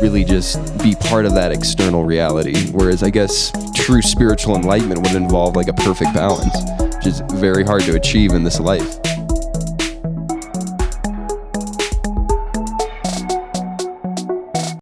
really 0.00 0.22
just 0.22 0.60
be 0.80 0.94
part 0.94 1.26
of 1.26 1.34
that 1.34 1.50
external 1.50 2.04
reality 2.04 2.70
whereas 2.70 3.02
I 3.02 3.10
guess 3.10 3.50
true 3.74 4.02
spiritual 4.02 4.54
enlightenment 4.54 5.02
would 5.02 5.16
involve 5.16 5.56
like 5.56 5.68
a 5.68 5.74
perfect 5.74 6.14
balance 6.14 6.56
which 6.94 7.06
is 7.06 7.20
very 7.34 7.64
hard 7.64 7.82
to 7.82 7.96
achieve 7.96 8.32
in 8.32 8.44
this 8.44 8.60
life. 8.60 8.98